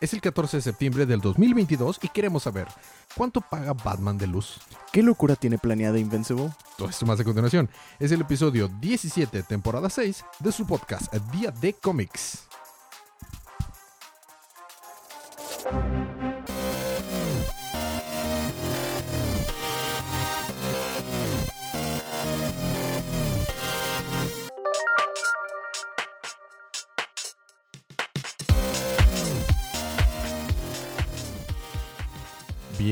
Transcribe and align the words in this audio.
Es 0.00 0.12
el 0.12 0.20
14 0.20 0.58
de 0.58 0.62
septiembre 0.62 1.06
del 1.06 1.20
2022 1.20 2.00
y 2.02 2.08
queremos 2.08 2.42
saber 2.42 2.68
cuánto 3.16 3.40
paga 3.40 3.72
Batman 3.72 4.18
de 4.18 4.26
luz. 4.26 4.60
¿Qué 4.92 5.02
locura 5.02 5.36
tiene 5.36 5.56
planeada 5.56 5.98
Invincible? 5.98 6.50
Todo 6.76 6.90
esto 6.90 7.06
más 7.06 7.18
a 7.18 7.24
continuación. 7.24 7.70
Es 7.98 8.12
el 8.12 8.20
episodio 8.20 8.68
17, 8.68 9.42
temporada 9.44 9.88
6 9.88 10.24
de 10.40 10.52
su 10.52 10.66
podcast 10.66 11.12
Día 11.32 11.50
de 11.50 11.72
Comics. 11.72 12.46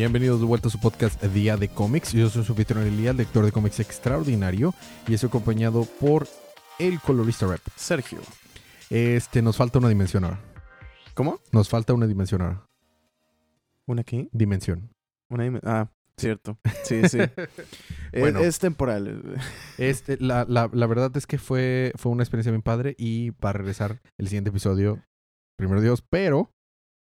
Bienvenidos 0.04 0.38
de 0.38 0.44
vuelta 0.44 0.68
a 0.68 0.70
su 0.70 0.78
podcast 0.78 1.22
Día 1.24 1.56
de 1.56 1.68
Cómics. 1.68 2.12
Yo 2.12 2.28
soy 2.28 2.44
su 2.44 2.52
anfitrión 2.52 2.84
Elías, 2.86 3.16
lector 3.16 3.42
de 3.42 3.50
cómics 3.52 3.80
extraordinario, 3.80 4.74
y 5.08 5.14
estoy 5.14 5.28
acompañado 5.28 5.86
por 5.98 6.28
el 6.78 7.00
colorista 7.00 7.46
rap. 7.46 7.60
Sergio. 7.74 8.18
Este, 8.90 9.40
nos 9.40 9.56
falta 9.56 9.78
una 9.78 9.88
dimensión 9.88 10.24
ahora. 10.24 10.40
¿Cómo? 11.14 11.40
Nos 11.52 11.70
falta 11.70 11.94
una 11.94 12.06
dimensión 12.06 12.42
ahora. 12.42 12.66
¿Una 13.86 14.04
qué? 14.04 14.28
Dimensión. 14.30 14.90
Una 15.30 15.44
dim- 15.44 15.60
Ah, 15.64 15.88
cierto. 16.18 16.58
Sí, 16.82 17.08
sí. 17.08 17.18
Eh, 18.12 18.20
Bueno. 18.20 18.40
es 18.40 18.58
temporal. 18.58 19.36
Este, 19.78 20.18
la, 20.20 20.44
la, 20.46 20.68
la 20.70 20.86
verdad 20.86 21.16
es 21.16 21.26
que 21.26 21.38
fue, 21.38 21.92
fue 21.96 22.12
una 22.12 22.22
experiencia 22.22 22.52
bien 22.52 22.60
padre 22.62 22.94
y 22.98 23.30
va 23.30 23.50
a 23.50 23.52
regresar 23.54 24.02
el 24.18 24.28
siguiente 24.28 24.50
episodio, 24.50 25.02
primero 25.56 25.80
Dios, 25.80 26.04
pero 26.08 26.53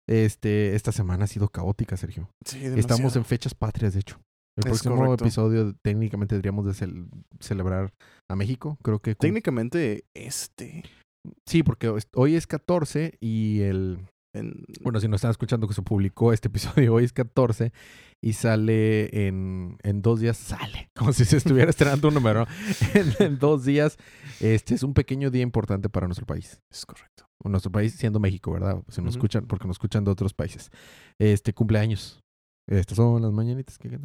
este, 0.08 0.74
esta 0.74 0.92
semana 0.92 1.24
ha 1.24 1.28
sido 1.28 1.48
caótica, 1.48 1.96
Sergio. 1.96 2.28
Sí, 2.44 2.58
Estamos 2.58 2.76
en 2.76 2.96
demasiado. 2.98 3.24
fechas 3.24 3.54
patrias, 3.54 3.94
de 3.94 4.00
hecho. 4.00 4.16
El 4.56 4.60
Es 4.60 4.64
próximo 4.66 4.96
correcto. 4.96 5.24
episodio 5.24 5.74
técnicamente 5.82 6.34
deberíamos 6.36 6.64
de 6.66 6.72
cel- 6.72 7.08
celebrar 7.40 7.92
a 8.30 8.36
México. 8.36 8.78
Creo 8.82 9.00
que... 9.00 9.14
Técnicamente, 9.16 10.04
este. 10.14 10.84
Sí, 11.48 11.62
porque 11.62 11.88
hoy 11.88 11.98
es- 11.98 12.08
hoy 12.14 12.34
es 12.36 12.46
14 12.46 13.16
y 13.20 13.60
el... 13.62 13.98
en- 14.34 14.64
Bueno, 14.82 15.00
si 15.00 15.08
nos 15.08 15.18
están 15.18 15.30
escuchando 15.30 15.66
que 15.68 15.74
se 15.74 15.82
publicó 15.82 16.32
este 16.32 16.48
episodio, 16.48 16.94
hoy 16.94 17.04
es 17.04 17.12
14 17.12 17.72
y 18.20 18.32
sale 18.34 19.26
en, 19.26 19.76
en 19.82 20.02
dos 20.02 20.20
días, 20.20 20.36
sale, 20.36 20.90
como 20.96 21.12
si 21.12 21.24
se 21.24 21.36
estuviera 21.38 21.70
estrenando 21.70 22.08
un 22.08 22.14
número. 22.14 22.46
En, 22.94 23.14
en 23.18 23.38
dos 23.38 23.64
días, 23.64 23.96
este 24.40 24.74
es 24.74 24.82
un 24.82 24.94
pequeño 24.94 25.30
día 25.30 25.42
importante 25.42 25.88
para 25.88 26.06
nuestro 26.06 26.26
país. 26.26 26.60
Es 26.70 26.84
correcto. 26.86 27.26
Nuestro 27.44 27.70
país 27.70 27.92
siendo 27.94 28.20
México, 28.20 28.52
¿verdad? 28.52 28.82
Si 28.88 29.02
nos 29.02 29.14
escuchan, 29.16 29.46
porque 29.46 29.66
nos 29.68 29.74
escuchan 29.74 30.02
de 30.04 30.10
otros 30.10 30.32
países. 30.32 30.70
Este 31.18 31.52
cumpleaños. 31.52 32.22
Estas 32.66 32.96
son 32.96 33.20
las 33.20 33.32
mañanitas 33.32 33.76
que, 33.76 33.98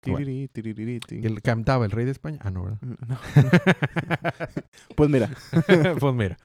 Tiriri, 0.00 0.48
tiriri, 0.48 1.00
el- 1.10 1.42
cantaba 1.42 1.84
el 1.84 1.90
rey 1.90 2.04
de 2.04 2.12
España. 2.12 2.38
Ah, 2.42 2.50
no, 2.50 2.64
¿verdad? 2.64 2.78
No. 2.82 3.18
Pues 4.96 5.10
mira, 5.10 5.30
pues 6.00 6.14
mira, 6.14 6.36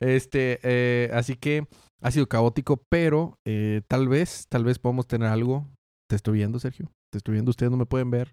este, 0.00 0.58
eh, 0.62 1.10
así 1.12 1.36
que 1.36 1.66
ha 2.02 2.10
sido 2.10 2.28
caótico, 2.28 2.82
pero 2.88 3.38
eh, 3.46 3.82
tal 3.88 4.08
vez, 4.08 4.46
tal 4.48 4.64
vez 4.64 4.78
podamos 4.78 5.06
tener 5.06 5.28
algo. 5.28 5.68
Te 6.08 6.16
estoy 6.16 6.34
viendo, 6.34 6.58
Sergio. 6.58 6.90
Te 7.12 7.18
estoy 7.18 7.32
viendo. 7.34 7.50
Ustedes 7.50 7.70
no 7.70 7.76
me 7.76 7.86
pueden 7.86 8.10
ver 8.10 8.32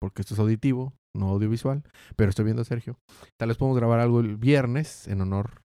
porque 0.00 0.22
esto 0.22 0.34
es 0.34 0.40
auditivo, 0.40 0.94
no 1.16 1.28
audiovisual, 1.30 1.82
pero 2.16 2.30
estoy 2.30 2.44
viendo 2.44 2.62
a 2.62 2.64
Sergio. 2.64 2.96
Tal 3.38 3.48
vez 3.48 3.58
podamos 3.58 3.76
grabar 3.78 4.00
algo 4.00 4.20
el 4.20 4.36
viernes 4.36 5.08
en 5.08 5.20
honor 5.20 5.62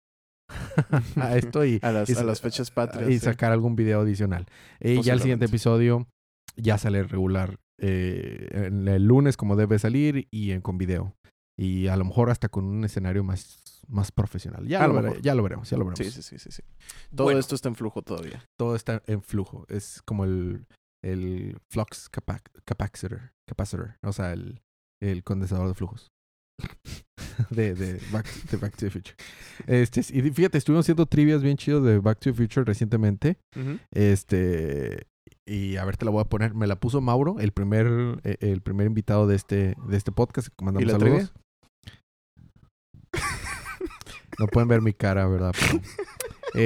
a 1.17 1.35
esto 1.37 1.65
y, 1.65 1.79
a 1.81 1.91
las, 1.91 2.09
y 2.09 2.13
a 2.13 2.15
sa- 2.15 2.23
las 2.23 2.41
fechas 2.41 2.71
patrias. 2.71 3.09
y 3.09 3.13
sí. 3.13 3.25
sacar 3.25 3.51
algún 3.51 3.75
video 3.75 4.01
adicional. 4.01 4.45
Eh, 4.79 4.99
ya 5.03 5.13
el 5.13 5.21
siguiente 5.21 5.45
episodio 5.45 6.07
ya 6.57 6.77
sale 6.77 7.03
regular 7.03 7.59
eh, 7.79 8.49
en 8.67 8.87
el 8.87 9.05
lunes 9.05 9.37
como 9.37 9.55
debe 9.55 9.79
salir 9.79 10.27
y 10.31 10.51
en, 10.51 10.61
con 10.61 10.77
video. 10.77 11.15
Y 11.57 11.87
a 11.87 11.95
lo 11.95 12.05
mejor 12.05 12.29
hasta 12.29 12.49
con 12.49 12.65
un 12.65 12.83
escenario 12.83 13.23
más, 13.23 13.81
más 13.87 14.11
profesional. 14.11 14.67
Ya, 14.67 14.83
A 14.83 14.87
lo 14.87 14.93
lo 14.93 14.99
vere- 14.99 15.09
mejor. 15.09 15.21
ya 15.21 15.35
lo 15.35 15.43
veremos, 15.43 15.69
ya 15.69 15.77
lo 15.77 15.85
veremos. 15.85 16.13
Sí, 16.13 16.21
sí, 16.21 16.21
sí, 16.21 16.37
sí, 16.39 16.51
sí. 16.51 16.63
Todo 17.15 17.25
Bueno. 17.25 17.39
esto 17.39 17.55
está 17.55 17.69
en 17.69 17.75
flujo 17.75 18.01
todavía. 18.01 18.43
Todo 18.57 18.75
está 18.75 19.01
en 19.07 19.21
flujo. 19.21 19.65
Es 19.69 20.01
como 20.03 20.25
el, 20.25 20.65
el 21.03 21.57
flux 21.71 22.09
capa- 22.09 22.41
capacitor, 22.65 23.31
capacitor. 23.47 23.95
O 24.03 24.11
sea, 24.11 24.33
el, 24.33 24.61
el 25.01 25.23
condensador 25.23 25.67
de 25.69 25.73
flujos. 25.75 26.11
de, 27.49 27.73
de, 27.75 27.99
Back, 28.11 28.25
de 28.49 28.57
Back 28.57 28.71
to 28.75 28.85
the 28.85 28.89
Future. 28.89 29.15
Este, 29.67 29.99
y 30.13 30.21
fíjate, 30.31 30.57
estuvimos 30.57 30.85
haciendo 30.85 31.05
trivias 31.05 31.41
bien 31.41 31.55
chidos 31.57 31.85
de 31.85 31.99
Back 31.99 32.19
to 32.19 32.31
the 32.31 32.33
Future 32.33 32.63
recientemente. 32.65 33.37
Este. 33.91 35.07
Y 35.47 35.77
a 35.77 35.85
ver, 35.85 35.95
te 35.97 36.05
la 36.05 36.11
voy 36.11 36.21
a 36.21 36.25
poner. 36.25 36.53
Me 36.55 36.65
la 36.67 36.79
puso 36.79 37.01
Mauro, 37.01 37.39
el 37.39 37.51
primer, 37.51 37.87
eh, 38.23 38.37
el 38.39 38.61
primer 38.61 38.87
invitado 38.87 39.27
de 39.27 39.35
este, 39.35 39.75
de 39.87 39.97
este 39.97 40.11
podcast. 40.11 40.49
Mandamos 40.61 40.81
¿Y 40.83 40.85
la 40.91 40.99
saludos. 40.99 41.33
No 44.39 44.47
pueden 44.47 44.67
ver 44.67 44.81
mi 44.81 44.91
cara, 44.93 45.25
¿verdad? 45.27 45.53
Pero, 45.57 45.81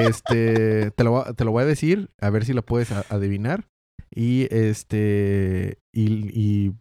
este, 0.07 0.89
te 0.91 1.03
lo, 1.03 1.11
voy 1.11 1.23
a- 1.27 1.33
te 1.33 1.45
lo 1.45 1.51
voy 1.51 1.61
a 1.63 1.67
decir, 1.67 2.09
a 2.19 2.29
ver 2.31 2.43
si 2.45 2.53
la 2.53 2.63
puedes 2.63 2.91
adivinar. 2.91 3.67
Y 4.11 4.47
este, 4.49 5.77
y, 5.93 6.29
y 6.39 6.73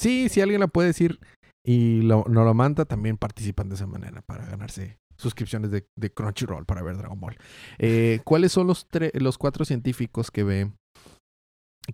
sí, 0.00 0.28
si 0.28 0.40
alguien 0.40 0.58
la 0.60 0.66
puede 0.66 0.88
decir 0.88 1.20
y 1.64 2.00
lo, 2.02 2.24
no 2.28 2.44
lo 2.44 2.52
manda, 2.52 2.84
también 2.84 3.16
participan 3.16 3.68
de 3.68 3.76
esa 3.76 3.86
manera 3.86 4.22
para 4.22 4.44
ganarse 4.46 4.98
suscripciones 5.20 5.70
de, 5.70 5.86
de 5.96 6.12
Crunchyroll 6.12 6.66
para 6.66 6.82
ver 6.82 6.96
Dragon 6.96 7.20
Ball. 7.20 7.36
Eh, 7.78 8.20
¿Cuáles 8.24 8.52
son 8.52 8.66
los, 8.66 8.86
los 9.14 9.38
cuatro 9.38 9.64
científicos 9.64 10.30
que 10.30 10.44
ve 10.44 10.72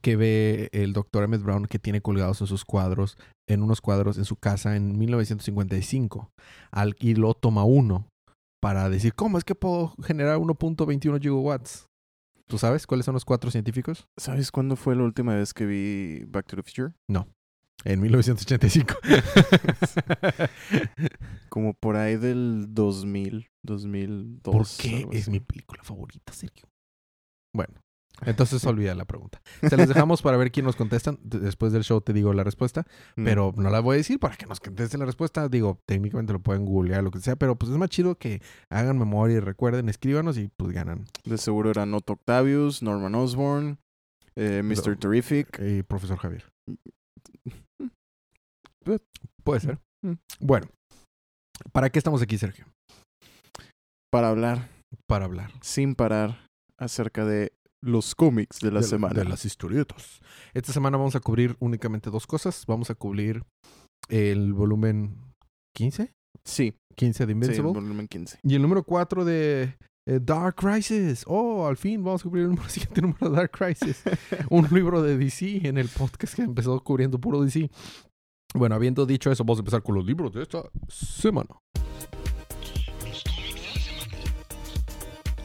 que 0.02 0.16
ve 0.16 0.68
el 0.72 0.92
doctor 0.92 1.24
Emmett 1.24 1.42
Brown 1.42 1.66
que 1.66 1.78
tiene 1.78 2.02
colgados 2.02 2.40
en 2.40 2.46
sus 2.48 2.64
cuadros, 2.64 3.16
en 3.48 3.62
unos 3.62 3.80
cuadros 3.80 4.18
en 4.18 4.24
su 4.24 4.36
casa 4.36 4.76
en 4.76 4.98
1955? 4.98 6.30
Al, 6.70 6.96
y 6.98 7.14
lo 7.14 7.34
toma 7.34 7.64
uno 7.64 8.08
para 8.60 8.88
decir, 8.90 9.14
¿cómo 9.14 9.38
es 9.38 9.44
que 9.44 9.54
puedo 9.54 9.94
generar 10.02 10.38
1.21 10.38 11.20
gigawatts? 11.20 11.86
¿Tú 12.48 12.58
sabes 12.58 12.86
cuáles 12.86 13.06
son 13.06 13.14
los 13.14 13.24
cuatro 13.24 13.50
científicos? 13.50 14.06
¿Sabes 14.16 14.52
cuándo 14.52 14.76
fue 14.76 14.94
la 14.94 15.02
última 15.02 15.34
vez 15.34 15.52
que 15.52 15.66
vi 15.66 16.24
Back 16.26 16.46
to 16.46 16.56
the 16.56 16.62
Future? 16.62 16.92
En 17.86 18.00
1985. 18.00 18.94
Como 21.48 21.74
por 21.74 21.96
ahí 21.96 22.16
del 22.16 22.66
2000, 22.74 23.48
2002. 23.62 24.54
¿Por 24.54 24.66
qué 24.82 25.06
es 25.12 25.28
mi 25.28 25.40
película 25.40 25.82
favorita, 25.84 26.32
Sergio? 26.32 26.68
Bueno, 27.54 27.74
entonces 28.26 28.64
olvida 28.66 28.94
la 28.94 29.04
pregunta. 29.04 29.40
Se 29.68 29.76
les 29.76 29.88
dejamos 29.88 30.20
para 30.20 30.36
ver 30.36 30.50
quién 30.50 30.66
nos 30.66 30.74
contestan. 30.74 31.18
Después 31.22 31.72
del 31.72 31.84
show 31.84 32.00
te 32.00 32.12
digo 32.12 32.32
la 32.32 32.42
respuesta, 32.44 32.84
Mm. 33.16 33.24
pero 33.24 33.52
no 33.56 33.70
la 33.70 33.80
voy 33.80 33.94
a 33.94 33.98
decir 33.98 34.18
para 34.18 34.36
que 34.36 34.46
nos 34.46 34.58
contesten 34.58 35.00
la 35.00 35.06
respuesta. 35.06 35.48
Digo, 35.48 35.80
técnicamente 35.86 36.32
lo 36.32 36.40
pueden 36.40 36.64
googlear, 36.64 37.04
lo 37.04 37.10
que 37.10 37.20
sea, 37.20 37.36
pero 37.36 37.56
pues 37.56 37.70
es 37.70 37.78
más 37.78 37.90
chido 37.90 38.16
que 38.18 38.42
hagan 38.68 38.98
memoria 38.98 39.36
y 39.36 39.40
recuerden, 39.40 39.88
escríbanos 39.88 40.38
y 40.38 40.48
pues 40.48 40.72
ganan. 40.72 41.04
De 41.24 41.38
seguro 41.38 41.70
eran 41.70 41.94
Otto 41.94 42.14
Octavius, 42.14 42.82
Norman 42.82 43.14
Osborn, 43.14 43.78
eh, 44.34 44.62
Mr. 44.64 44.96
Terrific. 44.98 45.58
Eh, 45.60 45.84
profesor 45.86 46.18
Javier. 46.18 46.44
But- 48.86 49.02
Puede 49.44 49.60
ser. 49.60 49.78
Mm. 50.04 50.14
Bueno, 50.40 50.66
¿para 51.72 51.90
qué 51.90 51.98
estamos 51.98 52.22
aquí, 52.22 52.38
Sergio? 52.38 52.66
Para 54.12 54.28
hablar 54.30 54.68
Para 55.08 55.24
hablar. 55.26 55.50
sin 55.60 55.94
parar 55.94 56.46
acerca 56.78 57.24
de 57.24 57.52
los 57.82 58.14
cómics 58.14 58.58
de 58.60 58.70
la 58.72 58.80
de, 58.80 58.86
semana. 58.86 59.14
de 59.14 59.24
las 59.24 59.44
historietas. 59.44 60.20
Esta 60.54 60.72
semana 60.72 60.96
vamos 60.96 61.14
a 61.16 61.20
cubrir 61.20 61.56
únicamente 61.60 62.10
dos 62.10 62.26
cosas. 62.26 62.64
Vamos 62.66 62.90
a 62.90 62.94
cubrir 62.94 63.42
el 64.08 64.52
volumen 64.52 65.16
15, 65.76 66.12
Sí, 66.44 66.74
15 66.96 67.26
de 67.26 67.32
sí, 67.32 67.38
el 67.38 67.44
Invincible. 67.44 67.72
volumen 67.72 68.06
15. 68.08 68.38
y 68.42 68.54
el 68.54 68.62
número 68.62 68.82
4 68.84 69.24
de 69.24 69.76
eh, 70.08 70.20
Dark 70.22 70.56
Crisis. 70.56 71.24
Oh, 71.26 71.66
al 71.66 71.76
fin 71.76 72.02
vamos 72.02 72.22
a 72.22 72.24
cubrir 72.24 72.44
el 72.44 72.50
número, 72.50 72.68
siguiente 72.68 73.02
número 73.02 73.28
de 73.30 73.36
Dark 73.36 73.50
Crisis. 73.50 74.02
Un 74.50 74.66
libro 74.70 75.02
de 75.02 75.16
DC 75.18 75.66
en 75.66 75.78
el 75.78 75.88
podcast 75.88 76.34
que 76.34 76.42
empezó 76.42 76.78
cubriendo 76.82 77.20
puro 77.20 77.42
DC. 77.42 77.70
Bueno, 78.56 78.74
habiendo 78.74 79.06
dicho 79.06 79.30
eso, 79.30 79.44
vamos 79.44 79.58
a 79.58 79.60
empezar 79.60 79.82
con 79.82 79.94
los 79.94 80.04
libros 80.04 80.32
de 80.32 80.42
esta 80.42 80.62
semana. 80.88 81.56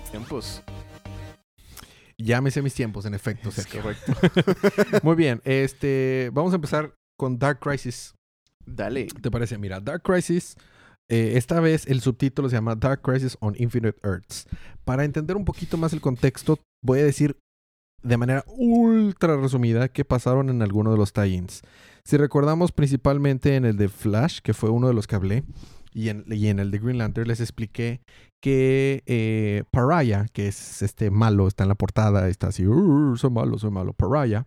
Tiempos. 0.09 0.61
Llámese 2.17 2.61
mis 2.61 2.73
tiempos, 2.73 3.05
en 3.05 3.13
efecto, 3.13 3.49
Es 3.49 3.55
Sergio. 3.55 3.81
correcto. 3.81 4.13
Muy 5.03 5.15
bien, 5.15 5.41
este, 5.43 6.29
vamos 6.33 6.53
a 6.53 6.55
empezar 6.55 6.93
con 7.17 7.39
Dark 7.39 7.59
Crisis. 7.59 8.13
Dale. 8.65 9.07
¿Te 9.07 9.31
parece? 9.31 9.57
Mira, 9.57 9.79
Dark 9.79 10.03
Crisis, 10.03 10.55
eh, 11.09 11.33
esta 11.35 11.59
vez 11.59 11.87
el 11.87 12.01
subtítulo 12.01 12.49
se 12.49 12.55
llama 12.55 12.75
Dark 12.75 13.01
Crisis 13.01 13.37
on 13.39 13.55
Infinite 13.57 13.97
Earths. 14.03 14.47
Para 14.85 15.03
entender 15.03 15.35
un 15.35 15.45
poquito 15.45 15.77
más 15.77 15.93
el 15.93 16.01
contexto, 16.01 16.59
voy 16.83 16.99
a 16.99 17.03
decir 17.03 17.37
de 18.03 18.17
manera 18.17 18.43
ultra 18.47 19.37
resumida 19.37 19.87
qué 19.87 20.05
pasaron 20.05 20.49
en 20.49 20.61
alguno 20.61 20.91
de 20.91 20.97
los 20.97 21.13
tie-ins. 21.13 21.61
Si 22.05 22.17
recordamos 22.17 22.71
principalmente 22.71 23.55
en 23.55 23.65
el 23.65 23.77
de 23.77 23.89
Flash, 23.89 24.39
que 24.41 24.53
fue 24.53 24.69
uno 24.69 24.87
de 24.87 24.93
los 24.93 25.07
que 25.07 25.15
hablé, 25.15 25.43
y 25.93 26.09
en, 26.09 26.23
y 26.27 26.47
en 26.47 26.59
el 26.59 26.71
de 26.71 26.79
Green 26.79 26.97
Lantern 26.97 27.27
les 27.27 27.41
expliqué 27.41 28.01
que 28.41 29.03
eh, 29.05 29.63
Pariah, 29.71 30.25
que 30.33 30.47
es 30.47 30.81
este 30.81 31.11
malo, 31.11 31.47
está 31.47 31.63
en 31.63 31.69
la 31.69 31.75
portada, 31.75 32.27
está 32.29 32.47
así, 32.47 32.65
"Uh, 32.65 33.15
soy 33.17 33.29
malo, 33.29 33.57
soy 33.59 33.71
malo, 33.71 33.93
Pariah, 33.93 34.45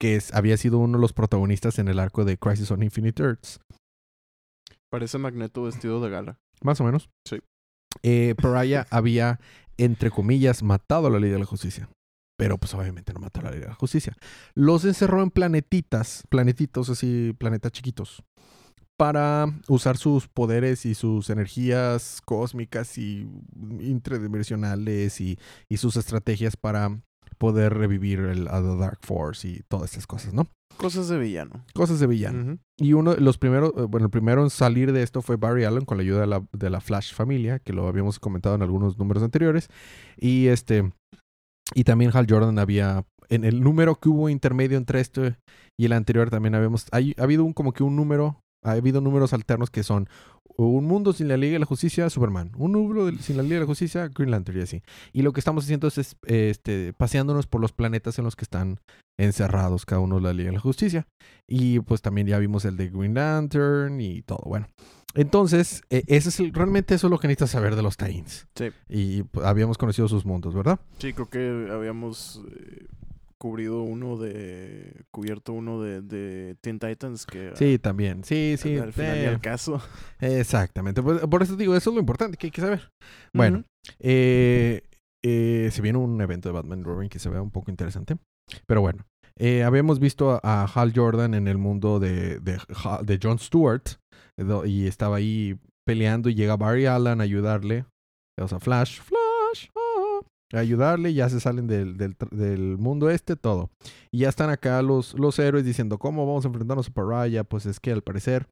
que 0.00 0.16
es, 0.16 0.32
había 0.34 0.56
sido 0.56 0.78
uno 0.78 0.98
de 0.98 1.02
los 1.02 1.12
protagonistas 1.12 1.78
en 1.78 1.88
el 1.88 1.98
arco 1.98 2.24
de 2.24 2.36
Crisis 2.38 2.70
on 2.70 2.82
Infinite 2.82 3.22
Earths, 3.22 3.60
Parece 4.90 5.16
Magneto 5.18 5.62
vestido 5.62 6.00
de 6.02 6.10
gala. 6.10 6.36
más 6.62 6.78
o 6.80 6.84
menos. 6.84 7.08
Sí. 7.26 7.38
Eh, 8.02 8.34
Pariah 8.40 8.86
había, 8.90 9.40
entre 9.78 10.10
comillas, 10.10 10.62
matado 10.62 11.06
a 11.06 11.10
la 11.10 11.18
Liga 11.18 11.34
de 11.34 11.38
la 11.40 11.46
Justicia. 11.46 11.88
Pero 12.42 12.58
pues 12.58 12.74
obviamente 12.74 13.12
no 13.12 13.20
mató 13.20 13.38
a 13.38 13.44
la 13.44 13.50
Liga 13.52 13.66
de 13.66 13.68
la 13.68 13.76
Justicia. 13.76 14.16
Los 14.56 14.84
encerró 14.84 15.22
en 15.22 15.30
planetitas, 15.30 16.24
planetitos 16.28 16.90
así, 16.90 17.36
planetas 17.38 17.70
chiquitos, 17.70 18.24
para 18.96 19.46
usar 19.68 19.96
sus 19.96 20.26
poderes 20.26 20.84
y 20.84 20.96
sus 20.96 21.30
energías 21.30 22.20
cósmicas 22.24 22.98
y 22.98 23.28
interdimensionales 23.78 25.20
y, 25.20 25.38
y 25.68 25.76
sus 25.76 25.96
estrategias 25.96 26.56
para 26.56 27.00
poder 27.38 27.74
revivir 27.74 28.18
el, 28.18 28.48
a 28.48 28.60
The 28.60 28.76
Dark 28.76 28.98
Force 29.02 29.46
y 29.46 29.60
todas 29.68 29.90
estas 29.90 30.08
cosas, 30.08 30.34
¿no? 30.34 30.48
Cosas 30.76 31.08
de 31.08 31.18
villano. 31.18 31.64
Cosas 31.74 32.00
de 32.00 32.08
villano. 32.08 32.42
Ujú. 32.42 32.58
Y 32.78 32.94
uno 32.94 33.14
de 33.14 33.20
los 33.20 33.38
primeros, 33.38 33.72
eh, 33.76 33.82
bueno, 33.82 34.06
el 34.06 34.10
primero 34.10 34.42
en 34.42 34.50
salir 34.50 34.92
de 34.92 35.04
esto 35.04 35.22
fue 35.22 35.36
Barry 35.36 35.62
Allen 35.62 35.84
con 35.84 35.96
la 35.96 36.02
ayuda 36.02 36.22
de 36.22 36.26
la, 36.26 36.44
de 36.52 36.70
la 36.70 36.80
Flash 36.80 37.14
familia, 37.14 37.60
que 37.60 37.72
lo 37.72 37.86
habíamos 37.86 38.18
comentado 38.18 38.56
en 38.56 38.62
algunos 38.62 38.98
números 38.98 39.22
anteriores. 39.22 39.68
Y 40.16 40.48
este, 40.48 40.92
y 41.74 41.84
también 41.84 42.10
Hal 42.14 42.26
Jordan 42.28 42.58
había, 42.58 43.04
en 43.28 43.44
el 43.44 43.60
número 43.62 43.96
que 43.96 44.08
hubo 44.08 44.28
intermedio 44.28 44.76
entre 44.78 45.00
este 45.00 45.36
y 45.78 45.86
el 45.86 45.92
anterior 45.92 46.30
también 46.30 46.54
habíamos, 46.54 46.86
hay, 46.92 47.14
ha 47.18 47.22
habido 47.22 47.44
un 47.44 47.52
como 47.52 47.72
que 47.72 47.82
un 47.82 47.96
número, 47.96 48.40
ha 48.64 48.72
habido 48.72 49.00
números 49.00 49.32
alternos 49.32 49.70
que 49.70 49.82
son 49.82 50.08
un 50.58 50.84
mundo 50.84 51.14
sin 51.14 51.28
la 51.28 51.38
Liga 51.38 51.54
de 51.54 51.60
la 51.60 51.66
Justicia, 51.66 52.10
Superman. 52.10 52.52
Un 52.58 52.72
número 52.72 53.06
de- 53.06 53.16
sin 53.18 53.38
la 53.38 53.42
Liga 53.42 53.54
de 53.54 53.60
la 53.60 53.66
Justicia, 53.66 54.08
Green 54.14 54.30
Lantern 54.30 54.58
y 54.58 54.62
así. 54.62 54.82
Y 55.12 55.22
lo 55.22 55.32
que 55.32 55.40
estamos 55.40 55.64
haciendo 55.64 55.88
es, 55.88 56.16
este, 56.26 56.92
paseándonos 56.92 57.46
por 57.46 57.62
los 57.62 57.72
planetas 57.72 58.18
en 58.18 58.26
los 58.26 58.36
que 58.36 58.44
están 58.44 58.78
encerrados 59.18 59.86
cada 59.86 60.00
uno 60.02 60.16
de 60.16 60.22
la 60.22 60.32
Liga 60.34 60.50
de 60.50 60.56
la 60.56 60.60
Justicia. 60.60 61.06
Y 61.48 61.80
pues 61.80 62.02
también 62.02 62.26
ya 62.26 62.38
vimos 62.38 62.66
el 62.66 62.76
de 62.76 62.88
Green 62.90 63.14
Lantern 63.14 63.98
y 64.00 64.20
todo. 64.22 64.42
Bueno, 64.44 64.66
entonces, 65.14 65.82
eh, 65.90 66.04
ese 66.06 66.28
es 66.30 66.40
el- 66.40 66.52
realmente 66.52 66.94
eso 66.94 67.06
es 67.06 67.10
lo 67.10 67.18
que 67.18 67.28
necesitas 67.28 67.50
saber 67.50 67.76
de 67.76 67.82
los 67.82 67.96
Titans. 67.96 68.46
Sí. 68.54 68.70
Y 68.88 69.22
pues, 69.24 69.46
habíamos 69.46 69.78
conocido 69.78 70.08
sus 70.08 70.24
mundos, 70.24 70.54
¿verdad? 70.54 70.80
Sí, 70.98 71.12
creo 71.12 71.28
que 71.28 71.68
habíamos 71.70 72.42
eh, 72.50 72.86
cubrido 73.38 73.82
uno 73.82 74.16
de. 74.18 75.04
cubierto 75.10 75.52
uno 75.52 75.80
de, 75.82 76.00
de 76.02 76.56
Teen 76.60 76.78
Titans 76.78 77.26
que. 77.26 77.52
Sí, 77.56 77.78
también. 77.78 78.22
Sí, 78.24 78.56
sí. 78.58 78.76
Al 78.78 78.92
final 78.92 79.16
y 79.16 79.20
eh, 79.20 79.28
al 79.28 79.40
caso. 79.40 79.82
exactamente. 80.20 81.02
Pues, 81.02 81.20
por 81.26 81.42
eso 81.42 81.56
digo, 81.56 81.74
eso 81.76 81.90
es 81.90 81.94
lo 81.94 82.00
importante 82.00 82.36
que 82.36 82.46
hay 82.46 82.50
que 82.52 82.60
saber. 82.60 82.90
Bueno, 83.34 83.64
eh, 83.98 84.82
eh, 85.24 85.68
se 85.72 85.82
viene 85.82 85.98
un 85.98 86.20
evento 86.20 86.48
de 86.48 86.52
Batman 86.54 86.80
y 86.80 86.82
Robin 86.84 87.08
que 87.08 87.18
se 87.18 87.28
vea 87.28 87.42
un 87.42 87.50
poco 87.50 87.70
interesante. 87.70 88.16
Pero 88.66 88.80
bueno, 88.80 89.04
eh, 89.36 89.62
habíamos 89.64 89.98
visto 89.98 90.30
a, 90.32 90.40
a 90.42 90.64
Hal 90.66 90.92
Jordan 90.94 91.34
en 91.34 91.48
el 91.48 91.58
mundo 91.58 91.98
de, 92.00 92.38
de, 92.40 92.58
de 93.02 93.18
Jon 93.22 93.38
Stewart 93.38 93.82
eh, 93.88 93.96
y 94.64 94.86
estaba 94.86 95.16
ahí 95.16 95.58
peleando 95.86 96.28
y 96.28 96.34
llega 96.34 96.56
Barry 96.56 96.86
Allen 96.86 97.20
a 97.20 97.24
ayudarle. 97.24 97.84
O 98.40 98.48
sea, 98.48 98.58
Flash, 98.60 99.00
Flash, 99.00 99.68
ah, 99.76 100.20
a 100.54 100.58
ayudarle, 100.58 101.12
ya 101.14 101.28
se 101.28 101.40
salen 101.40 101.66
del, 101.66 101.96
del, 101.98 102.16
mundo 102.78 103.10
este, 103.10 103.36
todo. 103.36 103.70
Y 104.10 104.20
ya 104.20 104.28
están 104.28 104.50
acá 104.50 104.80
los, 104.82 105.18
los 105.18 105.38
héroes 105.38 105.64
diciendo, 105.64 105.98
¿cómo 105.98 106.26
vamos 106.26 106.44
a 106.44 106.48
enfrentarnos 106.48 106.88
a 106.88 106.92
Pariah? 106.92 107.44
Pues 107.44 107.66
es 107.66 107.78
que 107.80 107.92
al 107.92 108.02
parecer 108.02 108.46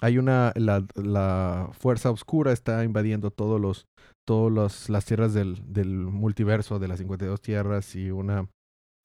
hay 0.00 0.18
una, 0.18 0.52
la, 0.56 0.84
la 0.94 1.70
fuerza 1.72 2.10
oscura 2.10 2.52
está 2.52 2.84
invadiendo 2.84 3.30
todos 3.30 3.60
los, 3.60 3.86
todas 4.26 4.52
los- 4.52 4.90
las 4.90 5.04
tierras 5.04 5.34
del, 5.34 5.60
del 5.66 5.88
multiverso 5.88 6.78
de 6.78 6.88
las 6.88 6.98
52 6.98 7.40
tierras 7.40 7.94
y 7.96 8.10
una, 8.10 8.48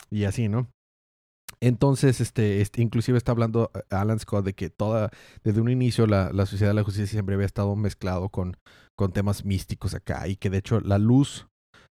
y 0.09 0.23
así, 0.25 0.47
¿no? 0.49 0.67
Entonces, 1.59 2.21
este, 2.21 2.61
este, 2.61 2.81
inclusive 2.81 3.17
está 3.17 3.31
hablando 3.31 3.71
eh, 3.73 3.79
Alan 3.89 4.19
Scott 4.19 4.45
de 4.45 4.53
que 4.53 4.69
toda, 4.69 5.09
desde 5.43 5.61
un 5.61 5.69
inicio 5.69 6.07
la, 6.07 6.31
la 6.31 6.45
Sociedad 6.45 6.71
de 6.71 6.75
la 6.75 6.83
Justicia 6.83 7.07
siempre 7.07 7.35
había 7.35 7.47
estado 7.47 7.75
mezclado 7.75 8.29
con, 8.29 8.57
con 8.95 9.11
temas 9.11 9.45
místicos 9.45 9.93
acá 9.93 10.27
y 10.27 10.35
que 10.35 10.49
de 10.49 10.59
hecho 10.59 10.79
la 10.81 10.97
luz 10.97 11.47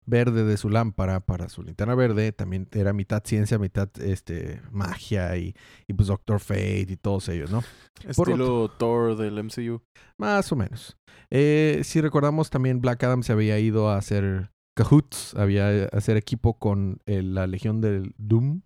verde 0.06 0.44
de 0.44 0.56
su 0.56 0.68
lámpara 0.68 1.20
para 1.20 1.48
su 1.48 1.62
linterna 1.62 1.94
verde 1.94 2.32
también 2.32 2.68
era 2.72 2.92
mitad 2.92 3.22
ciencia, 3.24 3.58
mitad 3.58 3.88
este 4.00 4.60
magia 4.70 5.36
y, 5.36 5.54
y 5.86 5.92
pues 5.94 6.08
Doctor 6.08 6.40
Fate 6.40 6.86
y 6.88 6.96
todos 6.96 7.28
ellos, 7.28 7.50
¿no? 7.50 7.62
Por 8.16 8.28
Estilo 8.28 8.68
Thor 8.70 9.16
del 9.16 9.42
MCU. 9.42 9.82
Más 10.18 10.52
o 10.52 10.56
menos. 10.56 10.96
Eh, 11.30 11.80
si 11.84 12.00
recordamos 12.00 12.50
también 12.50 12.80
Black 12.80 13.02
Adam 13.02 13.22
se 13.22 13.32
había 13.32 13.58
ido 13.58 13.88
a 13.88 13.96
hacer 13.96 14.50
cahoots, 14.76 15.34
había 15.36 15.84
a 15.84 15.86
hacer 15.96 16.16
equipo 16.16 16.58
con 16.58 17.00
eh, 17.06 17.22
la 17.22 17.46
Legión 17.46 17.80
del 17.80 18.14
Doom. 18.18 18.62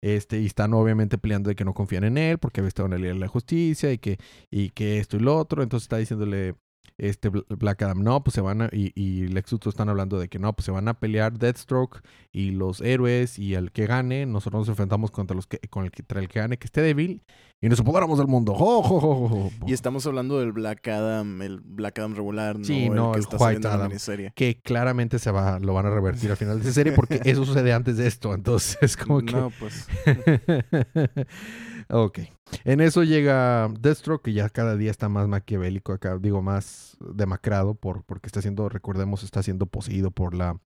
Este, 0.00 0.40
y 0.40 0.46
están 0.46 0.74
obviamente 0.74 1.18
peleando 1.18 1.48
de 1.48 1.56
que 1.56 1.64
no 1.64 1.74
confían 1.74 2.04
en 2.04 2.18
él 2.18 2.38
porque 2.38 2.60
había 2.60 2.68
estado 2.68 2.92
en 2.94 3.02
de 3.02 3.14
la 3.14 3.28
Justicia 3.28 3.92
y 3.92 3.98
que, 3.98 4.18
y 4.50 4.70
que 4.70 4.98
esto 4.98 5.16
y 5.16 5.20
lo 5.20 5.36
otro. 5.36 5.62
Entonces 5.62 5.84
está 5.84 5.96
diciéndole 5.98 6.54
este 6.98 7.30
Bl- 7.30 7.44
Black 7.48 7.82
Adam, 7.82 8.02
no, 8.02 8.22
pues 8.24 8.34
se 8.34 8.40
van 8.40 8.62
a, 8.62 8.68
y, 8.72 8.92
y 8.94 9.28
Lex 9.28 9.52
Luthor 9.52 9.70
están 9.70 9.88
hablando 9.88 10.18
de 10.18 10.28
que 10.28 10.38
no, 10.38 10.52
pues 10.54 10.64
se 10.66 10.72
van 10.72 10.88
a 10.88 10.94
pelear 10.98 11.38
Deathstroke 11.38 12.02
y 12.32 12.50
los 12.52 12.80
héroes 12.80 13.38
y 13.38 13.54
el 13.54 13.70
que 13.72 13.86
gane, 13.86 14.26
nosotros 14.26 14.60
nos 14.62 14.68
enfrentamos 14.68 15.10
contra 15.10 15.34
los 15.36 15.46
que, 15.46 15.58
con 15.70 15.84
el 15.84 15.92
contra 15.92 16.20
el 16.20 16.28
que 16.28 16.40
gane 16.40 16.58
que 16.58 16.66
esté 16.66 16.82
débil 16.82 17.22
y 17.60 17.68
nos 17.68 17.80
apoderamos 17.80 18.18
del 18.18 18.28
mundo. 18.28 19.50
Y 19.66 19.72
estamos 19.72 20.06
hablando 20.06 20.38
del 20.38 20.52
Black 20.52 20.86
Adam, 20.86 21.42
el 21.42 21.60
Black 21.60 21.98
Adam 21.98 22.14
regular, 22.14 22.56
¿no? 22.56 22.64
Sí, 22.64 22.88
no, 22.88 23.12
que 23.12 23.18
el 23.18 23.24
está 23.24 23.36
White 23.36 23.62
saliendo 23.62 23.68
en 23.68 23.78
la 23.78 23.84
Adam. 24.14 24.32
que 24.34 24.60
claramente 24.60 25.18
se 25.18 25.30
va, 25.32 25.58
lo 25.58 25.74
van 25.74 25.86
a 25.86 25.90
revertir 25.90 26.30
al 26.30 26.36
final 26.36 26.58
de 26.58 26.64
esa 26.64 26.72
serie 26.72 26.92
porque 26.92 27.20
eso 27.24 27.44
sucede 27.44 27.72
antes 27.72 27.96
de 27.96 28.06
esto. 28.06 28.32
Entonces, 28.32 28.96
como 28.96 29.22
que. 29.22 29.32
No, 29.32 29.50
pues. 29.58 29.88
ok. 31.88 32.20
En 32.64 32.80
eso 32.80 33.02
llega 33.02 33.68
Deathstroke, 33.80 34.22
que 34.22 34.32
ya 34.32 34.48
cada 34.50 34.76
día 34.76 34.92
está 34.92 35.08
más 35.08 35.26
maquiavélico 35.26 35.92
acá, 35.92 36.16
digo, 36.18 36.40
más 36.42 36.96
demacrado, 37.00 37.74
por, 37.74 38.04
porque 38.04 38.28
está 38.28 38.40
siendo, 38.40 38.68
recordemos, 38.68 39.24
está 39.24 39.42
siendo 39.42 39.66
poseído 39.66 40.12
por 40.12 40.34
la 40.34 40.60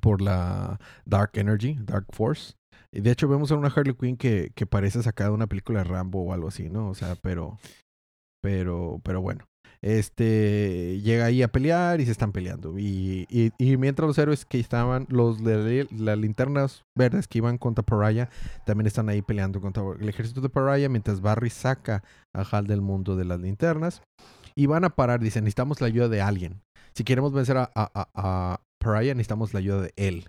por 0.00 0.20
la 0.20 0.78
Dark 1.06 1.30
Energy, 1.34 1.78
Dark 1.80 2.06
Force. 2.10 2.57
De 2.92 3.10
hecho 3.10 3.28
vemos 3.28 3.52
a 3.52 3.56
una 3.56 3.68
Harley 3.68 3.94
Quinn 3.94 4.16
que, 4.16 4.50
que 4.54 4.66
parece 4.66 5.02
sacada 5.02 5.30
de 5.30 5.34
una 5.34 5.46
película 5.46 5.80
de 5.80 5.84
Rambo 5.84 6.22
o 6.22 6.32
algo 6.32 6.48
así, 6.48 6.70
¿no? 6.70 6.88
O 6.88 6.94
sea, 6.94 7.16
pero, 7.16 7.58
pero, 8.42 9.00
pero 9.04 9.20
bueno. 9.20 9.44
Este 9.80 11.00
llega 11.02 11.26
ahí 11.26 11.42
a 11.42 11.48
pelear 11.48 12.00
y 12.00 12.06
se 12.06 12.10
están 12.10 12.32
peleando. 12.32 12.78
Y, 12.78 13.26
y, 13.28 13.52
y 13.58 13.76
mientras 13.76 14.08
los 14.08 14.18
héroes 14.18 14.44
que 14.44 14.58
estaban, 14.58 15.06
los 15.08 15.44
de 15.44 15.86
las 15.96 16.18
linternas 16.18 16.84
verdes 16.96 17.28
que 17.28 17.38
iban 17.38 17.58
contra 17.58 17.84
Pariah, 17.84 18.28
también 18.66 18.88
están 18.88 19.08
ahí 19.08 19.22
peleando 19.22 19.60
contra 19.60 19.84
el 20.00 20.08
ejército 20.08 20.40
de 20.40 20.48
Pariah, 20.48 20.88
mientras 20.88 21.20
Barry 21.20 21.50
saca 21.50 22.02
a 22.34 22.42
Hal 22.42 22.66
del 22.66 22.80
mundo 22.80 23.14
de 23.14 23.24
las 23.24 23.40
linternas. 23.40 24.02
Y 24.56 24.66
van 24.66 24.84
a 24.84 24.90
parar, 24.90 25.20
dicen, 25.20 25.44
necesitamos 25.44 25.80
la 25.80 25.86
ayuda 25.86 26.08
de 26.08 26.22
alguien. 26.22 26.62
Si 26.94 27.04
queremos 27.04 27.32
vencer 27.32 27.58
a, 27.58 27.70
a, 27.76 27.90
a, 27.94 28.08
a 28.14 28.60
Pariah, 28.80 29.14
necesitamos 29.14 29.54
la 29.54 29.60
ayuda 29.60 29.82
de 29.82 29.92
él. 29.94 30.28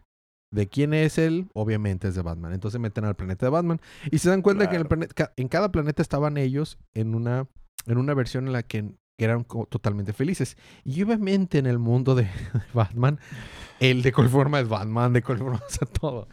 ¿De 0.51 0.67
quién 0.67 0.93
es 0.93 1.17
él? 1.17 1.47
Obviamente 1.53 2.07
es 2.07 2.15
de 2.15 2.21
Batman. 2.21 2.53
Entonces 2.53 2.79
meten 2.79 3.05
al 3.05 3.15
planeta 3.15 3.45
de 3.45 3.51
Batman. 3.51 3.79
Y 4.11 4.17
se 4.17 4.29
dan 4.29 4.41
cuenta 4.41 4.67
que 4.69 4.75
en, 4.75 4.81
el 4.81 4.87
Claro. 4.87 4.89
planeta, 4.89 5.13
ca- 5.13 5.33
en 5.37 5.47
cada 5.47 5.71
planeta 5.71 6.01
estaban 6.01 6.37
ellos 6.37 6.79
en 6.95 7.13
una, 7.15 7.47
en 7.85 7.97
una 7.97 8.13
versión 8.13 8.47
en 8.47 8.53
la 8.53 8.63
que, 8.63 8.91
eran 9.21 9.43
totalmente 9.43 10.13
felices. 10.13 10.55
Y 10.85 11.03
obviamente 11.03 11.57
en 11.57 11.65
el 11.65 11.77
mundo 11.77 12.15
de 12.15 12.29
Batman, 12.73 13.19
el 13.81 14.01
de 14.01 14.13
cuál 14.13 14.29
forma 14.29 14.59
es 14.61 14.69
Batman, 14.69 15.11
de 15.11 15.21
cuál 15.21 15.37
forma 15.39 15.61
sea, 15.67 15.87
todo. 15.87 16.27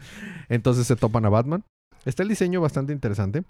Entonces 0.47 0.87
se 0.87 0.95
topan 0.95 1.25
a 1.25 1.29
Batman. 1.29 1.63
Está 2.05 2.23
el 2.23 2.29
diseño 2.29 2.61
bastante 2.61 2.93
interesante. 2.93 3.43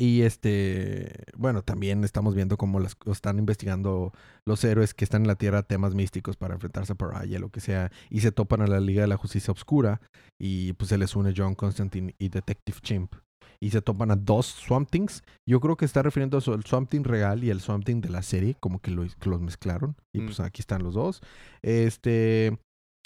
Y 0.00 0.22
este, 0.22 1.24
bueno, 1.36 1.62
también 1.62 2.02
estamos 2.02 2.34
viendo 2.34 2.56
cómo 2.56 2.80
las, 2.80 2.96
están 3.06 3.38
investigando 3.38 4.12
los 4.44 4.64
héroes 4.64 4.92
que 4.92 5.04
están 5.04 5.22
en 5.22 5.28
la 5.28 5.36
Tierra 5.36 5.62
temas 5.62 5.94
místicos 5.94 6.36
para 6.36 6.54
enfrentarse 6.54 6.92
a 6.94 6.96
Pariah, 6.96 7.38
lo 7.38 7.50
que 7.50 7.60
sea, 7.60 7.92
y 8.10 8.20
se 8.20 8.32
topan 8.32 8.60
a 8.62 8.66
la 8.66 8.80
Liga 8.80 9.02
de 9.02 9.08
la 9.08 9.16
Justicia 9.16 9.52
Obscura 9.52 10.00
y 10.40 10.72
pues 10.72 10.88
se 10.88 10.98
les 10.98 11.14
une 11.14 11.32
John 11.36 11.54
Constantine 11.54 12.14
y 12.18 12.28
Detective 12.28 12.78
Chimp. 12.82 13.14
Y 13.60 13.70
se 13.70 13.80
topan 13.80 14.10
a 14.10 14.16
dos 14.16 14.46
Swamp 14.46 14.90
Things. 14.90 15.22
Yo 15.48 15.60
creo 15.60 15.76
que 15.76 15.84
está 15.84 16.02
refiriendo 16.02 16.38
al 16.38 16.64
Swamp 16.64 16.90
Thing 16.90 17.04
real 17.04 17.44
y 17.44 17.50
el 17.50 17.60
Swamp 17.60 17.84
Thing 17.84 18.00
de 18.00 18.10
la 18.10 18.22
serie, 18.22 18.56
como 18.58 18.80
que, 18.80 18.90
lo- 18.90 19.06
que 19.06 19.30
los 19.30 19.40
mezclaron. 19.40 19.94
Y 20.12 20.20
Mm. 20.20 20.24
pues 20.26 20.40
aquí 20.40 20.60
están 20.60 20.82
los 20.82 20.94
dos. 20.94 21.22
Este. 21.62 22.58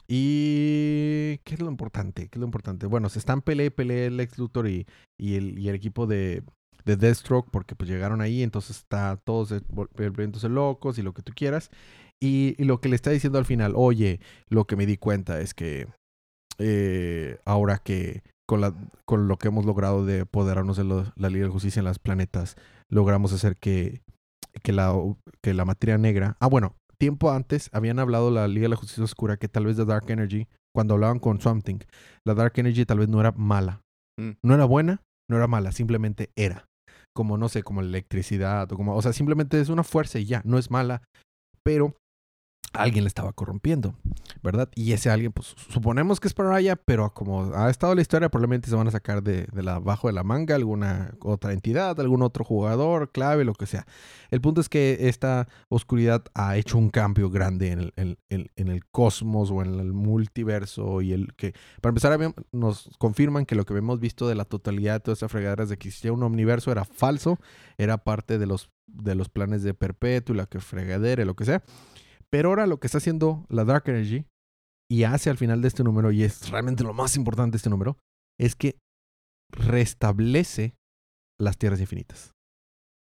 Y. 0.09 1.39
¿Qué 1.45 1.55
es 1.55 1.61
lo 1.61 1.69
importante? 1.71 2.29
¿Qué 2.29 2.39
es 2.39 2.41
lo 2.41 2.47
importante? 2.47 2.87
Bueno, 2.87 3.09
se 3.09 3.19
están 3.19 3.43
peleé, 3.43 3.71
peleé 3.71 4.07
el 4.07 4.19
ex 4.21 4.39
Luthor 4.39 4.69
y, 4.69 4.87
y, 5.21 5.35
el, 5.35 5.59
y 5.59 5.69
el 5.69 5.75
equipo 5.75 6.07
de, 6.07 6.43
de 6.85 6.97
Deathstroke 6.97 7.51
porque 7.51 7.75
pues 7.75 7.89
llegaron 7.91 8.21
ahí, 8.21 8.43
entonces 8.43 8.79
está 8.79 9.17
todos 9.25 9.53
eh, 9.53 9.61
vol- 9.69 9.91
volviéndose 9.97 10.49
locos 10.49 10.99
y 10.99 11.03
lo 11.03 11.13
que 11.15 11.23
tú 11.23 11.33
quieras. 11.35 11.71
Y, 12.21 12.55
y 12.59 12.65
lo 12.65 12.81
que 12.81 12.89
le 12.89 12.97
está 12.97 13.11
diciendo 13.11 13.39
al 13.39 13.45
final, 13.45 13.75
oye, 13.77 14.21
lo 14.49 14.65
que 14.67 14.77
me 14.77 14.87
di 14.87 14.97
cuenta 14.97 15.41
es 15.41 15.55
que 15.55 15.87
eh, 16.59 17.39
ahora 17.45 17.79
que 17.79 18.23
con, 18.49 18.61
la, 18.61 18.75
con 19.05 19.29
lo 19.29 19.37
que 19.37 19.49
hemos 19.49 19.65
logrado 19.65 20.05
de 20.05 20.21
apoderarnos 20.23 20.77
de 20.77 20.85
lo- 20.85 21.13
la 21.17 21.29
Liga 21.29 21.45
de 21.47 21.53
Justicia 21.53 21.81
en 21.81 21.87
los 21.87 21.99
planetas, 21.99 22.57
logramos 22.91 23.33
hacer 23.33 23.57
que, 23.57 24.03
que, 24.63 24.73
la, 24.73 24.95
que 25.43 25.55
la 25.55 25.65
materia 25.65 25.99
negra... 25.99 26.37
Ah, 26.41 26.49
bueno, 26.49 26.75
tiempo 26.99 27.31
antes 27.31 27.71
habían 27.73 27.99
hablado 27.99 28.31
la 28.31 28.49
Liga 28.49 28.65
de 28.65 28.71
la 28.71 28.77
Justicia 28.77 29.05
Oscura 29.05 29.37
que 29.37 29.49
tal 29.49 29.67
vez 29.67 29.77
The 29.77 29.85
Dark 29.85 30.11
Energy, 30.11 30.49
cuando 30.75 30.95
hablaban 30.95 31.19
con 31.19 31.41
Something, 31.41 31.79
la 32.27 32.35
Dark 32.35 32.55
Energy 32.57 32.85
tal 32.85 32.99
vez 32.99 33.09
no 33.09 33.21
era 33.21 33.33
mala. 33.33 33.83
Mm. 34.19 34.31
No 34.43 34.55
era 34.55 34.65
buena, 34.65 35.03
no 35.31 35.37
era 35.37 35.47
mala, 35.47 35.71
simplemente 35.73 36.31
era. 36.35 36.65
Como, 37.15 37.37
no 37.37 37.49
sé, 37.49 37.63
como 37.63 37.83
la 37.83 37.89
electricidad 37.89 38.71
o 38.73 38.77
como, 38.77 38.95
o 38.95 39.03
sea, 39.03 39.13
simplemente 39.13 39.61
es 39.61 39.69
una 39.69 39.83
fuerza 39.85 40.19
y 40.19 40.27
ya, 40.27 40.43
no 40.45 40.59
es 40.59 40.71
mala, 40.71 41.03
pero 41.63 41.97
alguien 42.73 43.05
le 43.05 43.09
estaba 43.09 43.33
corrompiendo, 43.33 43.95
¿verdad? 44.43 44.69
Y 44.75 44.93
ese 44.93 45.11
alguien, 45.11 45.33
pues 45.33 45.55
suponemos 45.71 46.21
que 46.21 46.29
es 46.29 46.35
Paraya, 46.35 46.77
pero 46.77 47.13
como 47.15 47.55
ha 47.55 47.71
estado 47.71 47.95
la 47.95 48.03
historia, 48.03 48.29
probablemente 48.29 48.69
se 48.69 48.77
van 48.77 48.89
a 48.89 48.91
sacar 48.91 49.23
de, 49.23 49.47
de 49.53 49.63
la 49.63 49.79
bajo 49.79 50.09
de 50.09 50.13
la 50.13 50.25
manga 50.25 50.55
alguna 50.55 51.15
otra 51.21 51.53
entidad, 51.53 51.99
algún 52.01 52.23
otro 52.23 52.45
jugador, 52.45 53.11
clave, 53.11 53.45
lo 53.45 53.55
que 53.55 53.67
sea. 53.67 53.87
El 54.31 54.41
punto 54.41 54.61
es 54.61 54.69
que 54.69 55.09
esta 55.09 55.49
oscuridad 55.69 56.25
ha 56.35 56.57
hecho 56.57 56.79
un 56.79 56.91
cambio 56.91 57.31
grande 57.31 57.71
en 57.97 58.17
el, 58.29 58.85
cosmos 58.91 59.51
o 59.51 59.63
en 59.63 59.79
el 59.79 59.93
multiverso 59.93 61.01
y 61.03 61.13
el 61.13 61.35
que, 61.35 61.55
para 61.81 61.91
empezar, 61.91 62.19
nos 62.53 62.91
confirman 62.99 63.47
que 63.47 63.55
lo 63.55 63.65
que 63.65 63.73
habíamos 63.73 64.01
visto 64.01 64.29
de 64.29 64.35
la 64.35 64.45
totalidad 64.45 64.95
de 64.95 65.01
todas 65.01 65.19
estas 65.19 65.33
fregaderas 65.33 65.69
de 65.69 65.77
que 65.77 65.89
existía 65.89 66.13
un 66.13 66.23
omniverso 66.23 66.71
era 66.71 66.85
falso, 66.85 67.39
era 67.77 67.99
parte 67.99 68.39
de 68.39 68.47
los, 68.47 68.71
de 68.87 69.15
los 69.15 69.29
planes 69.29 69.63
de 69.63 69.75
Perpetuo, 69.75 70.35
la 70.35 70.47
que 70.47 70.61
fregadera, 70.61 71.25
lo 71.25 71.35
que 71.35 71.45
sea. 71.45 71.63
Pero 72.31 72.51
ahora 72.51 72.67
lo 72.67 72.79
que 72.79 72.87
está 72.87 72.99
haciendo 72.99 73.47
la 73.49 73.65
Dark 73.65 73.85
Energy 73.87 74.27
y 74.91 75.05
hace 75.05 75.31
al 75.31 75.37
final 75.37 75.63
de 75.63 75.69
este 75.69 75.85
número, 75.85 76.11
y 76.13 76.23
es 76.23 76.51
realmente 76.51 76.85
lo 76.85 76.95
más 76.95 77.17
importante 77.17 77.53
de 77.53 77.57
este 77.59 77.71
número, 77.71 77.99
es 78.39 78.55
que 78.55 78.79
restablece 79.51 80.75
las 81.39 81.59
tierras 81.59 81.81
infinitas. 81.81 82.33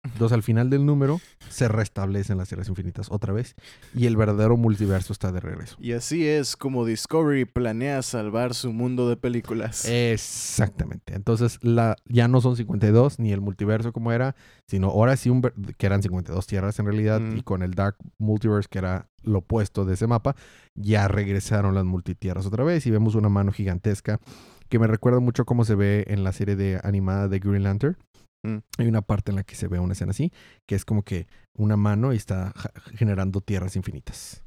Entonces 0.05 0.33
al 0.33 0.43
final 0.43 0.69
del 0.69 0.85
número 0.85 1.19
se 1.49 1.67
restablecen 1.67 2.37
las 2.37 2.47
tierras 2.47 2.69
infinitas 2.69 3.07
otra 3.09 3.33
vez 3.33 3.55
y 3.93 4.05
el 4.05 4.15
verdadero 4.15 4.55
multiverso 4.57 5.13
está 5.13 5.31
de 5.31 5.39
regreso. 5.39 5.75
Y 5.79 5.91
así 5.93 6.25
es 6.27 6.55
como 6.55 6.85
Discovery 6.85 7.45
planea 7.45 8.01
salvar 8.01 8.53
su 8.53 8.71
mundo 8.71 9.09
de 9.09 9.17
películas. 9.17 9.85
Exactamente. 9.85 11.13
Entonces 11.15 11.59
la, 11.61 11.95
ya 12.07 12.27
no 12.27 12.41
son 12.41 12.55
52 12.55 13.19
ni 13.19 13.31
el 13.31 13.41
multiverso 13.41 13.91
como 13.93 14.11
era, 14.11 14.35
sino 14.67 14.87
ahora 14.89 15.17
sí 15.17 15.29
un, 15.29 15.41
que 15.41 15.85
eran 15.85 16.01
52 16.01 16.47
tierras 16.47 16.79
en 16.79 16.85
realidad 16.85 17.19
Mm. 17.19 17.37
y 17.37 17.41
con 17.43 17.61
el 17.63 17.73
Dark 17.73 17.95
Multiverse 18.17 18.67
que 18.69 18.79
era 18.79 19.07
lo 19.23 19.39
opuesto 19.39 19.85
de 19.85 19.93
ese 19.95 20.05
mapa, 20.07 20.35
ya 20.75 21.07
regresaron 21.07 21.73
las 21.73 21.85
multitierras 21.85 22.45
otra 22.45 22.63
vez 22.63 22.85
y 22.85 22.91
vemos 22.91 23.15
una 23.15 23.29
mano 23.29 23.51
gigantesca 23.51 24.19
que 24.69 24.79
me 24.79 24.87
recuerda 24.87 25.19
mucho 25.19 25.45
cómo 25.45 25.65
se 25.65 25.75
ve 25.75 26.05
en 26.07 26.23
la 26.23 26.31
serie 26.31 26.55
de 26.55 26.79
animada 26.83 27.27
de 27.27 27.39
Green 27.39 27.63
Lantern. 27.63 27.97
Mm. 28.45 28.61
Hay 28.77 28.87
una 28.87 29.01
parte 29.01 29.31
en 29.31 29.37
la 29.37 29.43
que 29.43 29.55
se 29.55 29.67
ve 29.67 29.79
una 29.79 29.93
escena 29.93 30.11
así, 30.11 30.31
que 30.67 30.75
es 30.75 30.85
como 30.85 31.03
que 31.03 31.27
una 31.57 31.77
mano 31.77 32.13
y 32.13 32.17
está 32.17 32.53
generando 32.93 33.41
tierras 33.41 33.75
infinitas. 33.75 34.43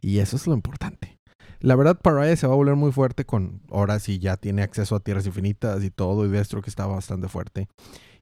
Y 0.00 0.18
eso 0.18 0.36
es 0.36 0.46
lo 0.46 0.54
importante. 0.54 1.18
La 1.60 1.76
verdad, 1.76 1.98
Pariah 2.00 2.36
se 2.36 2.46
va 2.46 2.54
a 2.54 2.56
volver 2.56 2.76
muy 2.76 2.92
fuerte 2.92 3.24
con. 3.24 3.62
Ahora 3.70 3.98
sí 3.98 4.18
ya 4.18 4.36
tiene 4.36 4.62
acceso 4.62 4.96
a 4.96 5.00
tierras 5.00 5.26
infinitas 5.26 5.82
y 5.84 5.90
todo, 5.90 6.24
y 6.24 6.28
Destro 6.28 6.62
que 6.62 6.70
está 6.70 6.86
bastante 6.86 7.28
fuerte. 7.28 7.68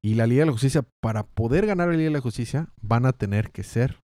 Y 0.02 0.14
la 0.14 0.26
Liga 0.26 0.42
de 0.42 0.46
la 0.46 0.52
Justicia, 0.52 0.84
para 1.00 1.24
poder 1.24 1.66
ganar 1.66 1.88
la 1.88 1.94
Liga 1.94 2.06
de 2.06 2.14
la 2.14 2.20
Justicia, 2.20 2.68
van 2.80 3.06
a 3.06 3.12
tener 3.12 3.50
que 3.50 3.62
ser. 3.62 4.00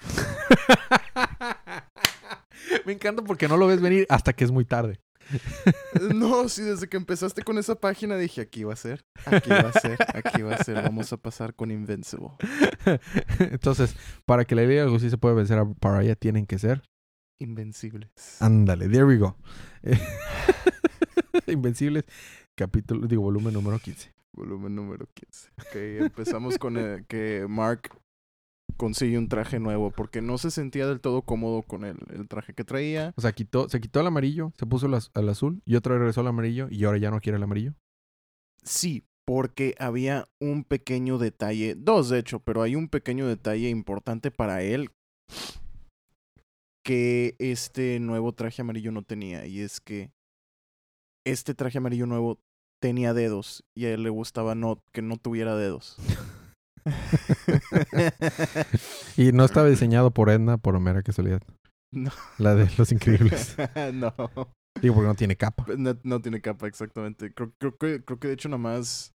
Me 2.86 2.92
encanta 2.92 3.22
porque 3.22 3.48
no 3.48 3.56
lo 3.56 3.66
ves 3.66 3.80
venir 3.80 4.06
hasta 4.08 4.32
que 4.32 4.44
es 4.44 4.50
muy 4.50 4.64
tarde. 4.64 5.00
No, 6.14 6.48
sí, 6.48 6.62
desde 6.62 6.88
que 6.88 6.96
empezaste 6.96 7.42
con 7.42 7.58
esa 7.58 7.74
página 7.74 8.16
dije, 8.16 8.40
aquí 8.40 8.64
va 8.64 8.72
a 8.72 8.76
ser, 8.76 9.04
aquí 9.26 9.50
va 9.50 9.68
a 9.68 9.72
ser, 9.72 9.98
aquí 10.14 10.42
va 10.42 10.54
a 10.54 10.64
ser, 10.64 10.74
vamos 10.82 11.12
a 11.12 11.16
pasar 11.16 11.54
con 11.54 11.70
Invincible. 11.70 12.30
Entonces, 13.38 13.94
para 14.26 14.44
que 14.44 14.54
la 14.54 14.62
Liga 14.62 14.84
de 14.84 14.90
Justicia 14.90 15.18
pueda 15.18 15.34
vencer 15.34 15.58
a 15.58 15.66
Pariah, 15.66 16.14
tienen 16.16 16.46
que 16.46 16.58
ser. 16.58 16.82
Invencibles. 17.38 18.10
Ándale, 18.40 18.88
there 18.88 19.04
we 19.04 19.16
go. 19.16 19.36
Invencibles, 21.46 22.04
capítulo, 22.56 23.06
digo, 23.06 23.22
volumen 23.22 23.52
número 23.54 23.78
15. 23.78 24.12
Volumen 24.32 24.74
número 24.74 25.06
15. 25.14 25.48
Ok, 25.58 25.74
empezamos 26.04 26.58
con 26.58 26.76
el- 26.76 27.04
que 27.06 27.46
Mark 27.48 27.90
consigue 28.80 29.18
un 29.18 29.28
traje 29.28 29.60
nuevo 29.60 29.90
porque 29.90 30.22
no 30.22 30.38
se 30.38 30.50
sentía 30.50 30.86
del 30.86 31.00
todo 31.02 31.20
cómodo 31.20 31.60
con 31.62 31.84
el, 31.84 31.98
el 32.14 32.26
traje 32.28 32.54
que 32.54 32.64
traía. 32.64 33.12
O 33.14 33.20
sea, 33.20 33.32
quitó, 33.32 33.68
se 33.68 33.78
quitó 33.78 34.00
el 34.00 34.06
amarillo, 34.06 34.54
se 34.58 34.64
puso 34.64 34.86
el, 34.86 34.94
az- 34.94 35.10
el 35.14 35.28
azul 35.28 35.60
y 35.66 35.74
otra 35.76 35.92
vez 35.92 35.98
regresó 36.00 36.22
al 36.22 36.28
amarillo 36.28 36.66
y 36.70 36.82
ahora 36.84 36.96
ya 36.96 37.10
no 37.10 37.20
quiere 37.20 37.36
el 37.36 37.42
amarillo. 37.42 37.74
Sí, 38.64 39.04
porque 39.26 39.74
había 39.78 40.26
un 40.40 40.64
pequeño 40.64 41.18
detalle, 41.18 41.74
dos 41.76 42.08
de 42.08 42.20
hecho, 42.20 42.40
pero 42.40 42.62
hay 42.62 42.74
un 42.74 42.88
pequeño 42.88 43.26
detalle 43.28 43.68
importante 43.68 44.30
para 44.30 44.62
él 44.62 44.88
que 46.82 47.36
este 47.38 48.00
nuevo 48.00 48.32
traje 48.32 48.62
amarillo 48.62 48.92
no 48.92 49.02
tenía 49.02 49.44
y 49.46 49.60
es 49.60 49.80
que 49.82 50.10
este 51.26 51.54
traje 51.54 51.76
amarillo 51.76 52.06
nuevo 52.06 52.40
tenía 52.80 53.12
dedos 53.12 53.62
y 53.74 53.84
a 53.84 53.92
él 53.92 54.02
le 54.04 54.08
gustaba 54.08 54.54
no 54.54 54.82
que 54.92 55.02
no 55.02 55.18
tuviera 55.18 55.54
dedos. 55.54 55.96
Y 59.16 59.32
no 59.32 59.44
estaba 59.44 59.68
diseñado 59.68 60.10
por 60.12 60.30
Edna, 60.30 60.58
por 60.58 60.78
mera 60.80 61.02
casualidad. 61.02 61.42
No. 61.92 62.10
La 62.38 62.54
de 62.54 62.70
Los 62.78 62.92
Increíbles. 62.92 63.56
no. 63.94 64.14
Digo, 64.80 64.94
porque 64.94 65.08
no 65.08 65.14
tiene 65.14 65.36
capa. 65.36 65.66
no. 65.76 65.98
no 66.04 66.20
tiene 66.20 66.40
capa, 66.40 66.66
exactamente. 66.66 67.32
Creo, 67.34 67.52
creo, 67.58 67.76
que, 67.76 68.04
creo 68.04 68.18
que 68.18 68.28
de 68.28 68.34
hecho 68.34 68.48
nada 68.48 68.58
más 68.58 69.12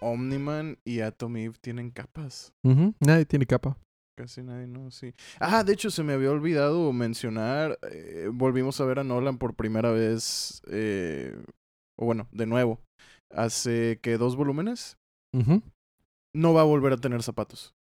Omniman 0.00 0.78
y 0.84 1.00
Atom 1.00 1.36
Eve 1.36 1.56
tienen 1.60 1.90
capas. 1.90 2.52
Ujú, 2.64 2.94
Nadie 3.00 3.24
tiene 3.24 3.46
capa. 3.46 3.78
Casi 4.18 4.42
nadie, 4.42 4.66
no, 4.66 4.90
sí. 4.90 5.12
Ah, 5.40 5.62
de 5.62 5.74
hecho, 5.74 5.90
se 5.90 6.02
me 6.02 6.14
había 6.14 6.30
olvidado 6.30 6.90
mencionar. 6.92 7.78
eh, 7.90 8.30
volvimos 8.32 8.80
a 8.80 8.86
ver 8.86 8.98
a 8.98 9.04
Nolan 9.04 9.36
por 9.38 9.54
primera 9.54 9.90
vez. 9.90 10.62
eh, 10.70 11.36
o 11.98 12.06
bueno, 12.06 12.26
de 12.32 12.46
nuevo. 12.46 12.80
Hace 13.30 13.98
que 14.02 14.16
dos 14.16 14.36
volúmenes. 14.36 14.96
Ujú. 15.34 15.62
No 16.36 16.52
va 16.54 16.60
a 16.60 16.64
volver 16.64 16.92
a 16.92 16.96
tener 16.96 17.22
zapatos. 17.22 17.74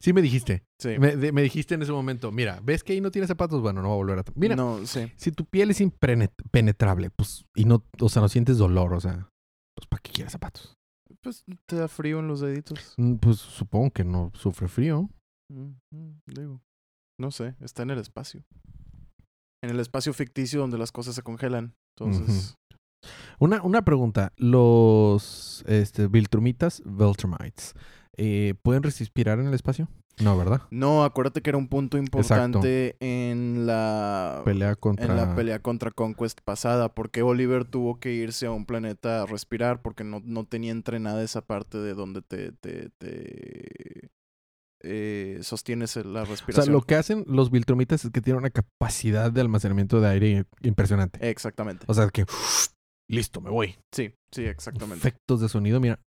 Sí 0.00 0.12
me 0.12 0.20
dijiste. 0.22 0.64
Sí. 0.80 0.98
Me, 0.98 1.16
de- 1.16 1.30
me 1.32 1.42
dijiste 1.42 1.74
en 1.76 1.82
ese 1.82 1.92
momento, 1.92 2.32
mira, 2.32 2.60
¿ves 2.62 2.82
que 2.82 2.92
ahí 2.92 3.00
no 3.00 3.10
tiene 3.10 3.28
zapatos? 3.28 3.62
Bueno, 3.62 3.82
no 3.82 3.88
va 3.88 3.94
a 3.94 3.98
volver 3.98 4.18
a... 4.18 4.24
Mira, 4.34 4.56
No, 4.56 4.84
sí. 4.86 5.12
si 5.16 5.30
tu 5.30 5.44
piel 5.44 5.70
es 5.70 5.80
impenetrable, 5.80 7.10
pues, 7.10 7.44
y 7.54 7.64
no, 7.64 7.84
o 8.00 8.08
sea, 8.08 8.20
no 8.22 8.28
sientes 8.28 8.58
dolor, 8.58 8.92
o 8.94 9.00
sea, 9.00 9.28
pues, 9.76 9.86
¿para 9.88 10.02
qué 10.02 10.10
quieres 10.10 10.32
zapatos? 10.32 10.76
Pues 11.22 11.44
te 11.66 11.76
da 11.76 11.86
frío 11.88 12.18
en 12.18 12.28
los 12.28 12.40
deditos. 12.40 12.94
Mm, 12.96 13.14
Pues 13.16 13.36
supongo 13.38 13.90
que 13.90 14.04
no 14.04 14.32
sufre 14.34 14.68
frío. 14.68 15.08
Mm, 15.52 15.74
mm, 15.94 16.20
digo. 16.26 16.60
No 17.20 17.30
sé, 17.30 17.54
está 17.60 17.82
en 17.82 17.90
el 17.90 17.98
espacio. 17.98 18.44
En 19.62 19.70
el 19.70 19.78
espacio 19.80 20.12
ficticio 20.14 20.60
donde 20.60 20.78
las 20.78 20.90
cosas 20.90 21.14
se 21.14 21.22
congelan. 21.22 21.74
Entonces. 21.98 22.54
Una, 23.38 23.62
una 23.62 23.82
pregunta. 23.82 24.32
Los 24.36 25.64
este, 25.66 26.06
Viltrumitas, 26.08 26.82
Viltrumites, 26.84 27.74
eh, 28.16 28.54
¿pueden 28.62 28.82
respirar 28.82 29.40
en 29.40 29.46
el 29.46 29.54
espacio? 29.54 29.88
No, 30.20 30.36
¿verdad? 30.36 30.62
No, 30.70 31.04
acuérdate 31.04 31.40
que 31.40 31.48
era 31.50 31.56
un 31.56 31.68
punto 31.68 31.96
importante 31.96 32.96
en 33.00 33.66
la 33.66 34.42
Pelea 34.44 34.74
contra... 34.76 35.06
en 35.06 35.16
la 35.16 35.34
pelea 35.34 35.60
contra 35.60 35.90
Conquest 35.90 36.40
pasada, 36.42 36.94
porque 36.94 37.22
Oliver 37.22 37.64
tuvo 37.64 37.98
que 37.98 38.12
irse 38.12 38.44
a 38.46 38.50
un 38.50 38.66
planeta 38.66 39.22
a 39.22 39.26
respirar 39.26 39.80
porque 39.80 40.04
no, 40.04 40.20
no 40.22 40.44
tenía 40.44 40.72
entrenada 40.72 41.22
esa 41.22 41.40
parte 41.40 41.78
de 41.78 41.94
donde 41.94 42.20
te, 42.20 42.52
te, 42.52 42.90
te 42.98 44.10
eh, 44.82 45.38
sostienes 45.42 45.96
la 45.96 46.22
O 46.22 46.26
sea, 46.26 46.34
respiración. 46.34 46.72
lo 46.74 46.82
que 46.82 46.96
hacen 46.96 47.24
los 47.26 47.50
Viltrumitas 47.50 48.04
es 48.04 48.10
que 48.10 48.20
tienen 48.20 48.40
una 48.40 48.50
capacidad 48.50 49.32
de 49.32 49.40
almacenamiento 49.40 50.00
de 50.00 50.08
aire 50.08 50.44
impresionante. 50.62 51.30
Exactamente. 51.30 51.86
O 51.88 51.94
sea, 51.94 52.08
que... 52.08 52.26
Listo, 53.10 53.40
me 53.40 53.50
voy. 53.50 53.76
Sí, 53.92 54.14
sí, 54.30 54.44
exactamente. 54.44 55.08
Efectos 55.08 55.40
de 55.40 55.48
sonido, 55.48 55.80
mira, 55.80 55.98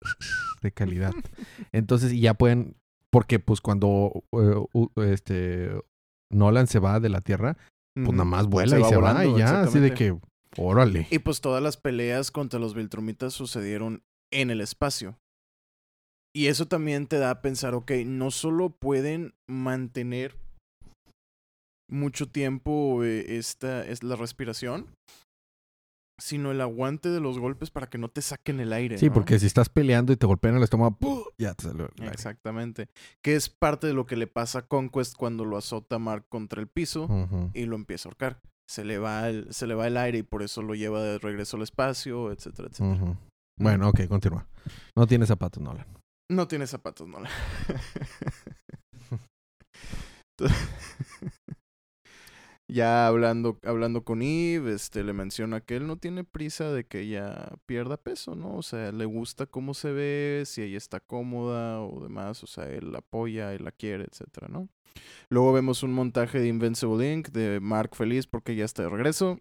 de 0.62 0.72
calidad. 0.72 1.14
Entonces, 1.74 2.14
y 2.14 2.22
ya 2.22 2.34
pueden... 2.34 2.78
Porque, 3.10 3.40
pues, 3.40 3.60
cuando 3.60 4.24
eh, 4.32 5.12
este 5.12 5.70
Nolan 6.32 6.68
se 6.68 6.80
va 6.80 7.00
de 7.00 7.10
la 7.10 7.22
Tierra, 7.22 7.58
pues 7.94 8.12
nada 8.12 8.24
más 8.24 8.48
vuela 8.48 8.72
Se 8.72 8.80
y 8.80 8.82
va 8.82 8.90
se 8.90 8.96
va 8.96 9.14
volando, 9.14 9.38
y 9.38 9.40
ya, 9.40 9.62
así 9.62 9.80
de 9.80 9.94
que, 9.94 10.18
órale. 10.58 11.08
Y 11.12 11.20
pues 11.20 11.40
todas 11.42 11.62
las 11.62 11.78
peleas 11.78 12.32
contra 12.32 12.60
los 12.60 12.74
Viltrumitas 12.74 13.34
sucedieron 13.34 14.02
en 14.32 14.50
el 14.50 14.62
espacio. 14.62 15.20
Y 16.36 16.48
eso 16.48 16.68
también 16.68 17.06
te 17.06 17.20
da 17.20 17.30
a 17.30 17.42
pensar, 17.44 17.76
ok, 17.76 17.92
no 18.06 18.32
solo 18.32 18.72
pueden 18.72 19.36
mantener 19.48 20.36
mucho 21.88 22.28
tiempo 22.28 23.04
eh, 23.04 23.38
esta 23.38 23.86
es 23.86 24.02
la 24.02 24.16
respiración, 24.16 24.88
sino 26.20 26.52
el 26.52 26.62
aguante 26.62 27.10
de 27.10 27.20
los 27.20 27.40
golpes 27.40 27.72
para 27.72 27.88
que 27.88 27.98
no 27.98 28.10
te 28.10 28.22
saquen 28.22 28.60
el 28.60 28.74
aire. 28.74 28.98
Sí, 28.98 29.08
¿no? 29.08 29.14
porque 29.14 29.40
si 29.40 29.46
estás 29.46 29.70
peleando 29.70 30.14
y 30.14 30.18
te 30.18 30.26
golpean 30.26 30.56
el 30.56 30.64
estómago, 30.64 30.98
¡pum! 30.98 31.24
ya 31.38 31.54
te 31.54 31.64
salió 31.64 31.86
el 31.86 32.04
aire. 32.04 32.14
Exactamente. 32.14 32.90
Que 33.22 33.36
es 33.36 33.50
parte 33.50 33.88
de 33.88 33.94
lo 33.94 34.06
que 34.06 34.16
le 34.16 34.28
pasa 34.28 34.60
a 34.60 34.62
Conquest 34.68 35.16
cuando 35.16 35.46
lo 35.46 35.58
azota 35.58 36.00
Mark 36.00 36.26
contra 36.30 36.62
el 36.62 36.68
piso 36.68 37.08
y 37.54 37.66
lo 37.66 37.76
empieza 37.76 38.08
a 38.08 38.12
ahorcar. 38.12 38.42
Se 38.70 38.86
le, 38.86 38.98
va 38.98 39.28
el, 39.30 39.54
se 39.54 39.68
le 39.68 39.76
va 39.76 39.88
el 39.88 39.98
aire 39.98 40.20
y 40.20 40.24
por 40.24 40.42
eso 40.42 40.62
lo 40.62 40.74
lleva 40.74 41.02
de 41.02 41.20
regreso 41.20 41.58
al 41.58 41.64
espacio, 41.64 42.32
etcétera, 42.32 42.70
etcétera. 42.72 43.18
Bueno, 43.60 43.90
ok, 43.90 44.08
continúa. 44.08 44.48
No 44.96 45.06
tiene 45.06 45.26
zapatos, 45.26 45.62
Nolan. 45.62 45.86
No 46.32 46.48
tiene 46.48 46.66
zapatos, 46.66 47.08
no. 47.08 47.20
ya 52.74 53.06
hablando, 53.06 53.60
hablando 53.64 54.04
con 54.04 54.24
Eve, 54.24 54.74
este, 54.74 55.04
le 55.04 55.14
menciona 55.14 55.62
que 55.62 55.76
él 55.76 55.86
no 55.86 55.98
tiene 55.98 56.24
prisa 56.24 56.72
de 56.72 56.86
que 56.86 57.02
ella 57.02 57.52
pierda 57.68 57.98
peso, 57.98 58.36
¿no? 58.36 58.56
O 58.56 58.64
sea, 58.64 58.92
le 58.92 59.06
gusta 59.06 59.46
cómo 59.46 59.76
se 59.76 59.92
ve, 59.92 60.44
si 60.48 60.64
ella 60.64 60.78
está 60.78 61.00
cómoda 61.00 61.82
o 61.82 62.02
demás, 62.02 62.44
o 62.44 62.48
sea, 62.48 62.66
él 62.68 62.92
la 62.92 63.00
apoya, 63.00 63.54
él 63.54 63.64
la 63.64 63.72
quiere, 63.72 64.06
etcétera, 64.06 64.48
¿no? 64.48 64.70
Luego 65.30 65.54
vemos 65.54 65.84
un 65.84 65.94
montaje 65.94 66.40
de 66.40 66.48
Invincible 66.48 67.14
Inc. 67.14 67.30
de 67.30 67.60
Mark 67.60 67.96
feliz 67.96 68.26
porque 68.26 68.56
ya 68.56 68.66
está 68.66 68.84
de 68.84 68.90
regreso. 68.90 69.40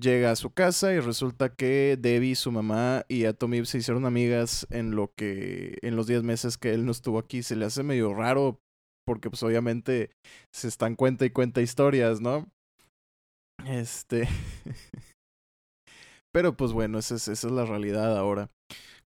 Llega 0.00 0.30
a 0.30 0.36
su 0.36 0.50
casa 0.54 0.94
y 0.94 1.00
resulta 1.00 1.54
que 1.54 1.98
Debbie, 2.00 2.34
su 2.34 2.50
mamá 2.50 3.04
y 3.08 3.26
Atom 3.26 3.64
se 3.66 3.78
hicieron 3.78 4.06
amigas 4.06 4.66
en 4.70 4.96
lo 4.96 5.12
que 5.14 5.76
en 5.82 5.96
los 5.96 6.06
10 6.06 6.22
meses 6.22 6.56
que 6.56 6.72
él 6.72 6.86
no 6.86 6.92
estuvo 6.92 7.18
aquí. 7.18 7.42
Se 7.42 7.56
le 7.56 7.66
hace 7.66 7.82
medio 7.82 8.14
raro 8.14 8.58
porque 9.04 9.30
pues 9.30 9.42
obviamente 9.42 10.10
se 10.52 10.68
están 10.68 10.96
cuenta 10.96 11.24
y 11.24 11.30
cuenta 11.30 11.60
historias, 11.60 12.20
¿no? 12.20 12.46
Este 13.66 14.28
Pero 16.32 16.56
pues 16.56 16.72
bueno, 16.72 16.98
esa 16.98 17.14
es, 17.16 17.28
esa 17.28 17.46
es 17.46 17.52
la 17.52 17.66
realidad 17.66 18.16
ahora. 18.16 18.50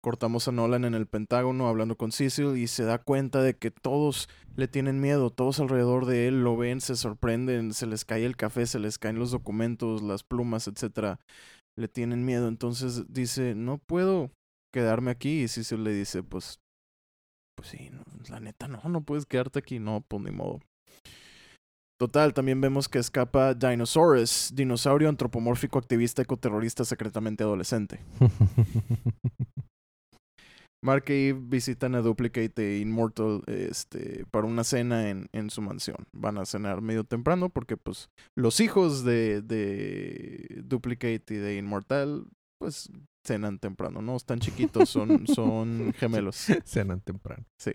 Cortamos 0.00 0.46
a 0.46 0.52
Nolan 0.52 0.84
en 0.84 0.94
el 0.94 1.08
Pentágono 1.08 1.66
hablando 1.66 1.96
con 1.96 2.12
Cecil 2.12 2.56
y 2.56 2.68
se 2.68 2.84
da 2.84 2.98
cuenta 2.98 3.42
de 3.42 3.56
que 3.56 3.72
todos 3.72 4.28
le 4.54 4.68
tienen 4.68 5.00
miedo, 5.00 5.30
todos 5.30 5.58
alrededor 5.58 6.06
de 6.06 6.28
él 6.28 6.44
lo 6.44 6.56
ven, 6.56 6.80
se 6.80 6.94
sorprenden, 6.94 7.74
se 7.74 7.86
les 7.86 8.04
cae 8.04 8.24
el 8.24 8.36
café, 8.36 8.66
se 8.66 8.78
les 8.78 8.98
caen 8.98 9.18
los 9.18 9.32
documentos, 9.32 10.02
las 10.02 10.22
plumas, 10.22 10.68
etcétera. 10.68 11.18
Le 11.76 11.88
tienen 11.88 12.24
miedo, 12.24 12.46
entonces 12.46 13.12
dice, 13.12 13.56
"No 13.56 13.78
puedo 13.78 14.30
quedarme 14.72 15.10
aquí." 15.10 15.42
Y 15.42 15.48
Cecil 15.48 15.82
le 15.82 15.92
dice, 15.92 16.22
"Pues 16.22 16.60
pues 17.56 17.70
sí, 17.70 17.90
la 18.30 18.40
neta 18.40 18.68
no, 18.68 18.80
no 18.88 19.02
puedes 19.02 19.26
quedarte 19.26 19.58
aquí, 19.58 19.78
no, 19.78 20.02
pues 20.06 20.22
ni 20.22 20.30
modo." 20.30 20.60
Total, 21.98 22.34
también 22.34 22.60
vemos 22.60 22.90
que 22.90 22.98
escapa 22.98 23.54
Dinosaurus, 23.54 24.52
dinosaurio 24.54 25.08
antropomórfico 25.08 25.78
activista 25.78 26.20
ecoterrorista 26.20 26.84
secretamente 26.84 27.42
adolescente. 27.42 28.00
Mark 30.84 31.04
y 31.08 31.28
Eve 31.28 31.40
visitan 31.42 31.94
a 31.94 32.02
Duplicate 32.02 32.76
e 32.76 32.78
Immortal 32.80 33.42
este, 33.46 34.26
para 34.30 34.46
una 34.46 34.62
cena 34.62 35.08
en, 35.08 35.28
en, 35.32 35.48
su 35.48 35.62
mansión. 35.62 36.06
Van 36.12 36.36
a 36.38 36.44
cenar 36.44 36.82
medio 36.82 37.02
temprano 37.02 37.48
porque 37.48 37.76
pues 37.78 38.10
los 38.36 38.60
hijos 38.60 39.02
de, 39.02 39.40
de 39.40 40.62
Duplicate 40.64 41.24
y 41.34 41.38
de 41.38 41.56
Immortal 41.56 42.26
pues 42.58 42.90
cenan 43.26 43.58
temprano, 43.58 44.02
¿no? 44.02 44.16
Están 44.16 44.38
chiquitos, 44.38 44.88
son, 44.88 45.26
son 45.34 45.92
gemelos. 45.94 46.36
Cenan 46.64 47.00
temprano. 47.00 47.44
Sí. 47.58 47.72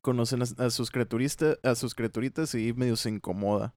Conocen 0.00 0.42
a, 0.42 0.66
a 0.66 0.70
sus 0.70 0.90
criaturistas, 0.90 1.58
a 1.62 1.74
sus 1.74 1.94
criaturitas 1.94 2.54
y 2.54 2.72
medio 2.72 2.96
se 2.96 3.10
incomoda. 3.10 3.74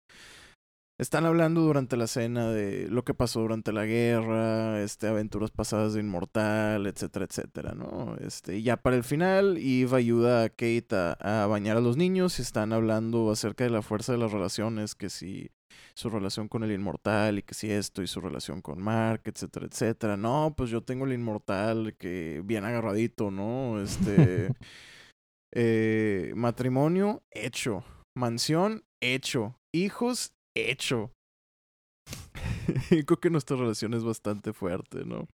Están 1.02 1.26
hablando 1.26 1.62
durante 1.62 1.98
la 1.98 2.06
cena 2.06 2.52
de 2.52 2.88
lo 2.88 3.04
que 3.04 3.16
pasó 3.16 3.40
durante 3.40 3.74
la 3.74 3.86
guerra, 3.86 4.84
este, 4.84 5.08
aventuras 5.08 5.50
pasadas 5.50 5.94
de 5.94 6.00
Inmortal, 6.00 6.86
etcétera, 6.86 7.26
etcétera, 7.26 7.74
¿no? 7.74 8.16
Este, 8.18 8.58
y 8.58 8.62
ya 8.62 8.78
para 8.78 8.98
el 8.98 9.04
final, 9.04 9.58
Eve 9.58 9.98
ayuda 9.98 10.44
a 10.44 10.50
Kate 10.50 10.88
a, 10.92 11.14
a, 11.14 11.48
bañar 11.48 11.78
a 11.78 11.82
los 11.82 11.98
niños 11.98 12.38
y 12.38 12.44
están 12.44 12.72
hablando 12.72 13.32
acerca 13.32 13.64
de 13.64 13.72
la 13.72 13.82
fuerza 13.82 14.12
de 14.12 14.20
las 14.20 14.32
relaciones, 14.32 14.94
que 14.94 15.10
si 15.10 15.50
su 15.96 16.12
relación 16.12 16.48
con 16.48 16.64
el 16.64 16.72
Inmortal 16.72 17.40
y 17.40 17.42
que 17.42 17.56
si 17.56 17.72
esto 17.72 18.04
y 18.04 18.08
su 18.08 18.22
relación 18.22 18.62
con 18.62 18.80
Mark, 18.80 19.24
etcétera, 19.26 19.66
etcétera. 19.66 20.18
No, 20.18 20.54
pues 20.56 20.70
yo 20.70 20.82
tengo 20.84 21.06
el 21.06 21.14
Inmortal 21.14 21.96
que 21.98 22.42
bien 22.46 22.64
agarradito, 22.64 23.32
¿no? 23.32 23.82
Este, 23.82 24.54
eh, 25.54 26.34
matrimonio 26.36 27.24
hecho, 27.32 27.84
mansión 28.16 28.84
hecho, 29.02 29.56
hijos 29.74 30.34
hecho. 30.56 31.12
Creo 32.90 33.20
que 33.20 33.30
nuestra 33.30 33.58
relación 33.58 33.94
es 33.94 34.04
bastante 34.04 34.54
fuerte, 34.54 35.06
¿no? 35.06 35.28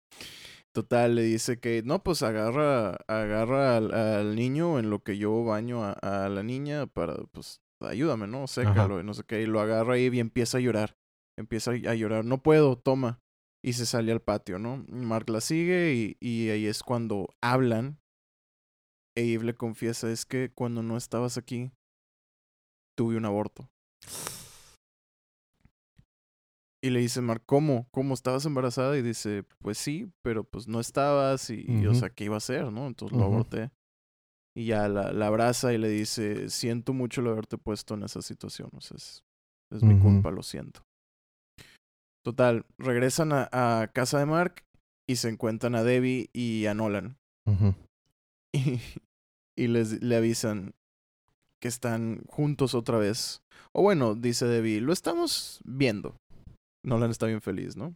Total, 0.73 1.15
le 1.15 1.23
dice 1.23 1.60
que 1.60 1.82
no, 1.84 2.03
pues 2.03 2.21
agarra, 2.21 2.97
agarra 3.08 3.77
al, 3.77 3.93
al 3.93 4.36
niño 4.36 4.77
en 4.77 4.91
lo 4.91 4.99
que 5.01 5.17
yo 5.17 5.43
baño 5.43 5.84
a, 5.84 5.93
a, 5.93 6.30
la 6.30 6.43
niña 6.43 6.86
para, 6.86 7.15
pues, 7.32 7.62
ayúdame, 7.82 8.27
¿no? 8.27 8.45
Sécalo 8.47 8.99
y 8.99 9.03
no 9.03 9.15
sé 9.15 9.23
qué. 9.23 9.41
Y 9.41 9.47
lo 9.47 9.60
agarra 9.60 9.97
y 9.97 10.06
empieza 10.19 10.60
a 10.60 10.62
llorar. 10.62 10.95
Empieza 11.36 11.71
a 11.71 11.95
llorar. 11.95 12.25
No 12.25 12.43
puedo, 12.43 12.77
toma. 12.77 13.19
Y 13.63 13.73
se 13.73 13.88
sale 13.88 14.12
al 14.12 14.21
patio, 14.21 14.60
¿no? 14.60 14.86
Mark 14.88 15.30
la 15.30 15.41
sigue 15.41 15.93
y, 15.95 16.17
y 16.19 16.49
ahí 16.49 16.67
es 16.67 16.84
cuando 16.84 17.30
hablan. 17.41 17.97
E 19.17 19.34
Eve 19.34 19.45
le 19.45 19.56
confiesa, 19.56 20.12
es 20.12 20.25
que 20.25 20.51
cuando 20.53 20.84
no 20.84 20.95
estabas 20.95 21.38
aquí, 21.38 21.71
tuve 22.95 23.17
un 23.17 23.25
aborto. 23.25 23.67
Y 26.84 26.91
le 26.91 26.99
dice 26.99 27.21
Mark, 27.21 27.41
¿cómo? 27.47 27.88
¿Cómo 27.91 28.13
estabas 28.13 28.45
embarazada? 28.45 28.95
Y 28.95 29.01
dice, 29.01 29.43
pues 29.60 29.80
sí, 29.80 30.12
pero 30.21 30.43
pues 30.43 30.67
no 30.67 30.80
estabas 30.80 31.49
y, 31.49 31.62
uh 31.62 31.73
-huh. 31.73 31.84
y 31.84 31.88
o 31.88 31.95
sea, 31.95 32.12
¿qué 32.12 32.25
iba 32.25 32.36
a 32.36 32.38
hacer, 32.38 32.71
no? 32.71 32.86
Entonces 32.86 33.17
uh 33.17 33.19
-huh. 33.19 33.23
lo 33.23 33.34
aborté. 33.34 33.71
Y 34.56 34.67
ya 34.67 34.88
la, 34.88 35.12
la, 35.12 35.27
abraza 35.27 35.73
y 35.73 35.80
le 35.80 35.89
dice, 35.89 36.49
siento 36.49 36.93
mucho 36.93 37.21
el 37.21 37.27
haberte 37.27 37.58
puesto 37.58 37.95
en 37.95 38.03
esa 38.03 38.21
situación, 38.21 38.69
o 38.73 38.82
sea, 38.82 38.97
es, 38.97 39.23
es 39.71 39.82
uh 39.82 39.86
-huh. 39.86 39.93
mi 39.95 39.99
culpa, 39.99 40.30
lo 40.30 40.43
siento. 40.43 40.84
Total, 42.23 42.65
regresan 42.77 43.32
a, 43.34 43.49
a, 43.51 43.88
casa 43.88 44.19
de 44.19 44.25
Mark 44.27 44.63
y 45.10 45.15
se 45.15 45.30
encuentran 45.30 45.75
a 45.75 45.84
Debbie 45.84 46.30
y 46.34 46.67
a 46.67 46.75
Nolan. 46.75 47.17
Y, 48.53 48.80
y 49.57 49.67
les 49.67 50.01
le 50.01 50.15
avisan 50.15 50.73
que 51.59 51.67
están 51.67 52.23
juntos 52.27 52.73
otra 52.75 52.97
vez. 52.97 53.41
O 53.73 53.81
bueno, 53.81 54.15
dice 54.15 54.45
Debbie, 54.45 54.79
lo 54.79 54.93
estamos 54.93 55.59
viendo. 55.65 56.15
Nolan 56.85 57.11
está 57.11 57.25
bien 57.25 57.41
feliz, 57.41 57.75
¿no? 57.75 57.95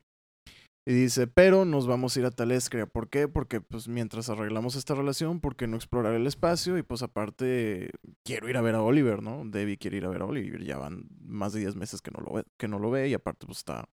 Y 0.88 0.93
dice, 0.93 1.28
pero 1.28 1.63
nos 1.63 1.86
vamos 1.86 2.15
a 2.15 2.19
ir 2.19 2.26
a 2.26 2.32
Talescria. 2.32 2.88
¿Por 2.88 3.08
qué? 3.08 3.28
Porque 3.28 3.62
pues 3.62 3.88
mientras 3.88 4.30
arreglamos 4.30 4.76
esta 4.76 4.95
relación, 4.95 5.39
¿por 5.39 5.56
qué 5.56 5.67
no 5.67 5.76
explorar 5.76 6.15
el 6.15 6.26
espacio? 6.26 6.76
Y 6.78 6.82
pues 6.82 7.04
aparte, 7.04 7.91
quiero 8.26 8.50
ir 8.50 8.58
a 8.58 8.62
ver 8.62 8.74
a 8.74 8.82
Oliver, 8.82 9.21
¿no? 9.21 9.43
Debbie 9.45 9.78
quiere 9.78 9.97
ir 9.97 10.06
a 10.06 10.10
ver 10.10 10.24
a 10.24 10.26
Oliver. 10.26 10.63
Ya 10.63 10.78
van 10.78 11.06
más 11.21 11.54
de 11.54 11.60
10 11.60 11.76
meses 11.76 12.02
que 12.02 12.10
no 12.10 12.19
lo 12.21 12.34
ve, 12.34 12.43
que 12.58 12.67
no 12.67 12.80
lo 12.80 12.89
ve 12.89 13.10
y 13.10 13.13
aparte 13.13 13.45
pues 13.45 13.60
está 13.60 13.88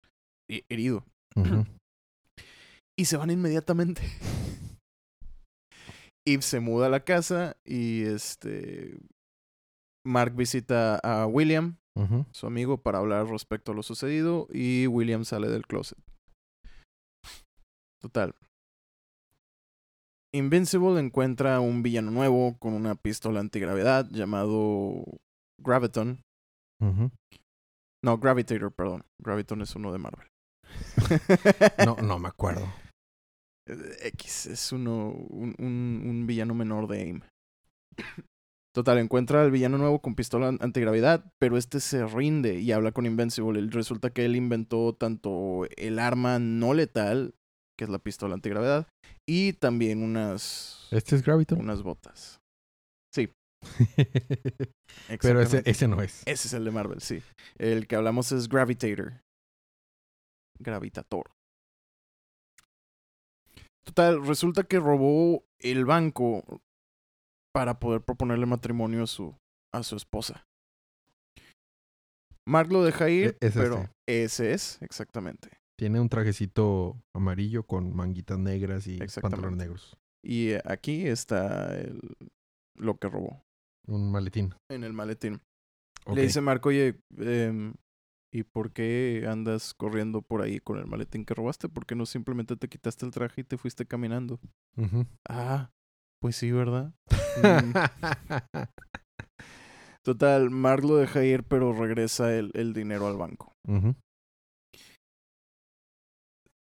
herido. 0.48 1.04
Uh 1.36 1.44
-huh. 1.44 1.66
y 2.98 3.06
se 3.06 3.18
van 3.18 3.32
inmediatamente. 3.32 4.04
Eve 6.26 6.42
se 6.42 6.60
muda 6.60 6.88
a 6.88 6.90
la 6.90 7.04
casa 7.04 7.58
y 7.66 8.04
este... 8.04 8.98
Mark 10.06 10.36
visita 10.36 11.00
a 11.00 11.26
William, 11.26 11.78
uh 11.96 12.04
-huh. 12.04 12.26
su 12.32 12.46
amigo, 12.46 12.78
para 12.78 13.00
hablar 13.00 13.26
respecto 13.26 13.72
a 13.72 13.76
lo 13.76 13.82
sucedido 13.82 14.48
y 14.52 14.86
William 14.86 15.26
sale 15.26 15.50
del 15.50 15.66
closet. 15.66 15.98
Total. 18.02 18.36
Invincible 20.32 21.00
encuentra 21.00 21.60
un 21.60 21.82
villano 21.82 22.12
nuevo 22.12 22.56
con 22.60 22.74
una 22.74 22.94
pistola 22.94 23.40
antigravedad 23.40 24.08
llamado 24.12 25.06
Graviton. 25.60 26.22
Uh 26.80 26.86
-huh. 26.86 27.12
No, 28.04 28.20
Gravitator, 28.20 28.72
perdón. 28.72 29.06
Graviton 29.20 29.64
es 29.64 29.76
uno 29.76 29.92
de 29.92 29.98
Marvel. 29.98 30.28
no, 31.86 31.96
no 31.96 32.20
me 32.20 32.28
acuerdo. 32.28 32.68
X 33.68 34.46
es 34.48 34.72
uno, 34.72 35.10
un, 35.10 35.56
un, 35.58 36.04
un 36.06 36.28
villano 36.28 36.54
menor 36.54 36.88
de 36.88 37.02
AIM. 37.02 37.22
Total, 38.76 38.98
encuentra 38.98 39.42
al 39.42 39.52
villano 39.52 39.78
nuevo 39.78 40.02
con 40.02 40.16
pistola 40.16 40.50
antigravedad, 40.50 41.32
pero 41.40 41.58
este 41.58 41.80
se 41.80 42.06
rinde 42.06 42.60
y 42.60 42.74
habla 42.74 42.92
con 42.92 43.06
Invincible. 43.06 43.66
Resulta 43.70 44.10
que 44.10 44.26
él 44.26 44.36
inventó 44.36 44.94
tanto 44.94 45.66
el 45.78 45.98
arma 45.98 46.40
no 46.40 46.74
letal, 46.74 47.36
que 47.78 47.86
es 47.86 47.90
la 47.90 48.00
pistola 48.00 48.34
antigravedad, 48.34 48.86
y 49.26 49.54
también 49.54 50.04
unas... 50.04 50.90
¿Este 50.92 51.16
es 51.16 51.24
Graviton? 51.24 51.60
Unas 51.60 51.84
botas. 51.84 52.42
Sí. 53.14 53.30
pero 55.22 55.40
ese, 55.40 55.64
ese 55.66 55.88
no 55.88 56.02
es. 56.02 56.24
Ese 56.26 56.50
es 56.50 56.54
el 56.54 56.66
de 56.66 56.72
Marvel, 56.72 57.00
sí. 57.00 57.22
El 57.58 57.88
que 57.88 57.96
hablamos 57.96 58.34
es 58.34 58.50
Gravitator. 58.50 59.22
Gravitator. 60.60 61.32
Total, 63.86 64.26
resulta 64.26 64.64
que 64.64 64.80
robó 64.80 65.46
el 65.60 65.86
banco 65.86 66.62
para 67.54 67.80
poder 67.80 68.02
proponerle 68.02 68.46
matrimonio 68.46 69.04
a 69.04 69.08
su, 69.08 69.36
a 69.74 69.84
su 69.84 69.96
esposa. 69.96 70.46
Mark 72.48 72.72
lo 72.72 72.84
deja 72.84 73.10
ir, 73.10 73.38
E-, 73.42 73.48
es 73.48 73.54
pero 73.54 73.82
este. 74.08 74.24
ese 74.24 74.54
es, 74.54 74.82
exactamente. 74.82 75.50
Tiene 75.78 76.00
un 76.00 76.10
trajecito 76.10 77.02
amarillo 77.14 77.64
con 77.64 77.96
manguitas 77.96 78.40
negras 78.40 78.88
y 78.88 78.98
pantalones 79.22 79.58
negros. 79.58 79.98
Y 80.24 80.52
eh, 80.52 80.62
aquí 80.66 81.08
está 81.08 81.78
el, 81.78 82.00
lo 82.78 82.98
que 82.98 83.10
robó. 83.10 83.44
Un 83.88 84.12
maletín. 84.12 84.54
En 84.70 84.84
el 84.84 84.94
maletín. 84.94 85.42
Okay. 86.06 86.16
Le 86.16 86.22
dice 86.24 86.42
Marco, 86.42 86.70
oye, 86.70 87.00
eh, 87.20 87.74
¿y 88.36 88.44
por 88.44 88.74
qué 88.74 89.26
andas 89.30 89.74
corriendo 89.74 90.22
por 90.22 90.42
ahí 90.42 90.60
con 90.60 90.78
el 90.78 90.88
maletín 90.88 91.24
que 91.24 91.34
robaste? 91.34 91.70
¿Por 91.70 91.86
qué 91.86 91.96
no 91.96 92.06
simplemente 92.06 92.58
te 92.58 92.68
quitaste 92.68 93.06
el 93.06 93.14
traje 93.14 93.42
y 93.42 93.44
te 93.46 93.58
fuiste 93.58 93.86
caminando? 93.86 94.42
Uh 94.76 94.84
-huh. 94.84 95.08
Ah, 95.30 95.72
pues 96.22 96.36
sí, 96.36 96.52
¿verdad? 96.52 96.94
Mm. 97.42 97.74
Total, 100.04 100.50
Mark 100.50 100.84
lo 100.84 100.98
deja 100.98 101.24
ir, 101.24 101.44
pero 101.44 101.72
regresa 101.72 102.36
el, 102.36 102.52
el 102.56 102.74
dinero 102.74 103.08
al 103.08 103.16
banco. 103.16 103.54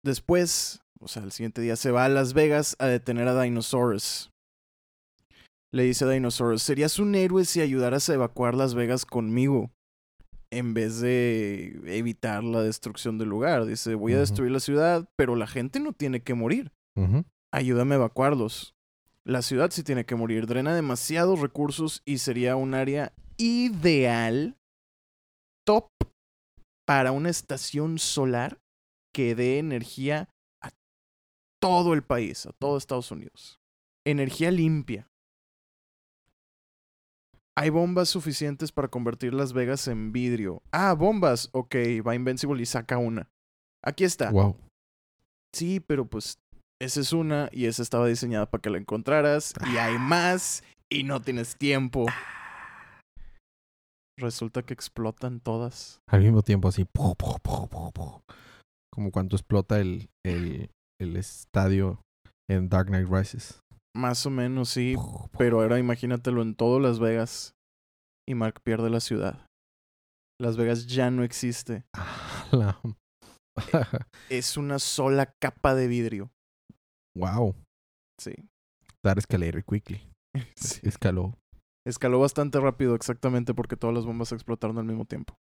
Después, 0.05 0.81
o 1.01 1.09
sea, 1.09 1.25
el 1.25 1.33
siguiente 1.33 1.61
día 1.61 1.75
se 1.75 1.91
va 1.91 2.05
a 2.05 2.09
Las 2.09 2.35
Vegas 2.35 2.77
a 2.79 2.87
detener 2.87 3.27
a 3.27 3.43
Dinosaurus. 3.43 4.31
Le 5.73 5.83
dice 5.83 6.05
a 6.05 6.09
Dinosaurus, 6.09 6.63
serías 6.63 7.01
un 7.01 7.17
héroe 7.17 7.45
si 7.45 7.61
ayudaras 7.61 8.09
a 8.09 8.15
evacuar 8.15 8.55
Las 8.55 8.75
Vegas 8.75 9.05
conmigo. 9.05 9.73
En 10.59 10.73
vez 10.73 11.01
de 11.01 11.81
evitar 11.87 12.45
la 12.45 12.63
destrucción 12.63 13.19
del 13.19 13.29
lugar. 13.29 13.65
Dice, 13.65 13.95
voy 13.95 14.13
a 14.13 14.21
destruir 14.21 14.53
la 14.53 14.61
ciudad, 14.61 15.09
pero 15.17 15.35
la 15.35 15.47
gente 15.47 15.81
no 15.81 15.93
tiene 15.93 16.23
que 16.23 16.35
morir. 16.35 16.73
Ayúdame 17.53 17.95
a 17.95 17.99
evacuarlos. 17.99 18.75
La 19.25 19.43
ciudad 19.43 19.71
sí 19.71 19.83
tiene 19.83 20.05
que 20.05 20.15
morir. 20.15 20.47
Drena 20.47 20.75
demasiados 20.75 21.41
recursos 21.41 22.03
y 22.05 22.19
sería 22.19 22.57
un 22.57 22.75
área 22.75 23.13
ideal, 23.37 24.57
top, 25.67 25.89
para 26.87 27.11
una 27.13 27.31
estación 27.31 27.99
solar 27.99 28.59
que 29.13 29.35
dé 29.35 29.59
energía 29.59 30.29
a 30.63 30.71
todo 31.61 31.95
el 31.95 32.03
país, 32.03 32.47
a 32.47 32.53
todo 32.53 32.77
Estados 32.77 33.11
Unidos. 33.11 33.61
Energía 34.07 34.51
limpia. 34.51 35.09
Hay 37.57 37.71
bombas 37.71 38.09
suficientes 38.09 38.73
para 38.73 38.89
convertir 38.89 39.33
Las 39.33 39.53
Vegas 39.53 39.87
en 39.87 40.13
vidrio. 40.13 40.61
Ah, 40.73 40.93
bombas. 40.95 41.51
Ok, 41.53 41.77
va 42.07 42.15
Invincible 42.17 42.61
y 42.61 42.67
saca 42.67 42.99
una. 42.99 43.29
Aquí 43.85 44.03
está. 44.05 44.31
Wow. 44.31 44.57
Sí, 45.55 45.79
pero 45.79 46.05
pues 46.07 46.39
esa 46.81 47.01
es 47.01 47.13
una 47.13 47.49
y 47.53 47.67
esa 47.67 47.83
estaba 47.83 48.07
diseñada 48.09 48.51
para 48.51 48.61
que 48.61 48.71
la 48.71 48.79
encontraras 48.79 49.55
y 49.73 49.77
hay 49.77 49.99
más 49.99 50.65
y 50.91 51.05
no 51.05 51.23
tienes 51.23 51.57
tiempo. 51.57 52.07
Resulta 54.19 54.63
que 54.63 54.75
explotan 54.75 55.41
todas. 55.41 56.01
Al 56.09 56.23
mismo 56.23 56.43
tiempo 56.43 56.69
así. 56.69 56.87
Como 58.93 59.11
cuando 59.13 59.37
explota 59.37 59.81
el, 59.81 60.09
el, 60.25 60.71
el 61.01 61.17
estadio 61.17 62.01
en 62.51 62.69
Dark 62.69 62.89
Knight 62.89 63.09
Rises. 63.09 63.61
Más 63.95 64.27
o 64.27 64.31
menos, 64.31 64.71
sí. 64.71 64.97
Pero 65.39 65.61
ahora 65.63 65.79
imagínatelo 65.79 66.43
en 66.43 66.55
todo 66.55 66.81
Las 66.81 66.99
Vegas 66.99 67.55
y 68.29 68.35
Mark 68.35 68.61
pierde 68.63 68.91
la 68.91 69.01
ciudad. 69.01 69.47
Las 70.41 70.57
Vegas 70.57 70.87
ya 70.87 71.11
no 71.11 71.23
existe. 71.23 71.85
La- 72.53 72.81
Es 74.29 74.57
una 74.57 74.79
sola 74.81 75.33
capa 75.41 75.75
de 75.75 75.87
vidrio. 75.87 76.31
wow. 77.17 77.55
Sí. 78.21 78.33
That 79.03 79.19
escalated 79.19 79.65
quickly. 79.65 80.11
Sí. 80.57 80.81
Escaló. 80.83 81.39
Escaló 81.87 82.19
bastante 82.19 82.59
rápido 82.59 82.95
exactamente 82.97 83.55
porque 83.55 83.77
todas 83.77 83.95
las 83.95 84.05
bombas 84.07 84.33
explotaron 84.33 84.79
al 84.79 84.85
mismo 84.85 85.05
tiempo. 85.05 85.37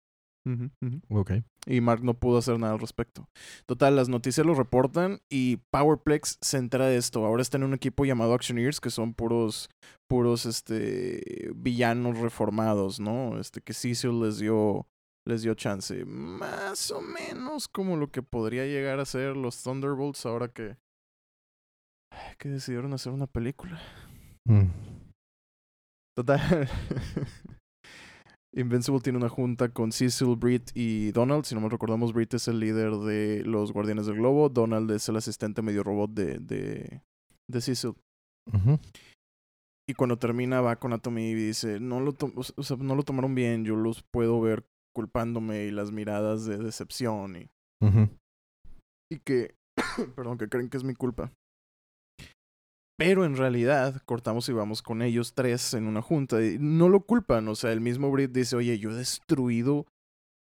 Y 1.67 1.81
Mark 1.81 2.03
no 2.03 2.15
pudo 2.15 2.37
hacer 2.39 2.57
nada 2.59 2.73
al 2.73 2.79
respecto. 2.79 3.27
Total, 3.65 3.95
las 3.95 4.09
noticias 4.09 4.45
lo 4.45 4.55
reportan 4.55 5.21
y 5.29 5.57
Powerplex 5.71 6.37
se 6.41 6.57
entera 6.57 6.87
de 6.87 6.97
esto. 6.97 7.25
Ahora 7.25 7.41
está 7.41 7.57
en 7.57 7.63
un 7.63 7.73
equipo 7.73 8.05
llamado 8.05 8.33
Actioneers, 8.33 8.79
que 8.79 8.89
son 8.89 9.13
puros, 9.13 9.69
puros, 10.09 10.45
este, 10.45 11.51
villanos 11.55 12.17
reformados, 12.17 12.99
¿no? 12.99 13.39
Este, 13.39 13.61
que 13.61 13.73
Cecil 13.73 14.19
les 14.21 14.39
dio, 14.39 14.87
les 15.27 15.43
dio 15.43 15.53
chance. 15.53 16.03
Más 16.05 16.89
o 16.91 17.01
menos 17.01 17.67
como 17.67 17.97
lo 17.97 18.11
que 18.11 18.23
podría 18.23 18.65
llegar 18.65 18.99
a 18.99 19.05
ser 19.05 19.37
los 19.37 19.61
Thunderbolts 19.61 20.25
ahora 20.25 20.47
que, 20.47 20.77
que 22.39 22.49
decidieron 22.49 22.93
hacer 22.93 23.13
una 23.13 23.27
película. 23.27 23.79
Mm. 24.45 24.69
Total. 26.15 26.67
Invincible 28.53 28.99
tiene 28.99 29.17
una 29.17 29.29
junta 29.29 29.69
con 29.69 29.91
Cecil, 29.91 30.35
Britt 30.35 30.71
y 30.73 31.11
Donald. 31.11 31.45
Si 31.45 31.55
no 31.55 31.61
me 31.61 31.69
recordamos, 31.69 32.11
Britt 32.11 32.33
es 32.33 32.47
el 32.49 32.59
líder 32.59 32.91
de 32.97 33.43
los 33.45 33.71
Guardianes 33.71 34.07
del 34.07 34.17
Globo. 34.17 34.49
Donald 34.49 34.91
es 34.91 35.07
el 35.07 35.15
asistente 35.15 35.61
medio 35.61 35.83
robot 35.83 36.11
de, 36.11 36.39
de, 36.39 37.01
de 37.49 37.61
Cecil. 37.61 37.93
Y 39.87 39.93
cuando 39.93 40.17
termina 40.17 40.61
va 40.61 40.75
con 40.75 40.93
Atomy 40.93 41.31
y 41.31 41.33
dice, 41.33 41.79
no 41.79 41.99
lo, 41.99 42.15
o 42.35 42.63
sea, 42.63 42.77
no 42.77 42.95
lo 42.95 43.03
tomaron 43.03 43.35
bien, 43.35 43.65
yo 43.65 43.75
los 43.75 44.03
puedo 44.03 44.39
ver 44.41 44.65
culpándome 44.93 45.65
y 45.65 45.71
las 45.71 45.91
miradas 45.91 46.45
de 46.45 46.57
decepción 46.57 47.35
y, 47.35 47.49
y 49.11 49.19
que, 49.19 49.55
perdón, 50.15 50.37
que 50.37 50.49
creen 50.49 50.69
que 50.69 50.77
es 50.77 50.83
mi 50.83 50.93
culpa. 50.93 51.31
Pero 53.03 53.25
en 53.25 53.35
realidad 53.35 53.99
cortamos 54.05 54.47
y 54.47 54.53
vamos 54.53 54.83
con 54.83 55.01
ellos 55.01 55.33
tres 55.33 55.73
en 55.73 55.87
una 55.87 56.03
junta 56.03 56.39
y 56.45 56.59
no 56.59 56.87
lo 56.87 56.99
culpan. 56.99 57.47
O 57.47 57.55
sea, 57.55 57.71
el 57.71 57.81
mismo 57.81 58.11
Brit 58.11 58.31
dice, 58.31 58.55
oye, 58.55 58.77
yo 58.77 58.91
he 58.91 58.93
destruido 58.93 59.87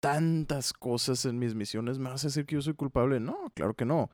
tantas 0.00 0.72
cosas 0.72 1.26
en 1.26 1.38
mis 1.38 1.54
misiones, 1.54 1.98
¿me 1.98 2.08
vas 2.08 2.24
a 2.24 2.28
decir 2.28 2.46
que 2.46 2.54
yo 2.54 2.62
soy 2.62 2.72
culpable? 2.72 3.20
No, 3.20 3.52
claro 3.54 3.74
que 3.74 3.84
no. 3.84 4.10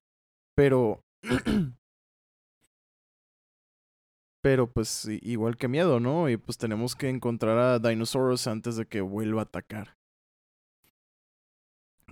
Pero... 0.56 1.04
Pero 4.42 4.68
pues 4.68 5.06
igual 5.22 5.56
que 5.56 5.68
miedo, 5.68 6.00
¿no? 6.00 6.28
Y 6.28 6.36
pues 6.36 6.58
tenemos 6.58 6.96
que 6.96 7.08
encontrar 7.08 7.56
a 7.56 7.78
Dinosaurus 7.78 8.48
antes 8.48 8.74
de 8.74 8.86
que 8.86 9.00
vuelva 9.00 9.42
a 9.42 9.44
atacar. 9.44 9.96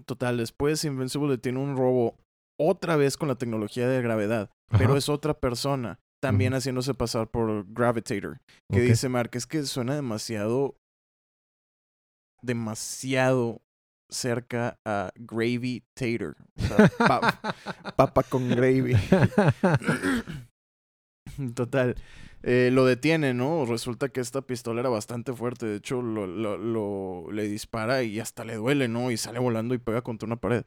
Total, 0.06 0.36
después 0.36 0.84
Invincible 0.84 1.30
le 1.30 1.38
tiene 1.38 1.58
un 1.58 1.76
robo 1.76 2.16
otra 2.60 2.94
vez 2.94 3.16
con 3.16 3.26
la 3.26 3.34
tecnología 3.34 3.88
de 3.88 4.00
gravedad, 4.00 4.50
pero 4.70 4.96
es 4.96 5.08
otra 5.08 5.34
persona, 5.34 5.98
también 6.22 6.54
haciéndose 6.54 6.94
pasar 6.94 7.28
por 7.28 7.64
Gravitator, 7.72 8.38
que 8.70 8.80
dice 8.80 9.08
Mark, 9.08 9.30
es 9.34 9.46
que 9.46 9.64
suena 9.64 9.94
demasiado, 9.96 10.76
demasiado 12.42 13.60
cerca 14.08 14.78
a 14.84 15.10
Gravy 15.16 15.82
Tater, 15.94 16.36
o 16.56 16.60
sea, 16.62 16.88
pa- 17.08 17.40
papa 17.96 18.22
con 18.22 18.48
gravy. 18.50 18.94
Total. 21.54 21.96
Eh, 22.44 22.70
lo 22.72 22.84
detiene, 22.84 23.34
¿no? 23.34 23.64
Resulta 23.66 24.08
que 24.08 24.20
esta 24.20 24.42
pistola 24.42 24.80
era 24.80 24.88
bastante 24.90 25.32
fuerte. 25.32 25.66
De 25.66 25.76
hecho, 25.76 26.02
lo, 26.02 26.26
lo, 26.26 26.58
lo- 26.58 27.30
le 27.32 27.44
dispara 27.48 28.02
y 28.02 28.18
hasta 28.20 28.44
le 28.44 28.56
duele, 28.56 28.88
¿no? 28.88 29.10
Y 29.10 29.16
sale 29.16 29.38
volando 29.38 29.74
y 29.74 29.78
pega 29.78 30.02
contra 30.02 30.26
una 30.26 30.36
pared. 30.36 30.64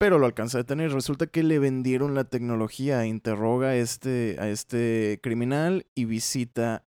Pero 0.00 0.18
lo 0.18 0.26
alcanza 0.26 0.58
a 0.58 0.62
detener. 0.62 0.92
Resulta 0.92 1.26
que 1.26 1.42
le 1.42 1.58
vendieron 1.58 2.14
la 2.14 2.24
tecnología. 2.24 3.06
Interroga 3.06 3.68
a 3.68 3.76
este, 3.76 4.36
a 4.40 4.48
este 4.48 5.20
criminal 5.22 5.86
y 5.94 6.06
visita 6.06 6.84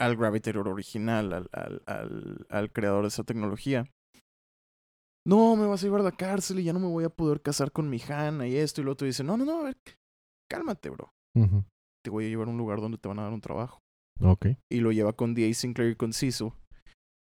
al 0.00 0.16
Gravitator 0.16 0.66
original, 0.66 1.32
al, 1.32 1.48
al, 1.52 1.82
al, 1.86 2.46
al 2.48 2.72
creador 2.72 3.02
de 3.02 3.08
esa 3.08 3.22
tecnología. 3.24 3.86
No, 5.26 5.56
me 5.56 5.66
vas 5.66 5.82
a 5.82 5.86
llevar 5.86 6.00
a 6.00 6.04
la 6.04 6.12
cárcel 6.12 6.58
y 6.60 6.64
ya 6.64 6.72
no 6.72 6.80
me 6.80 6.88
voy 6.88 7.04
a 7.04 7.10
poder 7.10 7.42
casar 7.42 7.70
con 7.70 7.88
mi 7.88 8.00
Hannah 8.00 8.46
y 8.46 8.56
esto 8.56 8.80
y 8.80 8.84
lo 8.84 8.92
otro. 8.92 9.06
Dice, 9.06 9.24
no, 9.24 9.36
no, 9.36 9.44
no, 9.44 9.60
a 9.60 9.64
ver, 9.64 9.76
cálmate, 10.50 10.90
bro 10.90 11.12
te 12.04 12.10
voy 12.10 12.26
a 12.26 12.28
llevar 12.28 12.48
a 12.48 12.50
un 12.50 12.58
lugar 12.58 12.80
donde 12.80 12.98
te 12.98 13.08
van 13.08 13.18
a 13.18 13.22
dar 13.22 13.32
un 13.32 13.40
trabajo. 13.40 13.80
Ok. 14.20 14.46
Y 14.70 14.80
lo 14.80 14.92
lleva 14.92 15.14
con 15.14 15.34
D.A. 15.34 15.52
Sinclair 15.54 15.92
y 15.92 15.96
con 15.96 16.12
Cecil. 16.12 16.52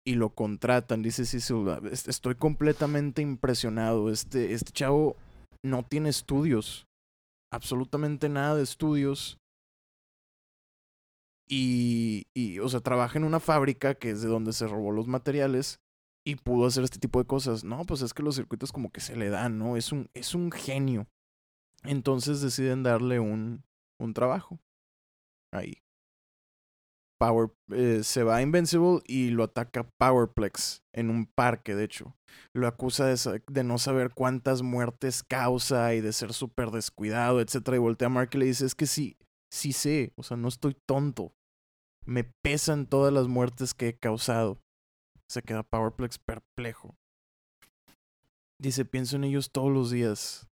Y 0.07 0.15
lo 0.15 0.29
contratan, 0.29 1.01
dice 1.01 1.25
Cecil. 1.25 1.67
"Ah, 1.67 1.81
est- 1.91 2.07
Estoy 2.07 2.35
completamente 2.35 3.21
impresionado. 3.21 4.09
Este, 4.09 4.53
este 4.53 4.71
chavo 4.71 5.17
no 5.65 5.83
tiene 5.83 6.07
estudios. 6.07 6.85
Absolutamente 7.51 8.29
nada 8.29 8.55
de 8.55 8.63
estudios. 8.63 9.37
Y, 11.49 12.27
y, 12.33 12.59
o 12.59 12.69
sea, 12.69 12.79
trabaja 12.79 13.17
en 13.17 13.25
una 13.25 13.39
fábrica 13.41 13.95
que 13.95 14.11
es 14.11 14.21
de 14.21 14.29
donde 14.29 14.53
se 14.53 14.67
robó 14.67 14.91
los 14.91 15.07
materiales 15.07 15.79
y 16.25 16.35
pudo 16.35 16.67
hacer 16.67 16.83
este 16.85 16.99
tipo 16.99 17.19
de 17.19 17.25
cosas. 17.27 17.63
No, 17.65 17.83
pues 17.85 18.01
es 18.01 18.13
que 18.13 18.23
los 18.23 18.35
circuitos 18.35 18.71
como 18.71 18.89
que 18.91 19.01
se 19.01 19.15
le 19.17 19.29
dan, 19.29 19.57
¿no? 19.57 19.75
Es 19.75 19.91
un, 19.91 20.09
es 20.13 20.35
un 20.35 20.51
genio. 20.51 21.07
Entonces 21.83 22.41
deciden 22.41 22.83
darle 22.83 23.19
un, 23.19 23.63
un 23.99 24.13
trabajo. 24.13 24.59
Ahí. 25.53 25.73
Power 27.19 27.49
eh, 27.71 28.01
se 28.03 28.23
va 28.23 28.37
a 28.37 28.41
Invincible 28.41 29.01
y 29.05 29.29
lo 29.29 29.43
ataca 29.43 29.89
Powerplex 29.97 30.83
en 30.93 31.09
un 31.09 31.25
parque, 31.25 31.75
de 31.75 31.83
hecho. 31.83 32.15
Lo 32.53 32.67
acusa 32.67 33.05
de, 33.05 33.43
de 33.47 33.63
no 33.63 33.77
saber 33.77 34.13
cuántas 34.13 34.61
muertes 34.61 35.23
causa 35.23 35.93
y 35.93 36.01
de 36.01 36.13
ser 36.13 36.33
súper 36.33 36.71
descuidado, 36.71 37.41
etcétera. 37.41 37.77
Y 37.77 37.79
voltea 37.79 38.07
a 38.07 38.09
Mark 38.09 38.29
y 38.33 38.37
le 38.37 38.45
dice, 38.45 38.65
es 38.65 38.75
que 38.75 38.85
sí, 38.85 39.17
sí 39.51 39.73
sé, 39.73 40.13
o 40.15 40.23
sea, 40.23 40.37
no 40.37 40.47
estoy 40.47 40.75
tonto. 40.85 41.33
Me 42.05 42.23
pesan 42.23 42.85
todas 42.85 43.13
las 43.13 43.27
muertes 43.27 43.73
que 43.73 43.89
he 43.89 43.97
causado. 43.97 44.59
Se 45.29 45.41
queda 45.41 45.63
Powerplex 45.63 46.19
perplejo. 46.19 46.95
Dice, 48.59 48.85
pienso 48.85 49.17
en 49.17 49.25
ellos 49.25 49.51
todos 49.51 49.71
los 49.71 49.91
días. 49.91 50.47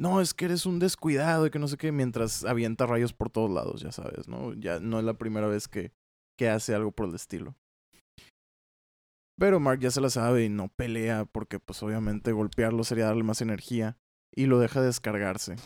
No, 0.00 0.20
es 0.20 0.32
que 0.32 0.44
eres 0.44 0.64
un 0.64 0.78
descuidado 0.78 1.46
y 1.46 1.50
que 1.50 1.58
no 1.58 1.66
sé 1.66 1.76
qué, 1.76 1.90
mientras 1.90 2.44
avienta 2.44 2.86
rayos 2.86 3.12
por 3.12 3.30
todos 3.30 3.50
lados, 3.50 3.80
ya 3.80 3.90
sabes, 3.90 4.28
¿no? 4.28 4.54
Ya 4.54 4.78
no 4.78 4.98
es 5.00 5.04
la 5.04 5.14
primera 5.14 5.48
vez 5.48 5.66
que, 5.66 5.92
que 6.38 6.48
hace 6.48 6.74
algo 6.74 6.92
por 6.92 7.08
el 7.08 7.14
estilo. 7.16 7.56
Pero 9.38 9.60
Mark 9.60 9.80
ya 9.80 9.90
se 9.90 10.00
la 10.00 10.10
sabe 10.10 10.44
y 10.44 10.48
no 10.48 10.68
pelea 10.68 11.24
porque 11.24 11.60
pues 11.60 11.82
obviamente 11.82 12.32
golpearlo 12.32 12.82
sería 12.84 13.06
darle 13.06 13.22
más 13.22 13.40
energía 13.40 13.96
y 14.34 14.46
lo 14.46 14.58
deja 14.58 14.80
descargarse. 14.80 15.56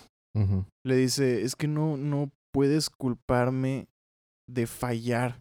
Le 0.85 0.97
dice, 0.97 1.43
es 1.43 1.57
que 1.57 1.69
no, 1.69 1.97
no 1.99 2.31
puedes 2.53 2.89
culparme 2.91 3.89
de 4.49 4.67
fallar. 4.67 5.39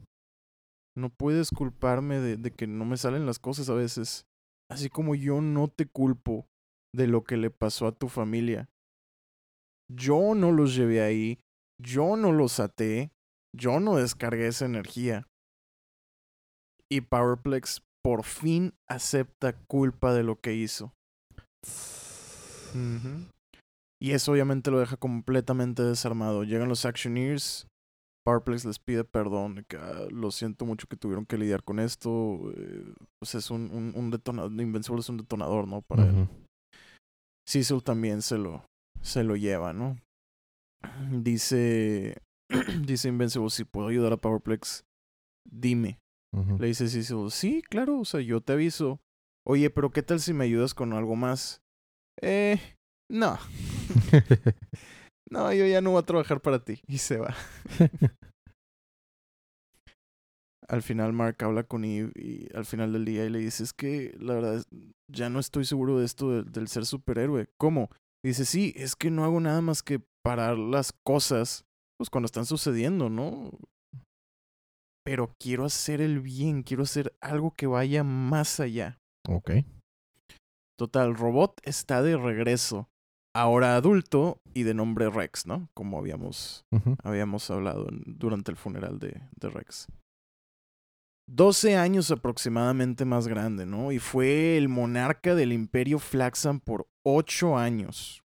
No 0.98 1.10
puedes 1.10 1.50
culparme 1.50 2.20
de, 2.20 2.36
de 2.36 2.52
que 2.52 2.68
no 2.68 2.84
me 2.84 2.98
salen 2.98 3.26
las 3.26 3.40
cosas 3.40 3.70
a 3.70 3.74
veces. 3.74 4.26
Así 4.70 4.90
como 4.90 5.16
yo 5.16 5.42
no 5.42 5.70
te 5.70 5.86
culpo 5.86 6.46
de 6.94 7.08
lo 7.08 7.24
que 7.24 7.38
le 7.38 7.50
pasó 7.50 7.88
a 7.88 7.94
tu 7.94 8.10
familia. 8.10 8.70
Yo 9.94 10.36
no 10.36 10.52
los 10.52 10.76
llevé 10.76 11.02
ahí, 11.02 11.40
yo 11.82 12.16
no 12.16 12.32
los 12.32 12.60
até, 12.60 13.12
yo 13.56 13.80
no 13.80 13.96
descargué 13.98 14.48
esa 14.48 14.66
energía. 14.66 15.28
Y 16.90 17.02
Powerplex 17.02 17.82
por 18.04 18.24
fin 18.24 18.74
acepta 18.90 19.54
culpa 19.68 20.14
de 20.14 20.24
lo 20.24 20.40
que 20.40 20.54
hizo. 20.54 20.94
Y 24.02 24.12
eso 24.12 24.32
obviamente 24.32 24.72
lo 24.72 24.80
deja 24.80 24.98
completamente 24.98 25.84
desarmado. 25.84 26.44
Llegan 26.44 26.70
los 26.70 26.86
Actioneers. 26.86 27.68
Powerplex 28.26 28.66
les 28.66 28.80
pide 28.80 29.04
perdón. 29.04 29.66
que, 29.68 29.78
"Ah, 29.78 30.08
lo 30.12 30.32
siento 30.32 30.66
mucho 30.66 30.88
que 30.88 30.96
tuvieron 30.98 31.26
que 31.26 31.38
lidiar 31.38 31.64
con 31.64 31.80
esto. 31.80 32.52
eh, 32.56 32.94
pues 33.20 33.36
es 33.36 33.52
un, 33.52 33.70
un, 33.72 33.94
un 33.96 34.12
detonador. 34.12 34.52
Invincible 34.52 35.02
es 35.02 35.10
un 35.10 35.18
detonador, 35.18 35.68
¿no? 35.68 35.82
Para 35.82 36.06
él. 36.08 36.28
Cecil 37.48 37.84
también 37.84 38.22
se 38.22 38.38
lo, 38.38 38.64
se 39.02 39.24
lo 39.24 39.36
lleva, 39.36 39.74
¿no? 39.74 39.98
Dice, 41.12 42.18
dice 42.86 43.08
Invincible, 43.10 43.50
si 43.50 43.64
puedo 43.64 43.88
ayudar 43.88 44.14
a 44.14 44.18
Powerplex, 44.18 44.84
dime. 45.50 46.00
Le 46.60 46.68
dice 46.68 46.88
Cecil, 46.88 47.30
sí, 47.30 47.62
claro, 47.62 48.00
o 48.00 48.06
sea, 48.06 48.22
yo 48.22 48.40
te 48.42 48.54
aviso. 48.54 49.02
Oye, 49.46 49.70
pero 49.70 49.92
¿qué 49.92 50.02
tal 50.02 50.20
si 50.22 50.34
me 50.34 50.46
ayudas 50.46 50.74
con 50.74 50.94
algo 50.94 51.16
más? 51.16 51.62
Eh, 52.22 52.60
no, 53.10 53.38
no, 55.30 55.52
yo 55.54 55.66
ya 55.66 55.82
no 55.82 55.92
voy 55.92 56.00
a 56.00 56.06
trabajar 56.06 56.42
para 56.42 56.64
ti. 56.64 56.82
Y 56.88 57.00
se 57.00 57.18
va. 57.18 57.36
Al 60.68 60.82
final 60.84 61.12
Mark 61.12 61.38
habla 61.44 61.64
con 61.64 61.84
Eve 61.84 62.12
y 62.16 62.48
al 62.56 62.66
final 62.66 62.94
del 62.94 63.04
día 63.04 63.26
y 63.26 63.30
le 63.30 63.40
dice, 63.40 63.64
es 63.64 63.74
que 63.74 64.16
la 64.20 64.36
verdad 64.36 64.56
es- 64.56 64.68
ya 65.12 65.30
no 65.30 65.40
estoy 65.40 65.66
seguro 65.66 66.00
de 66.00 66.06
esto 66.06 66.44
del 66.44 66.68
ser 66.70 66.86
superhéroe. 66.86 67.50
¿Cómo? 67.58 67.90
Dice, 68.24 68.46
sí, 68.46 68.74
es 68.76 68.96
que 68.96 69.10
no 69.10 69.24
hago 69.24 69.40
nada 69.40 69.62
más 69.62 69.82
que 69.82 70.02
parar 70.24 70.58
las 70.58 70.94
cosas, 71.06 71.66
pues 71.98 72.10
cuando 72.10 72.26
están 72.26 72.46
sucediendo, 72.46 73.10
¿no? 73.10 73.52
Pero 75.04 75.34
quiero 75.40 75.66
hacer 75.66 76.02
el 76.02 76.20
bien, 76.20 76.62
quiero 76.62 76.84
hacer 76.84 77.16
algo 77.22 77.54
que 77.56 77.68
vaya 77.68 78.04
más 78.04 78.60
allá. 78.60 79.00
ok. 79.28 79.52
Total, 80.78 81.14
Robot 81.16 81.62
está 81.64 82.02
de 82.02 82.18
regreso, 82.18 82.90
ahora 83.36 83.76
adulto 83.76 84.42
y 84.54 84.64
de 84.64 84.74
nombre 84.74 85.12
Rex, 85.12 85.46
¿no? 85.46 85.70
Como 85.76 86.00
habíamos, 86.00 86.66
habíamos 87.04 87.52
hablado 87.52 87.88
durante 88.06 88.50
el 88.50 88.58
funeral 88.58 88.98
de, 88.98 89.22
de 89.40 89.50
Rex. 89.50 89.88
12 91.30 91.78
años 91.78 92.12
aproximadamente 92.12 93.06
más 93.06 93.28
grande, 93.28 93.66
¿no? 93.66 93.92
Y 93.92 94.00
fue 94.00 94.58
el 94.58 94.70
monarca 94.70 95.36
del 95.36 95.54
imperio 95.54 96.00
Flaxan 96.00 96.60
por 96.60 96.88
8 97.06 97.58
años. 97.58 98.24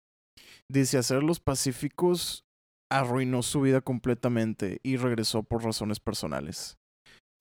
Dice 0.71 0.99
hacer 0.99 1.23
los 1.23 1.41
pacíficos 1.41 2.45
arruinó 2.91 3.43
su 3.43 3.61
vida 3.61 3.81
completamente 3.81 4.81
y 4.83 4.97
regresó 4.97 5.43
por 5.43 5.65
razones 5.65 6.01
personales. 6.01 6.79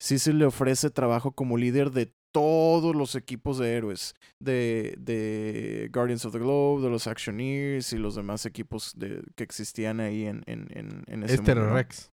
Cecil 0.00 0.38
le 0.38 0.44
ofrece 0.44 0.90
trabajo 0.90 1.32
como 1.32 1.56
líder 1.56 1.90
de 1.90 2.12
todos 2.32 2.94
los 2.94 3.14
equipos 3.14 3.58
de 3.58 3.74
héroes, 3.74 4.14
de, 4.40 4.94
de 4.98 5.90
Guardians 5.92 6.24
of 6.26 6.32
the 6.32 6.38
Globe, 6.38 6.82
de 6.82 6.90
los 6.90 7.06
Actioneers 7.06 7.92
y 7.92 7.98
los 7.98 8.14
demás 8.14 8.44
equipos 8.46 8.92
de, 8.96 9.22
que 9.34 9.42
existían 9.44 10.00
ahí 10.00 10.26
en, 10.26 10.42
en, 10.46 10.68
en, 10.70 11.04
en 11.06 11.22
ese 11.24 11.36
Este 11.36 11.54
mundo, 11.54 11.68
era. 11.68 11.74
Rex. 11.74 12.10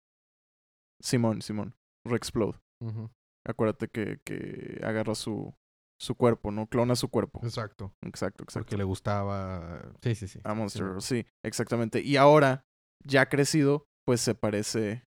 Simón, 1.01 1.43
Simón. 1.43 1.75
Rexplode. 2.07 2.59
Ujú. 2.83 3.11
Acuérdate 3.47 3.89
que, 3.89 4.19
que 4.25 4.81
agarra 4.83 5.15
su, 5.15 5.55
su 6.01 6.15
cuerpo, 6.15 6.51
¿no? 6.51 6.67
Clona 6.67 6.97
su 6.97 7.09
cuerpo. 7.09 7.41
Exacto. 7.43 7.93
Exacto, 8.03 8.45
exacto. 8.45 8.65
Porque 8.67 8.77
le 8.77 8.85
gustaba. 8.85 9.93
Sí, 10.03 10.15
sí, 10.15 10.29
sí. 10.29 10.41
A 10.45 10.55
Monster, 10.55 10.83
Sí. 10.83 10.89
Girl, 10.89 11.03
sí, 11.03 11.27
exactamente. 11.45 12.01
Y 12.01 12.17
ahora, 12.17 12.63
ya 13.05 13.27
crecido, 13.29 13.85
pues 14.07 14.21
se 14.21 14.35
parece, 14.35 15.05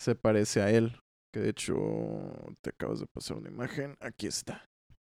se 0.00 0.14
parece 0.14 0.62
a 0.62 0.70
él. 0.70 0.98
Que 1.32 1.40
de 1.40 1.50
hecho, 1.50 1.74
te 2.62 2.70
acabas 2.70 3.00
de 3.00 3.06
pasar 3.14 3.36
una 3.36 3.50
imagen. 3.50 3.96
Aquí 4.00 4.26
está. 4.26 4.64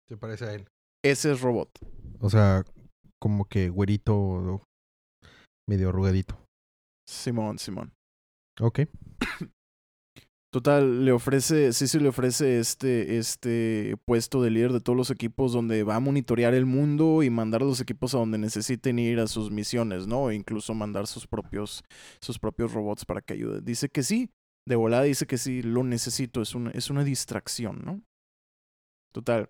Se 0.07 0.17
parece 0.17 0.45
a 0.45 0.53
él. 0.53 0.67
Ese 1.03 1.31
es 1.31 1.41
Robot. 1.41 1.69
O 2.19 2.29
sea, 2.29 2.63
como 3.19 3.45
que 3.45 3.69
güerito, 3.69 4.61
medio 5.67 5.89
arrugadito. 5.89 6.37
Simón, 7.07 7.57
Simón. 7.57 7.93
Ok. 8.59 8.81
Total, 10.51 11.05
le 11.05 11.13
ofrece, 11.13 11.71
sí 11.71 11.87
se 11.87 12.01
le 12.01 12.09
ofrece 12.09 12.59
este, 12.59 13.17
este 13.17 13.95
puesto 14.03 14.43
de 14.43 14.49
líder 14.49 14.73
de 14.73 14.81
todos 14.81 14.97
los 14.97 15.09
equipos 15.09 15.53
donde 15.53 15.83
va 15.83 15.95
a 15.95 16.01
monitorear 16.01 16.53
el 16.53 16.65
mundo 16.65 17.23
y 17.23 17.29
mandar 17.29 17.61
a 17.61 17.65
los 17.65 17.79
equipos 17.79 18.13
a 18.13 18.17
donde 18.17 18.37
necesiten 18.37 18.99
ir 18.99 19.21
a 19.21 19.27
sus 19.27 19.49
misiones, 19.49 20.07
¿no? 20.07 20.29
E 20.29 20.35
incluso 20.35 20.73
mandar 20.73 21.07
sus 21.07 21.25
propios, 21.25 21.85
sus 22.19 22.37
propios 22.37 22.73
robots 22.73 23.05
para 23.05 23.21
que 23.21 23.35
ayuden. 23.35 23.63
Dice 23.63 23.87
que 23.87 24.03
sí, 24.03 24.29
de 24.67 24.75
volada 24.75 25.03
dice 25.03 25.25
que 25.25 25.37
sí, 25.37 25.61
lo 25.61 25.85
necesito, 25.85 26.41
es 26.41 26.53
una, 26.53 26.71
es 26.71 26.89
una 26.89 27.05
distracción, 27.05 27.81
¿no? 27.85 28.01
Total. 29.13 29.49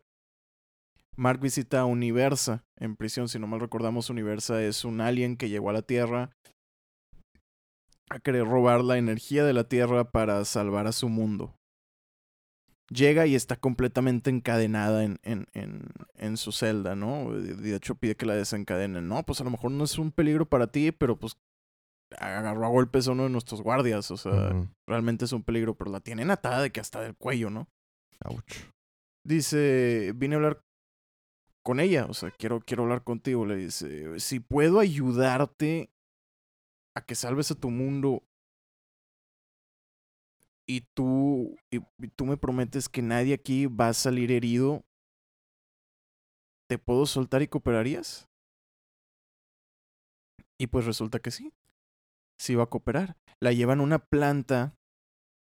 Mark 1.16 1.40
visita 1.40 1.80
a 1.80 1.86
Universa 1.86 2.64
en 2.78 2.96
prisión, 2.96 3.28
si 3.28 3.40
no 3.40 3.48
mal 3.48 3.60
recordamos, 3.60 4.12
Universa 4.12 4.64
es 4.64 4.86
un 4.86 5.02
alien 5.02 5.36
que 5.36 5.50
llegó 5.50 5.72
a 5.72 5.74
la 5.74 5.82
Tierra 5.82 6.30
a 8.12 8.20
querer 8.20 8.46
robar 8.46 8.84
la 8.84 8.98
energía 8.98 9.46
de 9.46 9.54
la 9.54 9.64
Tierra 9.64 10.12
para 10.12 10.44
salvar 10.46 10.86
a 10.88 10.92
su 10.92 11.10
mundo. 11.10 11.56
Llega 12.90 13.26
y 13.26 13.36
está 13.36 13.56
completamente 13.56 14.30
encadenada 14.30 15.06
en, 15.06 15.20
en, 15.24 15.48
en, 15.54 15.84
en 16.16 16.36
su 16.36 16.52
celda, 16.52 16.94
¿no? 16.94 17.38
Y 17.38 17.54
De 17.54 17.76
hecho 17.76 17.96
pide 17.96 18.16
que 18.16 18.26
la 18.26 18.36
desencadenen. 18.36 19.08
No, 19.08 19.24
pues 19.24 19.40
a 19.40 19.46
lo 19.46 19.50
mejor 19.50 19.72
no 19.72 19.86
es 19.86 19.98
un 19.98 20.12
peligro 20.12 20.46
para 20.46 20.68
ti, 20.68 20.92
pero 20.92 21.18
pues 21.18 21.38
agarró 22.18 22.66
a 22.66 22.70
golpes 22.70 23.08
a 23.08 23.14
uno 23.14 23.24
de 23.24 23.30
nuestros 23.30 23.62
guardias. 23.62 24.12
O 24.12 24.18
sea, 24.18 24.68
realmente 24.86 25.24
es 25.24 25.32
un 25.32 25.44
peligro, 25.44 25.76
pero 25.76 25.90
la 25.90 26.02
tienen 26.02 26.32
atada 26.32 26.62
de 26.62 26.72
que 26.72 26.82
hasta 26.82 27.00
del 27.02 27.16
cuello, 27.16 27.50
¿no? 27.50 27.70
Ouch. 28.26 28.66
Dice, 29.26 30.12
vine 30.16 30.36
a 30.36 30.38
hablar 30.38 30.62
con 31.64 31.80
ella, 31.80 32.08
o 32.10 32.14
sea, 32.14 32.32
quiero, 32.32 32.60
quiero 32.60 32.84
hablar 32.84 33.06
contigo. 33.06 33.46
Le 33.46 33.56
dice, 33.56 34.20
si 34.20 34.42
puedo 34.42 34.82
ayudarte 34.82 35.92
a 36.96 37.06
que 37.06 37.16
salves 37.16 37.52
a 37.52 37.56
tu 37.56 37.70
mundo 37.70 38.24
y 40.68 40.82
tú, 40.94 41.58
y, 41.70 41.80
tú 42.16 42.26
me 42.26 42.38
prometes 42.38 42.88
que 42.88 43.02
nadie 43.02 43.34
aquí 43.34 43.66
va 43.66 43.90
a 43.90 43.94
salir 43.94 44.32
herido, 44.32 44.86
¿te 46.70 46.78
puedo 46.78 47.06
soltar 47.06 47.42
y 47.42 47.48
cooperarías? 47.48 48.30
Y 50.58 50.68
pues 50.68 50.86
resulta 50.86 51.20
que 51.20 51.32
sí, 51.32 51.52
sí 52.40 52.56
va 52.56 52.64
a 52.64 52.70
cooperar. 52.70 53.18
La 53.40 53.52
llevan 53.52 53.80
a 53.80 53.84
una 53.84 54.00
planta 54.00 54.76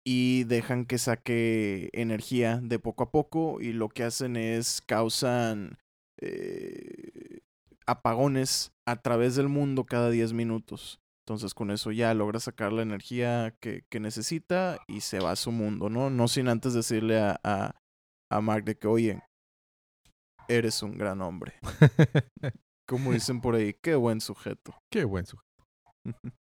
y 0.05 0.45
dejan 0.45 0.85
que 0.85 0.97
saque 0.97 1.89
energía 1.93 2.59
de 2.61 2.79
poco 2.79 3.03
a 3.03 3.11
poco 3.11 3.61
y 3.61 3.73
lo 3.73 3.89
que 3.89 4.03
hacen 4.03 4.35
es 4.35 4.81
causan 4.81 5.77
eh, 6.17 7.41
apagones 7.85 8.71
a 8.85 9.01
través 9.01 9.35
del 9.35 9.49
mundo 9.49 9.85
cada 9.85 10.09
10 10.09 10.33
minutos. 10.33 11.02
Entonces 11.25 11.53
con 11.53 11.71
eso 11.71 11.91
ya 11.91 12.13
logra 12.13 12.41
sacar 12.41 12.73
la 12.73 12.81
energía 12.81 13.55
que, 13.61 13.85
que 13.89 14.01
necesita 14.01 14.79
y 14.87 15.01
se 15.01 15.19
va 15.19 15.31
a 15.31 15.37
su 15.37 15.51
mundo, 15.53 15.89
¿no? 15.89 16.09
No 16.09 16.27
sin 16.27 16.49
antes 16.49 16.73
decirle 16.73 17.17
a, 17.17 17.39
a, 17.45 17.75
a 18.29 18.41
Mark 18.41 18.65
de 18.65 18.75
que, 18.75 18.87
oye, 18.87 19.23
eres 20.49 20.83
un 20.83 20.97
gran 20.97 21.21
hombre. 21.21 21.53
Como 22.85 23.13
dicen 23.13 23.39
por 23.39 23.55
ahí, 23.55 23.73
qué 23.81 23.95
buen 23.95 24.19
sujeto. 24.19 24.75
Qué 24.91 25.05
buen 25.05 25.25
sujeto. 25.25 25.65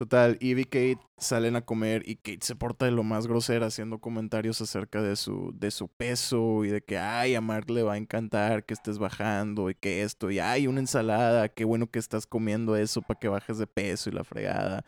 Total, 0.00 0.36
Eve 0.40 0.62
y 0.62 0.64
Kate 0.64 0.98
salen 1.18 1.54
a 1.54 1.64
comer 1.64 2.02
y 2.04 2.16
Kate 2.16 2.40
se 2.42 2.56
porta 2.56 2.84
de 2.84 2.90
lo 2.90 3.04
más 3.04 3.28
grosera 3.28 3.66
haciendo 3.66 4.00
comentarios 4.00 4.60
acerca 4.60 5.00
de 5.00 5.14
su, 5.14 5.52
de 5.54 5.70
su 5.70 5.88
peso 5.88 6.64
y 6.64 6.68
de 6.68 6.82
que, 6.82 6.98
ay, 6.98 7.36
a 7.36 7.40
Mark 7.40 7.70
le 7.70 7.84
va 7.84 7.94
a 7.94 7.96
encantar 7.96 8.64
que 8.64 8.74
estés 8.74 8.98
bajando 8.98 9.70
y 9.70 9.76
que 9.76 10.02
esto, 10.02 10.32
y 10.32 10.40
ay, 10.40 10.66
una 10.66 10.80
ensalada, 10.80 11.48
qué 11.48 11.64
bueno 11.64 11.88
que 11.88 12.00
estás 12.00 12.26
comiendo 12.26 12.74
eso 12.76 13.02
para 13.02 13.20
que 13.20 13.28
bajes 13.28 13.56
de 13.58 13.68
peso 13.68 14.10
y 14.10 14.12
la 14.12 14.24
fregada. 14.24 14.84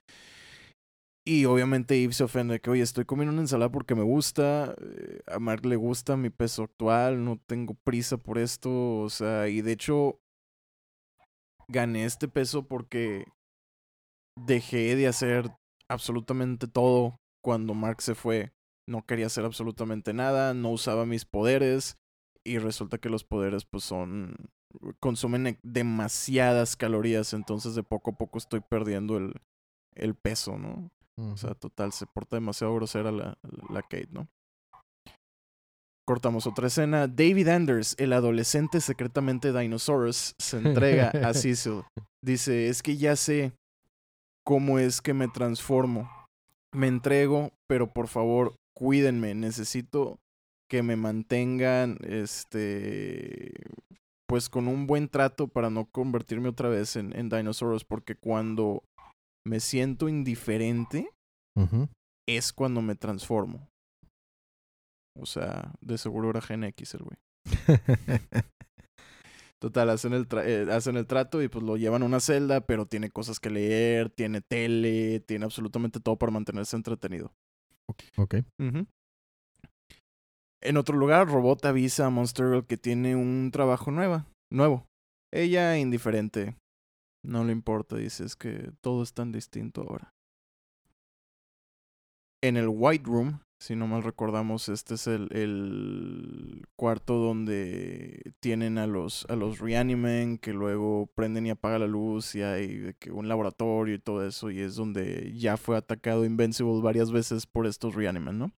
Y 1.25 1.45
obviamente 1.45 2.03
Eve 2.03 2.13
se 2.13 2.25
ofende 2.25 2.55
de 2.55 2.61
que, 2.61 2.71
oye, 2.71 2.83
estoy 2.83 3.05
comiendo 3.05 3.33
una 3.33 3.43
ensalada 3.43 3.71
porque 3.71 3.95
me 3.95 4.03
gusta, 4.03 4.75
eh, 4.81 5.21
a 5.27 5.39
Mark 5.39 5.65
le 5.67 5.77
gusta 5.77 6.17
mi 6.17 6.31
peso 6.31 6.65
actual, 6.65 7.25
no 7.25 7.39
tengo 7.47 7.75
prisa 7.75 8.17
por 8.17 8.39
esto, 8.39 9.01
o 9.01 9.11
sea, 9.11 9.49
y 9.49 9.61
de 9.61 9.73
hecho 9.73 10.21
gané 11.69 12.05
este 12.05 12.29
peso 12.29 12.67
porque 12.69 13.25
dejé 14.37 14.97
de 14.97 15.09
hacer 15.09 15.51
absolutamente 15.91 16.67
todo 16.67 17.17
cuando 17.43 17.75
Mark 17.75 18.03
se 18.03 18.15
fue. 18.15 18.53
No 18.89 19.05
quería 19.05 19.27
hacer 19.27 19.45
absolutamente 19.45 20.13
nada, 20.13 20.55
no 20.55 20.71
usaba 20.71 21.07
mis 21.07 21.25
poderes 21.25 21.97
y 22.45 22.59
resulta 22.59 22.99
que 22.99 23.09
los 23.09 23.25
poderes 23.25 23.65
pues 23.65 23.83
son 23.85 24.37
consumen 25.01 25.47
e- 25.47 25.59
demasiadas 25.63 26.77
calorías, 26.77 27.33
entonces 27.33 27.75
de 27.75 27.83
poco 27.83 28.11
a 28.11 28.17
poco 28.17 28.39
estoy 28.39 28.61
perdiendo 28.61 29.17
el, 29.17 29.33
el 29.95 30.15
peso, 30.15 30.59
¿no? 30.59 30.91
O 31.19 31.37
sea, 31.39 31.55
total, 31.55 31.93
se 31.93 32.05
porta 32.07 32.37
demasiado 32.37 32.75
grosera 32.75 33.11
la, 33.11 33.39
la 33.71 33.81
Kate, 33.81 34.11
¿no? 34.11 34.29
Cortamos 36.07 36.47
otra 36.47 36.67
escena. 36.69 37.09
David 37.09 37.49
Anders, 37.49 37.97
el 37.99 38.13
adolescente 38.13 38.81
secretamente 38.81 39.53
Dinosaurus, 39.59 40.35
se 40.39 40.59
entrega 40.59 41.09
a 41.25 41.35
Cecil. 41.35 41.83
Dice, 42.23 42.69
es 42.69 42.83
que 42.83 42.97
ya 42.97 43.17
sé 43.17 43.53
cómo 44.47 44.79
es 44.79 45.03
que 45.03 45.13
me 45.13 45.29
transformo. 45.29 46.09
Me 46.73 46.87
entrego, 46.87 47.51
pero 47.69 47.93
por 47.93 48.09
favor, 48.09 48.55
cuídenme. 48.77 49.35
Necesito 49.35 50.21
que 50.71 50.83
me 50.83 50.97
mantengan, 50.97 51.99
este, 52.03 53.53
pues 54.29 54.49
con 54.49 54.69
un 54.69 54.87
buen 54.87 55.09
trato 55.09 55.49
para 55.49 55.71
no 55.71 55.87
convertirme 55.87 56.49
otra 56.49 56.69
vez 56.69 56.97
en, 56.97 57.15
en 57.17 57.29
Dinosaurus, 57.29 57.85
porque 57.85 58.15
cuando 58.15 58.83
me 59.47 59.61
siento 59.61 60.09
indiferente, 60.09 61.11
es 62.29 62.53
cuando 62.53 62.83
me 62.83 62.95
transformo. 62.95 63.69
O 65.19 65.27
sea, 65.27 65.73
de 65.81 65.99
seguro 65.99 66.31
era 66.31 66.43
Gen 66.43 66.65
X 66.65 66.95
el 66.95 67.05
güey. 67.05 67.19
Total, 69.59 69.89
hacen 69.89 70.13
el, 70.13 70.27
eh, 70.45 70.67
hacen 70.71 70.97
el 70.97 71.07
trato 71.07 71.43
y 71.43 71.49
pues 71.49 71.65
lo 71.65 71.77
llevan 71.77 72.03
a 72.03 72.07
una 72.07 72.21
celda, 72.21 72.61
pero 72.67 72.87
tiene 72.87 73.11
cosas 73.11 73.41
que 73.41 73.49
leer, 73.49 74.11
tiene 74.11 74.43
tele, 74.43 75.21
tiene 75.21 75.47
absolutamente 75.47 75.99
todo 75.99 76.17
para 76.17 76.33
mantenerse 76.33 76.77
entretenido. 76.77 77.33
Ok. 78.17 78.35
En 80.63 80.77
otro 80.77 80.97
lugar, 80.97 81.29
Robot 81.29 81.65
avisa 81.65 82.07
a 82.07 82.11
Monster 82.11 82.47
Girl 82.47 82.67
que 82.67 82.77
tiene 82.77 83.17
un 83.17 83.51
trabajo 83.53 83.91
nueva, 83.91 84.27
nuevo. 84.51 84.87
Ella 85.33 85.79
indiferente. 85.79 86.57
No 87.25 87.45
le 87.45 87.53
importa, 87.53 87.97
dice, 87.97 88.25
es 88.25 88.37
que 88.37 88.73
todo 88.81 89.03
es 89.03 89.13
tan 89.13 89.33
distinto 89.33 89.83
ahora. 89.83 90.13
En 92.43 92.57
el 92.57 92.69
White 92.69 93.05
Room, 93.07 93.41
si 93.59 93.75
no 93.75 93.87
mal 93.87 94.03
recordamos, 94.03 94.69
este 94.69 94.95
es 94.95 95.07
el, 95.07 95.29
el, 95.33 96.63
cuarto 96.77 97.15
donde 97.15 98.33
tienen 98.41 98.77
a 98.77 98.87
los, 98.87 99.25
a 99.31 99.37
los 99.37 99.61
Reanimen 99.61 100.39
que 100.39 100.53
luego 100.53 101.11
prenden 101.15 101.47
y 101.47 101.51
apagan 101.51 101.81
la 101.81 101.87
luz 101.87 102.35
y 102.35 102.43
hay 102.43 102.95
que 102.99 103.11
un 103.11 103.29
laboratorio 103.29 103.95
y 103.95 103.99
todo 103.99 104.27
eso 104.27 104.51
y 104.51 104.61
es 104.61 104.75
donde 104.75 105.33
ya 105.35 105.57
fue 105.57 105.77
atacado 105.77 106.25
Invincible 106.25 106.83
varias 106.83 107.11
veces 107.11 107.47
por 107.47 107.67
estos 107.67 107.95
Reanimen, 107.95 108.39
¿no? 108.39 108.53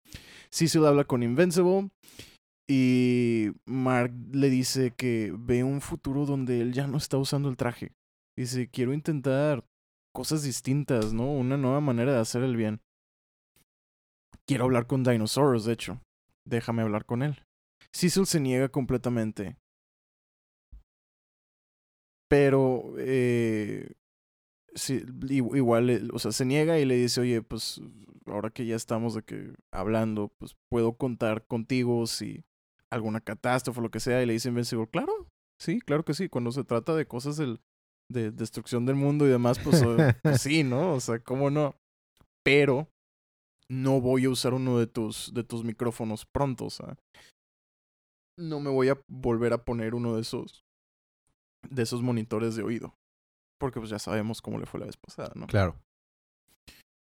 Cecil 0.50 0.86
habla 0.86 1.04
con 1.04 1.22
Invincible 1.22 1.90
y 2.68 3.52
Mark 3.66 4.14
le 4.32 4.50
dice 4.50 4.92
que 4.92 5.34
ve 5.38 5.64
un 5.64 5.80
futuro 5.80 6.26
donde 6.26 6.62
él 6.62 6.74
ya 6.74 6.88
no 6.88 6.98
está 6.98 7.18
usando 7.18 7.50
el 7.50 7.56
traje. 7.56 7.94
Dice, 8.36 8.70
quiero 8.70 8.94
intentar 8.94 9.64
cosas 10.14 10.44
distintas, 10.44 11.14
¿no? 11.14 11.32
Una 11.32 11.58
nueva 11.58 11.80
manera 11.82 12.14
de 12.14 12.20
hacer 12.20 12.44
el 12.44 12.58
bien. 12.58 12.82
Quiero 14.48 14.64
hablar 14.64 14.88
con 14.88 15.04
Dinosaurus, 15.04 15.66
de 15.66 15.74
hecho. 15.74 16.02
Déjame 16.46 16.82
hablar 16.82 17.06
con 17.06 17.22
él. 17.22 17.44
Cecil 17.92 18.26
se 18.26 18.40
niega 18.40 18.70
completamente. 18.70 19.58
Pero, 22.30 22.94
eh, 22.98 23.92
sí, 24.74 25.04
igual, 25.30 25.90
eh, 25.90 26.02
o 26.14 26.20
sea, 26.20 26.32
se 26.32 26.46
niega 26.46 26.80
y 26.80 26.86
le 26.86 26.96
dice, 26.96 27.22
oye, 27.22 27.42
pues 27.42 27.82
ahora 28.26 28.50
que 28.50 28.66
ya 28.66 28.76
estamos 28.76 29.16
de 29.16 29.24
que 29.24 29.54
hablando, 29.74 30.30
pues 30.38 30.56
puedo 30.70 30.94
contar 30.98 31.46
contigo 31.46 32.06
si 32.08 32.44
alguna 32.90 33.20
catástrofe 33.20 33.80
o 33.80 33.84
lo 33.84 33.92
que 33.92 34.00
sea. 34.00 34.24
Y 34.24 34.26
le 34.26 34.34
dice 34.34 34.50
Invincible, 34.50 34.88
claro, 34.88 35.28
sí, 35.60 35.82
claro 35.82 36.06
que 36.06 36.14
sí. 36.14 36.30
Cuando 36.30 36.54
se 36.54 36.64
trata 36.64 36.96
de 36.96 37.06
cosas 37.06 37.36
del, 37.36 37.60
de 38.10 38.32
destrucción 38.32 38.86
del 38.86 38.96
mundo 38.96 39.26
y 39.26 39.30
demás, 39.30 39.60
pues, 39.60 39.84
pues 40.24 40.42
sí, 40.42 40.64
¿no? 40.64 40.94
O 40.94 41.00
sea, 41.02 41.20
¿cómo 41.20 41.50
no? 41.50 41.76
Pero 42.44 42.88
no 43.70 44.02
voy 44.02 44.26
a 44.26 44.30
usar 44.30 44.54
uno 44.54 44.78
de 44.80 44.88
tus, 44.88 45.34
de 45.34 45.44
tus 45.44 45.64
micrófonos 45.64 46.26
pronto, 46.26 46.66
o 46.66 46.70
sea. 46.70 46.98
No 48.38 48.60
me 48.60 48.70
voy 48.70 48.90
a 48.90 49.02
volver 49.08 49.54
a 49.54 49.64
poner 49.64 49.96
uno 49.96 50.16
de 50.16 50.22
esos, 50.22 50.66
de 51.70 51.84
esos 51.84 52.02
monitores 52.02 52.56
de 52.56 52.64
oído. 52.64 52.96
Porque 53.60 53.80
pues 53.80 53.90
ya 53.90 54.00
sabemos 54.00 54.42
cómo 54.42 54.60
le 54.60 54.68
fue 54.68 54.80
la 54.80 54.86
vez 54.86 54.98
pasada, 54.98 55.32
¿no? 55.36 55.48
Claro. 55.48 55.76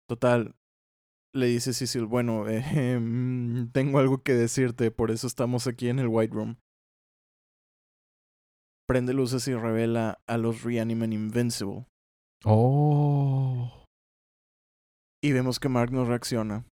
Total, 0.08 0.56
le 1.34 1.48
dice 1.48 1.74
Cecil, 1.74 2.06
bueno, 2.06 2.46
eh, 2.50 3.00
tengo 3.72 4.00
algo 4.00 4.24
que 4.24 4.34
decirte, 4.34 4.92
por 4.92 5.12
eso 5.12 5.28
estamos 5.28 5.68
aquí 5.68 5.90
en 5.90 6.00
el 6.00 6.08
White 6.08 6.34
Room. 6.34 6.58
Prende 8.88 9.14
luces 9.14 9.46
y 9.50 9.54
revela 9.54 10.22
a 10.28 10.38
los 10.38 10.64
Reanimen 10.64 11.12
Invincible. 11.12 11.86
Oh. 12.46 13.77
Y 15.28 15.34
vemos 15.34 15.60
que 15.60 15.68
Mark 15.68 15.92
no 15.92 16.06
reacciona. 16.06 16.66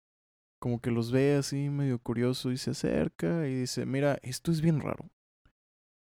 Como 0.61 0.81
que 0.81 0.93
los 0.93 1.11
ve 1.11 1.35
así 1.35 1.71
medio 1.71 1.99
curioso 1.99 2.53
y 2.53 2.57
se 2.57 2.71
acerca 2.71 3.49
y 3.49 3.55
dice, 3.57 3.85
mira, 3.85 4.21
esto 4.23 4.53
es 4.53 4.61
bien 4.61 4.81
raro. 4.81 5.11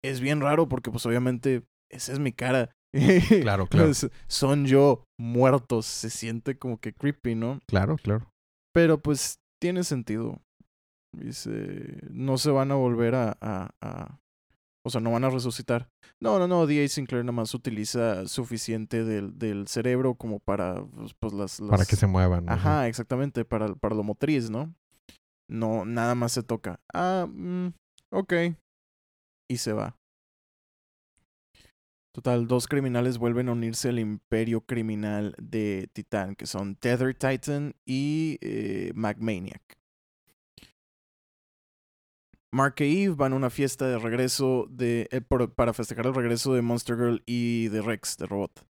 Es 0.03 0.21
bien 0.21 0.41
raro 0.41 0.67
porque 0.67 0.91
pues 0.91 1.05
obviamente 1.05 1.67
esa 1.91 2.13
es 2.13 2.19
mi 2.19 2.33
cara. 2.33 2.75
Claro, 3.43 3.67
claro. 3.67 3.93
son 4.27 4.65
yo 4.65 5.05
muertos. 5.19 5.85
Se 5.85 6.09
siente 6.09 6.59
como 6.59 6.81
que 6.81 6.95
creepy, 6.95 7.35
¿no? 7.35 7.61
Claro, 7.67 7.97
claro. 7.97 8.33
Pero 8.73 9.03
pues 9.03 9.39
tiene 9.61 9.85
sentido. 9.85 10.41
Dice, 11.15 11.99
no 12.09 12.39
se 12.39 12.51
van 12.51 12.73
a 12.73 12.77
volver 12.77 13.17
a, 13.17 13.37
a, 13.43 14.20
o 14.91 14.93
sea, 14.93 15.01
no 15.01 15.13
van 15.13 15.25
a 15.25 15.31
resucitar. 15.31 15.89
No, 16.21 16.39
no, 16.41 16.49
no. 16.49 16.67
D.A. 16.67 16.89
Sinclair 16.89 17.25
nada 17.25 17.33
más 17.33 17.55
utiliza 17.55 18.27
suficiente 18.27 19.05
del, 19.05 19.39
del 19.39 19.69
cerebro 19.69 20.17
como 20.17 20.41
para, 20.41 20.85
pues, 20.85 21.15
pues 21.19 21.33
las, 21.33 21.61
Para 21.61 21.85
que 21.85 21.97
se 21.97 22.09
muevan. 22.09 22.49
Ajá, 22.49 22.89
exactamente. 22.89 23.45
Para, 23.45 23.75
para 23.77 23.95
lo 23.95 24.03
motriz, 24.03 24.51
¿no? 24.51 24.75
No, 25.49 25.85
nada 25.85 26.15
más 26.15 26.33
se 26.33 26.43
toca. 26.43 26.81
Ah, 26.93 27.27
mm, 27.29 27.69
ok. 28.11 28.33
Y 29.49 29.57
se 29.59 29.73
va. 29.73 29.97
Total, 32.13 32.49
dos 32.49 32.67
criminales 32.67 33.19
vuelven 33.19 33.49
a 33.49 33.53
unirse 33.53 33.91
al 33.91 34.01
imperio 34.01 34.63
criminal 34.63 35.35
de 35.41 35.89
Titán, 35.93 36.35
que 36.35 36.47
son 36.47 36.75
Tether 36.75 37.15
Titan 37.15 37.75
y 37.87 38.39
eh, 38.41 38.91
Magmaniac. 38.97 39.80
Mark 42.53 42.75
e 42.81 43.05
Eve 43.05 43.15
van 43.15 43.33
a 43.33 43.37
una 43.37 43.51
fiesta 43.51 43.87
de 43.87 43.99
regreso 43.99 44.67
de, 44.71 45.09
eh, 45.11 45.21
para 45.21 45.73
festejar 45.73 46.07
el 46.07 46.15
regreso 46.15 46.55
de 46.55 46.63
Monster 46.63 46.97
Girl 46.97 47.23
y 47.27 47.69
de 47.69 47.83
Rex, 47.83 48.17
de 48.17 48.27
Robot. 48.27 48.67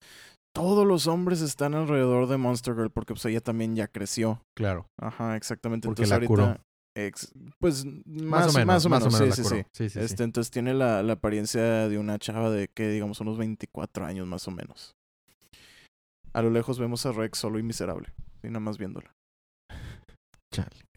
Todos 0.55 0.87
los 0.87 1.07
hombres 1.07 1.41
están 1.41 1.75
alrededor 1.75 2.27
de 2.27 2.37
Monster 2.37 2.75
Girl 2.75 2.91
porque 2.91 3.15
pues 3.15 3.25
ella 3.25 3.41
también 3.41 3.77
ya 3.77 3.89
creció. 3.89 4.43
Claro. 4.57 4.87
Ajá, 5.01 5.37
exactamente. 5.37 5.87
Porque 5.89 6.03
entonces, 6.03 6.29
la 6.29 6.37
ahorita, 6.37 6.63
pues 7.59 7.87
más, 8.05 8.53
más, 8.67 8.85
o 8.85 8.91
menos, 8.91 9.15
sí, 9.35 9.45
sí, 9.73 9.89
sí. 9.89 9.99
este, 10.01 10.25
Entonces 10.25 10.51
tiene 10.51 10.75
la, 10.75 11.03
la 11.03 11.15
apariencia 11.15 11.89
de 11.89 11.99
una 11.99 12.19
chava 12.19 12.51
de 12.51 12.69
que 12.69 12.89
digamos 12.89 13.21
unos 13.21 13.39
24 13.39 14.05
años 14.05 14.27
más 14.27 14.47
o 14.49 14.51
menos. 14.51 14.97
A 16.33 16.43
lo 16.43 16.51
lejos 16.51 16.79
vemos 16.79 17.07
a 17.07 17.13
Rex 17.13 17.39
solo 17.39 17.59
y 17.59 17.63
miserable. 17.63 18.09
Y 18.43 18.49
nada 18.49 18.61
más 18.61 18.77
viéndola. 18.77 19.15
Chale. 20.53 20.90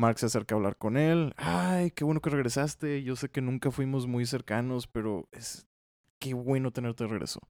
Mark 0.00 0.18
se 0.18 0.26
acerca 0.26 0.54
a 0.54 0.56
hablar 0.56 0.76
con 0.76 0.96
él. 0.96 1.34
Ay, 1.36 1.90
qué 1.90 2.04
bueno 2.04 2.20
que 2.20 2.30
regresaste. 2.30 3.02
Yo 3.02 3.16
sé 3.16 3.28
que 3.28 3.42
nunca 3.42 3.70
fuimos 3.70 4.06
muy 4.06 4.24
cercanos, 4.24 4.86
pero 4.86 5.28
es 5.30 5.66
qué 6.18 6.32
bueno 6.32 6.72
tenerte 6.72 7.04
de 7.04 7.10
regreso. 7.10 7.40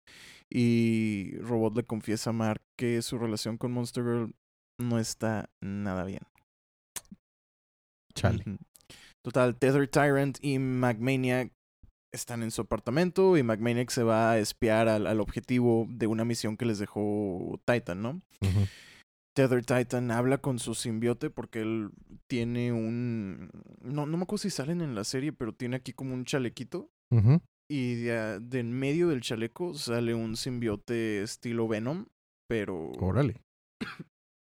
Y 0.50 1.36
Robot 1.38 1.76
le 1.76 1.84
confiesa 1.84 2.30
a 2.30 2.32
Mark 2.32 2.60
que 2.76 3.00
su 3.02 3.18
relación 3.18 3.56
con 3.56 3.70
Monster 3.70 4.02
Girl 4.02 4.34
no 4.78 4.98
está 4.98 5.48
nada 5.60 6.04
bien. 6.04 6.22
Chale. 8.14 8.44
Total, 9.22 9.56
Tether 9.56 9.86
Tyrant 9.86 10.38
y 10.42 10.58
Magmaniac 10.58 11.52
están 12.10 12.42
en 12.42 12.50
su 12.50 12.62
apartamento 12.62 13.36
y 13.36 13.44
Magmaniac 13.44 13.90
se 13.90 14.02
va 14.02 14.32
a 14.32 14.38
espiar 14.38 14.88
al, 14.88 15.06
al 15.06 15.20
objetivo 15.20 15.86
de 15.88 16.08
una 16.08 16.24
misión 16.24 16.56
que 16.56 16.64
les 16.64 16.80
dejó 16.80 17.60
Titan, 17.64 18.02
¿no? 18.02 18.22
Tether 19.34 19.64
Titan 19.64 20.10
habla 20.10 20.38
con 20.38 20.58
su 20.58 20.74
simbiote 20.74 21.31
porque 21.31 21.60
él 21.62 21.90
tiene 22.26 22.72
un... 22.72 23.50
No, 23.81 24.06
no 24.06 24.16
me 24.16 24.24
acuerdo 24.24 24.42
si 24.42 24.50
salen 24.50 24.81
en 24.81 24.94
la 24.94 25.04
serie, 25.04 25.33
pero 25.33 25.54
tiene 25.54 25.76
aquí 25.76 25.92
como 25.92 26.14
un 26.14 26.24
chalequito. 26.24 26.90
Y 27.68 27.94
de, 28.02 28.40
de, 28.40 28.60
en 28.60 28.72
medio 28.72 29.08
del 29.08 29.20
chaleco 29.20 29.74
sale 29.74 30.14
un 30.14 30.37
simbiote 30.37 31.22
estilo 31.22 31.68
Venom, 31.68 32.06
pero... 32.48 32.92
Órale. 33.00 33.42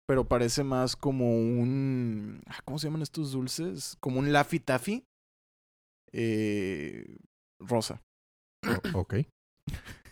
Pero 0.07 0.29
parece 0.29 0.65
más 0.65 0.97
como 0.97 1.35
un... 1.35 2.43
Ah, 2.47 2.61
¿Cómo 2.65 2.79
se 2.79 2.87
llaman 2.87 3.03
estos 3.03 3.33
dulces? 3.33 3.97
Como 4.01 4.19
un 4.19 4.33
Laffy 4.33 4.61
Taffy. 4.61 5.07
Eh, 6.13 7.17
rosa. 7.59 8.03
ok 8.95 9.15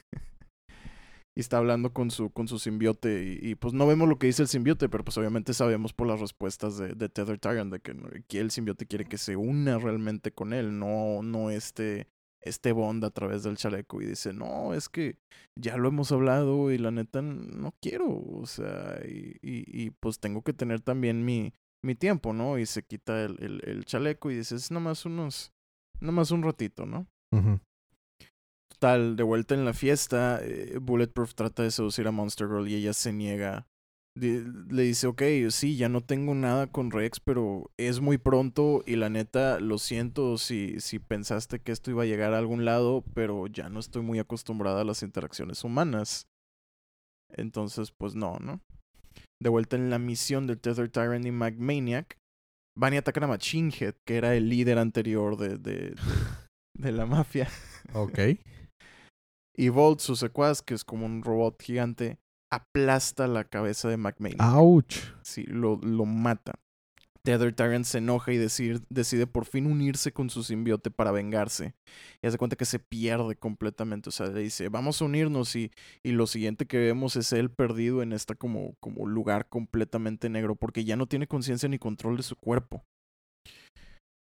y 1.34 1.40
está 1.40 1.58
hablando 1.58 1.92
con 1.92 2.10
su, 2.10 2.30
con 2.30 2.48
su 2.48 2.58
simbiote 2.58 3.38
y, 3.40 3.54
pues 3.54 3.72
no 3.74 3.86
vemos 3.86 4.08
lo 4.08 4.18
que 4.18 4.26
dice 4.26 4.42
el 4.42 4.48
simbiote, 4.48 4.88
pero 4.88 5.04
pues 5.04 5.16
obviamente 5.16 5.54
sabemos 5.54 5.92
por 5.92 6.06
las 6.06 6.20
respuestas 6.20 6.76
de, 6.76 6.94
de 6.94 7.08
Tether 7.08 7.38
Tyrant 7.38 7.72
de 7.72 7.80
que, 7.80 7.94
que, 8.28 8.40
el 8.40 8.50
simbiote 8.50 8.86
quiere 8.86 9.06
que 9.06 9.18
se 9.18 9.36
una 9.36 9.78
realmente 9.78 10.32
con 10.32 10.52
él, 10.52 10.78
no, 10.78 11.22
no 11.22 11.50
este, 11.50 12.08
este 12.42 12.72
bond 12.72 13.04
a 13.04 13.10
través 13.10 13.44
del 13.44 13.56
chaleco 13.56 14.02
y 14.02 14.06
dice, 14.06 14.32
no, 14.32 14.74
es 14.74 14.88
que 14.88 15.16
ya 15.58 15.76
lo 15.76 15.88
hemos 15.88 16.12
hablado 16.12 16.70
y 16.70 16.78
la 16.78 16.90
neta 16.90 17.22
no 17.22 17.74
quiero, 17.80 18.08
o 18.10 18.44
sea, 18.46 19.00
y, 19.06 19.36
y, 19.40 19.64
y 19.84 19.90
pues 19.90 20.18
tengo 20.18 20.42
que 20.42 20.52
tener 20.52 20.80
también 20.80 21.24
mi, 21.24 21.54
mi 21.82 21.94
tiempo, 21.94 22.32
¿no? 22.32 22.58
Y 22.58 22.66
se 22.66 22.84
quita 22.84 23.24
el, 23.24 23.60
el, 23.64 23.84
chaleco 23.84 24.30
y 24.30 24.36
dice, 24.36 24.54
es 24.54 24.70
nomás 24.70 25.04
unos, 25.04 25.52
nomás 26.00 26.30
un 26.30 26.42
ratito, 26.42 26.86
¿no? 26.86 27.06
Ujú. 27.32 27.58
Total, 28.82 29.14
de 29.14 29.22
vuelta 29.22 29.54
en 29.54 29.64
la 29.64 29.74
fiesta, 29.74 30.40
eh, 30.42 30.76
Bulletproof 30.82 31.34
trata 31.36 31.62
de 31.62 31.70
seducir 31.70 32.08
a 32.08 32.10
Monster 32.10 32.48
Girl 32.48 32.66
y 32.66 32.74
ella 32.74 32.92
se 32.92 33.12
niega. 33.12 33.68
Le 34.16 34.82
dice, 34.82 35.06
ok, 35.06 35.22
sí, 35.50 35.76
ya 35.76 35.88
no 35.88 36.00
tengo 36.00 36.34
nada 36.34 36.66
con 36.66 36.90
Rex, 36.90 37.20
pero 37.20 37.70
es 37.76 38.00
muy 38.00 38.18
pronto 38.18 38.82
y 38.84 38.96
la 38.96 39.08
neta, 39.08 39.60
lo 39.60 39.78
siento 39.78 40.36
si, 40.36 40.80
si 40.80 40.98
pensaste 40.98 41.60
que 41.60 41.70
esto 41.70 41.92
iba 41.92 42.02
a 42.02 42.06
llegar 42.06 42.34
a 42.34 42.38
algún 42.38 42.64
lado, 42.64 43.04
pero 43.14 43.46
ya 43.46 43.68
no 43.68 43.78
estoy 43.78 44.02
muy 44.02 44.18
acostumbrada 44.18 44.80
a 44.80 44.84
las 44.84 45.04
interacciones 45.04 45.62
humanas. 45.62 46.26
Entonces, 47.30 47.92
pues 47.96 48.16
no, 48.16 48.40
¿no? 48.40 48.62
De 49.40 49.48
vuelta 49.48 49.76
en 49.76 49.90
la 49.90 50.00
misión 50.00 50.48
del 50.48 50.58
Tether 50.58 50.88
Tyrant 50.88 51.24
y 51.24 51.30
Magmaniac, 51.30 52.18
van 52.76 52.94
y 52.94 52.96
atacan 52.96 53.22
a 53.22 53.28
Machine 53.28 53.72
Head, 53.78 53.94
que 54.04 54.16
era 54.16 54.34
el 54.34 54.48
líder 54.48 54.78
anterior 54.78 55.36
de, 55.36 55.50
de, 55.50 55.90
de, 55.90 55.94
de 56.74 56.90
la 56.90 57.06
mafia. 57.06 57.48
Ok. 57.94 58.18
Y 59.56 59.68
Volt, 59.68 60.00
su 60.00 60.16
secuaz, 60.16 60.62
que 60.62 60.74
es 60.74 60.84
como 60.84 61.06
un 61.06 61.22
robot 61.22 61.60
gigante, 61.60 62.18
aplasta 62.50 63.26
la 63.26 63.44
cabeza 63.44 63.88
de 63.88 63.96
McMahon. 63.96 64.40
Ouch. 64.40 64.96
Sí, 65.22 65.44
lo, 65.44 65.76
lo 65.76 66.04
mata. 66.04 66.54
Tether 67.24 67.54
Tyrant 67.54 67.84
se 67.84 67.98
enoja 67.98 68.32
y 68.32 68.38
decide 68.38 69.26
por 69.28 69.44
fin 69.44 69.66
unirse 69.66 70.12
con 70.12 70.28
su 70.28 70.42
simbiote 70.42 70.90
para 70.90 71.12
vengarse. 71.12 71.74
Y 72.20 72.26
hace 72.26 72.36
cuenta 72.36 72.56
que 72.56 72.64
se 72.64 72.80
pierde 72.80 73.36
completamente. 73.36 74.08
O 74.08 74.12
sea, 74.12 74.26
le 74.26 74.40
dice, 74.40 74.68
vamos 74.68 75.00
a 75.00 75.04
unirnos 75.04 75.54
y, 75.54 75.70
y 76.02 76.12
lo 76.12 76.26
siguiente 76.26 76.66
que 76.66 76.78
vemos 76.78 77.14
es 77.14 77.32
él 77.32 77.50
perdido 77.50 78.02
en 78.02 78.12
esta 78.12 78.34
como, 78.34 78.74
como 78.80 79.06
lugar 79.06 79.48
completamente 79.48 80.28
negro 80.30 80.56
porque 80.56 80.84
ya 80.84 80.96
no 80.96 81.06
tiene 81.06 81.28
conciencia 81.28 81.68
ni 81.68 81.78
control 81.78 82.16
de 82.16 82.24
su 82.24 82.34
cuerpo. 82.34 82.84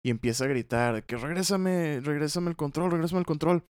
Y 0.02 0.10
empieza 0.10 0.44
a 0.44 0.48
gritar 0.48 1.04
que 1.04 1.16
regrésame, 1.16 2.00
regrésame 2.00 2.48
el 2.48 2.56
control, 2.56 2.92
regrésame 2.92 3.20
el 3.20 3.26
control. 3.26 3.64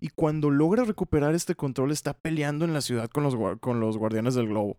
Y 0.00 0.08
cuando 0.08 0.50
logra 0.50 0.84
recuperar 0.84 1.34
este 1.34 1.54
control 1.54 1.92
está 1.92 2.12
peleando 2.14 2.64
en 2.64 2.72
la 2.72 2.80
ciudad 2.80 3.08
con 3.08 3.22
los, 3.22 3.36
con 3.60 3.80
los 3.80 3.98
guardianes 3.98 4.34
del 4.34 4.48
globo 4.48 4.78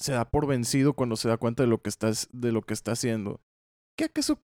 se 0.00 0.12
da 0.12 0.30
por 0.30 0.46
vencido 0.46 0.94
cuando 0.94 1.16
se 1.16 1.28
da 1.28 1.36
cuenta 1.36 1.62
de 1.62 1.68
lo 1.68 1.82
que 1.82 1.88
estás 1.88 2.28
de 2.32 2.52
lo 2.52 2.62
que 2.62 2.74
está 2.74 2.92
haciendo. 2.92 3.40
¿Qué 3.96 4.04
acaso 4.04 4.40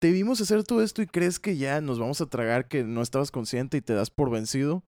te 0.00 0.12
vimos 0.12 0.40
hacer 0.40 0.64
todo 0.64 0.82
esto 0.82 1.02
y 1.02 1.06
crees 1.06 1.40
que 1.40 1.56
ya 1.56 1.80
nos 1.80 1.98
vamos 1.98 2.20
a 2.20 2.26
tragar 2.26 2.68
que 2.68 2.84
no 2.84 3.02
estabas 3.02 3.30
consciente 3.30 3.76
y 3.76 3.80
te 3.80 3.94
das 3.94 4.10
por 4.10 4.30
vencido? 4.30 4.84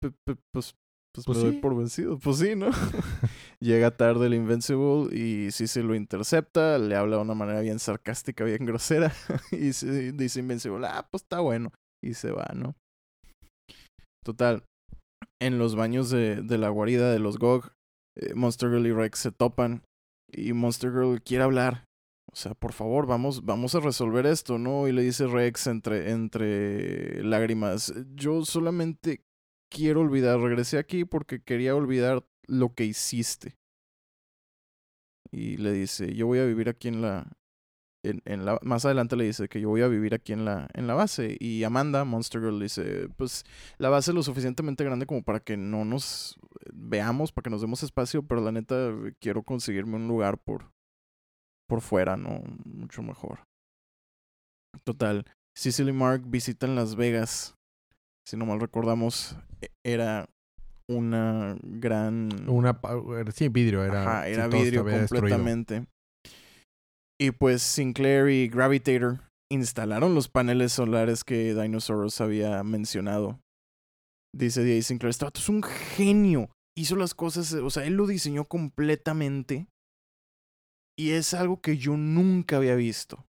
Pues, 0.00 0.14
pues, 0.52 0.74
Pues 1.14 1.28
me 1.28 1.34
doy 1.44 1.52
sí. 1.52 1.58
por 1.58 1.76
vencido. 1.76 2.18
Pues 2.18 2.38
sí, 2.38 2.56
¿no? 2.56 2.70
Llega 3.60 3.96
tarde 3.96 4.26
el 4.26 4.34
Invincible 4.34 5.14
y 5.14 5.50
sí 5.52 5.66
se 5.68 5.82
lo 5.82 5.94
intercepta, 5.94 6.78
le 6.78 6.96
habla 6.96 7.16
de 7.16 7.22
una 7.22 7.34
manera 7.34 7.60
bien 7.60 7.78
sarcástica, 7.78 8.44
bien 8.44 8.64
grosera. 8.64 9.12
y 9.52 9.56
dice 10.12 10.40
Invincible, 10.40 10.86
ah, 10.88 11.06
pues 11.10 11.22
está 11.22 11.40
bueno. 11.40 11.70
Y 12.02 12.14
se 12.14 12.32
va, 12.32 12.50
¿no? 12.54 12.74
Total. 14.24 14.64
En 15.40 15.58
los 15.58 15.76
baños 15.76 16.10
de, 16.10 16.42
de 16.42 16.58
la 16.58 16.68
guarida 16.68 17.12
de 17.12 17.18
los 17.18 17.38
GOG, 17.38 17.72
eh, 18.16 18.34
Monster 18.34 18.70
Girl 18.70 18.86
y 18.86 18.92
Rex 18.92 19.18
se 19.18 19.32
topan 19.32 19.82
y 20.32 20.52
Monster 20.52 20.90
Girl 20.90 21.22
quiere 21.22 21.44
hablar. 21.44 21.84
O 22.32 22.36
sea, 22.36 22.54
por 22.54 22.72
favor, 22.72 23.06
vamos, 23.06 23.44
vamos 23.44 23.74
a 23.74 23.80
resolver 23.80 24.24
esto, 24.26 24.58
¿no? 24.58 24.86
Y 24.86 24.92
le 24.92 25.02
dice 25.02 25.26
Rex 25.26 25.66
entre, 25.66 26.10
entre 26.10 27.24
lágrimas, 27.24 27.92
yo 28.14 28.44
solamente 28.44 29.22
quiero 29.68 30.00
olvidar, 30.00 30.38
regresé 30.38 30.78
aquí 30.78 31.04
porque 31.04 31.42
quería 31.42 31.74
olvidar 31.74 32.24
lo 32.46 32.74
que 32.74 32.84
hiciste. 32.84 33.56
Y 35.32 35.56
le 35.56 35.72
dice, 35.72 36.14
yo 36.14 36.26
voy 36.26 36.38
a 36.38 36.44
vivir 36.44 36.68
aquí 36.68 36.88
en 36.88 37.02
la... 37.02 37.32
En, 38.02 38.22
en 38.24 38.46
la 38.46 38.58
más 38.62 38.86
adelante 38.86 39.14
le 39.14 39.24
dice 39.24 39.48
que 39.48 39.60
yo 39.60 39.68
voy 39.68 39.82
a 39.82 39.88
vivir 39.88 40.14
aquí 40.14 40.32
en 40.32 40.44
la, 40.46 40.68
en 40.72 40.86
la 40.86 40.94
base. 40.94 41.36
Y 41.38 41.64
Amanda, 41.64 42.04
Monster 42.04 42.40
Girl, 42.40 42.58
dice, 42.58 43.08
pues 43.16 43.44
la 43.76 43.90
base 43.90 44.10
es 44.10 44.14
lo 44.14 44.22
suficientemente 44.22 44.84
grande 44.84 45.04
como 45.06 45.22
para 45.22 45.40
que 45.40 45.56
no 45.56 45.84
nos 45.84 46.38
veamos, 46.72 47.30
para 47.32 47.44
que 47.44 47.50
nos 47.50 47.60
demos 47.60 47.82
espacio, 47.82 48.22
pero 48.22 48.40
la 48.40 48.52
neta 48.52 48.90
quiero 49.20 49.42
conseguirme 49.42 49.96
un 49.96 50.08
lugar 50.08 50.38
por, 50.38 50.70
por 51.68 51.82
fuera, 51.82 52.16
¿no? 52.16 52.42
Mucho 52.64 53.02
mejor. 53.02 53.40
Total, 54.84 55.26
Cecily 55.54 55.92
Mark 55.92 56.22
visitan 56.26 56.74
Las 56.74 56.96
Vegas. 56.96 57.54
Si 58.26 58.36
no 58.36 58.46
mal 58.46 58.60
recordamos, 58.60 59.36
e- 59.60 59.70
era 59.84 60.26
una 60.88 61.56
gran... 61.62 62.30
Una. 62.48 62.80
Sí, 63.34 63.48
vidrio. 63.48 63.84
Era, 63.84 64.02
Ajá, 64.02 64.28
era 64.28 64.46
vidrio 64.46 64.84
destruido. 64.84 65.36
Y 67.20 67.32
pues 67.32 67.62
Sinclair 67.62 68.28
y 68.30 68.48
Gravitator 68.48 69.20
instalaron 69.52 70.14
los 70.14 70.28
paneles 70.28 70.72
solares 70.72 71.22
que 71.22 71.54
Dinosaurus 71.54 72.20
había 72.20 72.62
mencionado. 72.62 73.40
Dice 74.34 74.62
D.A. 74.62 74.80
Sinclair, 74.82 75.10
este 75.10 75.24
vato 75.24 75.40
es 75.40 75.48
un 75.48 75.62
genio. 75.62 76.48
Hizo 76.78 76.96
las 76.96 77.14
cosas, 77.14 77.52
o 77.52 77.68
sea, 77.68 77.84
él 77.84 77.94
lo 77.94 78.06
diseñó 78.06 78.46
completamente. 78.46 79.66
Y 80.98 81.10
es 81.10 81.34
algo 81.34 81.60
que 81.60 81.76
yo 81.78 81.96
nunca 81.96 82.56
había 82.56 82.74
visto. 82.74 83.26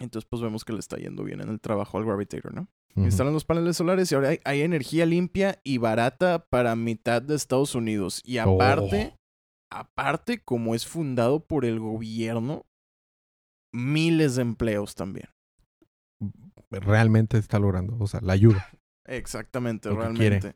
Entonces, 0.00 0.26
pues 0.28 0.42
vemos 0.42 0.64
que 0.64 0.72
le 0.72 0.80
está 0.80 0.96
yendo 0.96 1.24
bien 1.24 1.40
en 1.40 1.48
el 1.48 1.60
trabajo 1.60 1.96
al 1.98 2.04
Gravitator, 2.04 2.52
¿no? 2.54 2.68
Instalan 2.96 3.32
los 3.32 3.44
paneles 3.44 3.76
solares 3.76 4.10
y 4.10 4.14
ahora 4.16 4.30
hay, 4.30 4.40
hay 4.44 4.62
energía 4.62 5.06
limpia 5.06 5.60
y 5.62 5.78
barata 5.78 6.44
para 6.50 6.74
mitad 6.74 7.22
de 7.22 7.36
Estados 7.36 7.74
Unidos. 7.76 8.20
Y 8.24 8.38
aparte, 8.38 9.14
Oh. 9.14 9.76
aparte, 9.78 10.42
como 10.42 10.74
es 10.74 10.86
fundado 10.88 11.46
por 11.46 11.64
el 11.64 11.78
gobierno, 11.78 12.64
miles 13.72 14.36
de 14.36 14.42
empleos 14.42 14.94
también. 14.94 15.28
Realmente 16.70 17.38
está 17.38 17.58
logrando. 17.58 17.96
O 17.98 18.06
sea, 18.06 18.20
la 18.20 18.32
ayuda. 18.34 18.68
Exactamente, 19.06 19.88
Lo 19.88 19.96
realmente. 19.96 20.54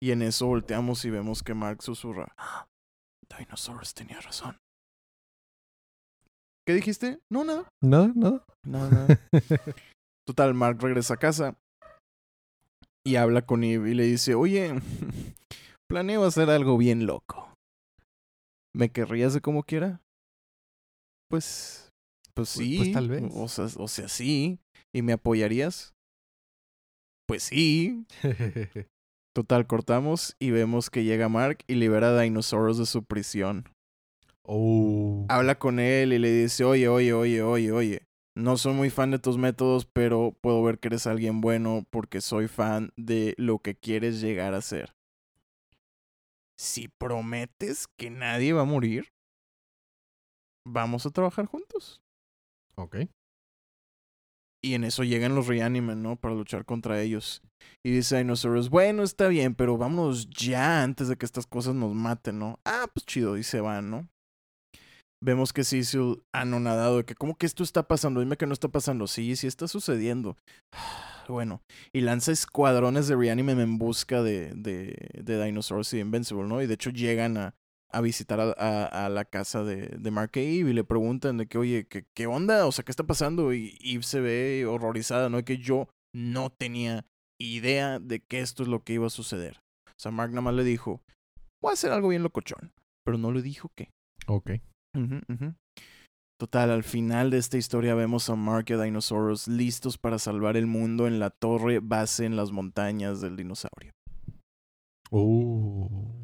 Y 0.00 0.10
en 0.10 0.22
eso 0.22 0.46
volteamos 0.46 1.04
y 1.04 1.10
vemos 1.10 1.42
que 1.42 1.54
Mark 1.54 1.82
susurra. 1.82 2.34
"Ah, 2.36 2.66
Dinosaurus 3.38 3.94
tenía 3.94 4.20
razón. 4.20 4.58
¿Qué 6.66 6.74
dijiste? 6.74 7.20
No, 7.30 7.44
nada. 7.44 7.68
Nada, 7.82 8.12
nada. 8.14 8.44
Nada, 8.66 8.90
nada. 9.08 9.20
Total, 10.26 10.54
Mark 10.54 10.78
regresa 10.80 11.14
a 11.14 11.18
casa 11.18 11.56
y 13.06 13.16
habla 13.16 13.44
con 13.44 13.64
Eve 13.64 13.90
y 13.90 13.94
le 13.94 14.04
dice, 14.04 14.34
oye, 14.34 14.74
planeo 15.90 16.24
hacer 16.24 16.48
algo 16.50 16.78
bien 16.78 17.06
loco. 17.06 17.52
¿Me 18.74 18.90
querrías 18.90 19.34
de 19.34 19.40
como 19.40 19.62
quiera? 19.62 20.00
Pues, 21.30 21.83
pues 22.34 22.48
sí. 22.48 22.76
pues 22.78 22.92
tal 22.92 23.08
vez. 23.08 23.24
O 23.34 23.48
sea, 23.48 23.66
o 23.76 23.88
sea, 23.88 24.08
sí. 24.08 24.58
¿Y 24.92 25.02
me 25.02 25.12
apoyarías? 25.12 25.94
Pues 27.26 27.44
sí. 27.44 28.06
Total, 29.34 29.66
cortamos 29.66 30.36
y 30.38 30.50
vemos 30.50 30.90
que 30.90 31.04
llega 31.04 31.28
Mark 31.28 31.64
y 31.66 31.74
libera 31.74 32.08
a 32.08 32.20
Dinosaurus 32.20 32.78
de 32.78 32.86
su 32.86 33.04
prisión 33.04 33.64
oh. 34.44 35.26
habla 35.28 35.58
con 35.58 35.80
él 35.80 36.12
y 36.12 36.18
le 36.18 36.30
dice, 36.30 36.64
oye, 36.64 36.88
oye, 36.88 37.12
oye, 37.12 37.42
oye, 37.42 37.72
oye, 37.72 38.06
no 38.36 38.56
soy 38.56 38.74
muy 38.74 38.90
fan 38.90 39.10
de 39.10 39.18
tus 39.18 39.38
métodos, 39.38 39.86
pero 39.86 40.36
puedo 40.40 40.62
ver 40.62 40.78
que 40.78 40.88
eres 40.88 41.06
alguien 41.06 41.40
bueno 41.40 41.86
porque 41.90 42.20
soy 42.20 42.48
fan 42.48 42.92
de 42.96 43.34
lo 43.36 43.58
que 43.58 43.74
quieres 43.74 44.20
llegar 44.20 44.54
a 44.54 44.62
ser. 44.62 44.94
Si 46.56 46.88
prometes 46.88 47.88
que 47.98 48.10
nadie 48.10 48.52
va 48.52 48.62
a 48.62 48.66
morir, 48.66 49.12
vamos 50.66 51.04
a 51.04 51.10
trabajar 51.10 51.46
juntos. 51.46 52.00
Ok. 52.76 52.96
Y 54.64 54.74
en 54.74 54.84
eso 54.84 55.04
llegan 55.04 55.34
los 55.34 55.46
Reanimen, 55.46 56.02
¿no? 56.02 56.16
Para 56.16 56.34
luchar 56.34 56.64
contra 56.64 57.02
ellos. 57.02 57.42
Y 57.84 57.90
dice 57.90 58.16
Dinosaurus, 58.16 58.70
bueno, 58.70 59.02
está 59.02 59.28
bien, 59.28 59.54
pero 59.54 59.76
vámonos 59.76 60.30
ya 60.30 60.82
antes 60.82 61.08
de 61.08 61.16
que 61.16 61.26
estas 61.26 61.46
cosas 61.46 61.74
nos 61.74 61.94
maten, 61.94 62.38
¿no? 62.38 62.58
Ah, 62.64 62.86
pues 62.92 63.04
chido, 63.04 63.36
y 63.36 63.42
se 63.42 63.60
van, 63.60 63.90
¿no? 63.90 64.08
Vemos 65.22 65.52
que 65.52 65.64
Cecil 65.64 66.22
anonadado 66.34 66.98
de 66.98 67.04
que, 67.04 67.14
¿cómo 67.14 67.36
que 67.36 67.46
esto 67.46 67.62
está 67.62 67.86
pasando? 67.88 68.20
Dime 68.20 68.36
que 68.36 68.46
no 68.46 68.54
está 68.54 68.68
pasando. 68.68 69.06
Sí, 69.06 69.36
sí 69.36 69.46
está 69.46 69.68
sucediendo. 69.68 70.36
Bueno, 71.26 71.62
y 71.90 72.02
lanza 72.02 72.32
escuadrones 72.32 73.08
de 73.08 73.16
Reanimen 73.16 73.58
en 73.58 73.78
busca 73.78 74.22
de, 74.22 74.52
de, 74.54 75.08
de 75.14 75.42
Dinosaurus 75.42 75.94
y 75.94 76.00
Invincible, 76.00 76.46
¿no? 76.46 76.60
Y 76.60 76.66
de 76.66 76.74
hecho 76.74 76.90
llegan 76.90 77.38
a, 77.38 77.54
a 77.96 78.00
visitar 78.00 78.40
a, 78.40 78.52
a- 78.58 79.06
a 79.06 79.08
la 79.08 79.24
casa 79.24 79.62
de, 79.64 79.86
de 79.98 80.10
Mark 80.10 80.32
Eve 80.34 80.70
y 80.70 80.72
le 80.74 80.84
preguntan 80.84 81.36
de 81.38 81.46
que, 81.46 81.58
oye, 81.58 81.86
¿qué, 81.88 82.04
¿qué 82.14 82.26
onda? 82.26 82.66
O 82.66 82.72
sea, 82.72 82.84
¿qué 82.84 82.90
está 82.92 83.04
pasando? 83.04 83.52
Y 83.54 83.76
Eve 83.82 84.02
se 84.02 84.20
ve 84.20 84.66
horrorizada, 84.66 85.28
¿no? 85.28 85.38
Y 85.38 85.44
que 85.44 85.58
yo 85.58 85.88
no 86.14 86.50
tenía 86.50 87.04
idea 87.40 87.98
de 87.98 88.20
que 88.20 88.40
esto 88.40 88.62
es 88.62 88.68
lo 88.68 88.82
que 88.84 88.94
iba 88.94 89.06
a 89.06 89.10
suceder. 89.10 89.58
O 89.88 90.00
sea, 90.00 90.10
Mark 90.12 90.30
nada 90.30 90.42
más 90.42 90.54
le 90.54 90.64
dijo, 90.64 91.00
voy 91.62 91.70
a 91.70 91.74
hacer 91.74 91.92
algo 91.92 92.08
bien 92.08 92.22
locochón, 92.22 92.72
pero 93.04 93.18
no 93.18 93.32
le 93.32 93.42
dijo 93.42 93.70
qué. 93.76 93.90
Ok. 94.26 94.52
Total, 96.40 96.70
al 96.70 96.82
final 96.82 97.30
de 97.30 97.38
esta 97.38 97.56
historia 97.56 97.94
vemos 97.94 98.28
a 98.28 98.34
Mark 98.34 98.66
y 98.68 98.72
a 98.72 98.80
Dinosaurus 98.82 99.46
listos 99.48 99.98
para 99.98 100.18
salvar 100.18 100.56
el 100.56 100.66
mundo 100.66 101.06
en 101.06 101.18
la 101.20 101.30
torre 101.30 101.78
base 101.80 102.24
en 102.26 102.36
las 102.36 102.50
montañas 102.50 103.20
del 103.20 103.36
dinosaurio. 103.36 103.92
Oh. 105.10 106.23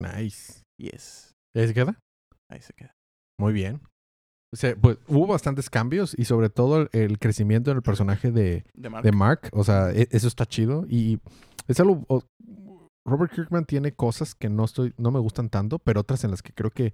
Nice. 0.00 0.62
Yes. 0.80 1.32
¿Ya 1.56 1.66
se 1.66 1.74
queda? 1.74 1.98
ahí 2.50 2.60
se 2.62 2.72
queda. 2.72 2.92
Muy 3.38 3.52
bien. 3.52 3.80
O 4.54 4.56
sea, 4.56 4.74
pues 4.76 4.96
hubo 5.08 5.26
bastantes 5.26 5.68
cambios 5.68 6.14
y 6.18 6.24
sobre 6.24 6.48
todo 6.48 6.82
el, 6.82 6.88
el 6.92 7.18
crecimiento 7.18 7.70
en 7.70 7.76
el 7.76 7.82
personaje 7.82 8.30
de, 8.32 8.64
De 8.74 8.88
Mark. 8.88 9.04
de 9.04 9.12
Mark. 9.12 9.48
O 9.52 9.64
sea, 9.64 9.90
e- 9.92 10.08
eso 10.10 10.28
está 10.28 10.46
chido. 10.46 10.86
Y 10.88 11.20
es 11.66 11.78
algo. 11.80 12.04
o- 12.08 12.24
Robert 13.06 13.32
Kirkman 13.32 13.64
tiene 13.64 13.92
cosas 13.92 14.34
que 14.34 14.50
no 14.50 14.64
estoy, 14.64 14.92
no 14.98 15.10
me 15.10 15.18
gustan 15.18 15.48
tanto, 15.48 15.78
pero 15.78 16.00
otras 16.00 16.24
en 16.24 16.30
las 16.30 16.42
que 16.42 16.52
creo 16.52 16.70
que 16.70 16.92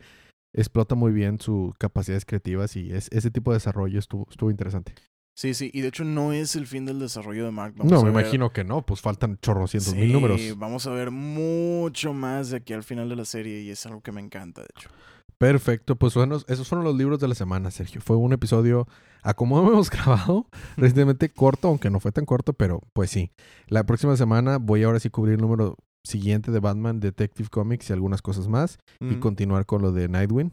explota 0.54 0.94
muy 0.94 1.12
bien 1.12 1.40
sus 1.40 1.74
capacidades 1.76 2.24
creativas 2.24 2.76
y 2.76 2.92
es, 2.92 3.08
ese 3.10 3.32
tipo 3.32 3.50
de 3.50 3.56
desarrollo 3.56 3.98
estuvo, 3.98 4.24
estuvo 4.30 4.48
interesante. 4.50 4.94
Sí, 5.36 5.52
sí, 5.54 5.70
y 5.74 5.80
de 5.80 5.88
hecho 5.88 6.04
no 6.04 6.32
es 6.32 6.54
el 6.54 6.66
fin 6.66 6.84
del 6.86 7.00
desarrollo 7.00 7.44
de 7.44 7.50
Mark. 7.50 7.74
no, 7.76 7.82
a 8.00 8.04
me 8.04 8.10
ver- 8.10 8.22
imagino 8.22 8.52
que 8.52 8.62
no, 8.64 8.86
pues 8.86 9.00
faltan 9.00 9.36
chorrocientos 9.42 9.92
Sí, 9.92 9.98
mil 9.98 10.12
números. 10.12 10.40
Vamos 10.56 10.86
a 10.86 10.90
ver 10.90 11.10
mucho 11.10 12.12
más 12.12 12.50
de 12.50 12.58
aquí 12.58 12.72
al 12.72 12.84
final 12.84 13.08
de 13.08 13.16
la 13.16 13.24
serie 13.24 13.60
y 13.62 13.70
es 13.70 13.84
algo 13.86 14.00
que 14.00 14.12
me 14.12 14.20
encanta, 14.20 14.60
de 14.62 14.68
hecho. 14.76 14.88
Perfecto, 15.36 15.96
pues 15.96 16.14
bueno, 16.14 16.38
esos 16.46 16.68
fueron 16.68 16.84
los 16.84 16.94
libros 16.94 17.18
de 17.18 17.26
la 17.26 17.34
semana, 17.34 17.70
Sergio. 17.72 18.00
Fue 18.00 18.16
un 18.16 18.32
episodio, 18.32 18.86
a 19.22 19.34
como 19.34 19.58
hemos 19.68 19.90
grabado, 19.90 20.46
recientemente 20.76 21.28
corto, 21.28 21.68
aunque 21.68 21.90
no 21.90 21.98
fue 22.00 22.12
tan 22.12 22.24
corto, 22.24 22.52
pero 22.52 22.80
pues 22.92 23.10
sí. 23.10 23.32
La 23.66 23.84
próxima 23.84 24.16
semana 24.16 24.58
voy 24.58 24.84
ahora 24.84 25.00
sí 25.00 25.08
a 25.08 25.10
cubrir 25.10 25.34
el 25.34 25.40
número 25.40 25.76
siguiente 26.04 26.52
de 26.52 26.60
Batman 26.60 27.00
Detective 27.00 27.48
Comics 27.50 27.90
y 27.90 27.92
algunas 27.92 28.22
cosas 28.22 28.46
más. 28.46 28.78
y 29.00 29.16
continuar 29.16 29.66
con 29.66 29.82
lo 29.82 29.90
de 29.90 30.08
Nightwing. 30.08 30.52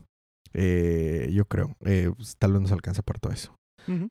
Eh, 0.53 1.29
yo 1.32 1.45
creo. 1.45 1.75
Eh, 1.86 2.11
pues, 2.15 2.36
tal 2.38 2.53
vez 2.53 2.61
nos 2.63 2.71
alcanza 2.71 3.03
para 3.03 3.19
todo 3.19 3.32
eso. 3.32 3.53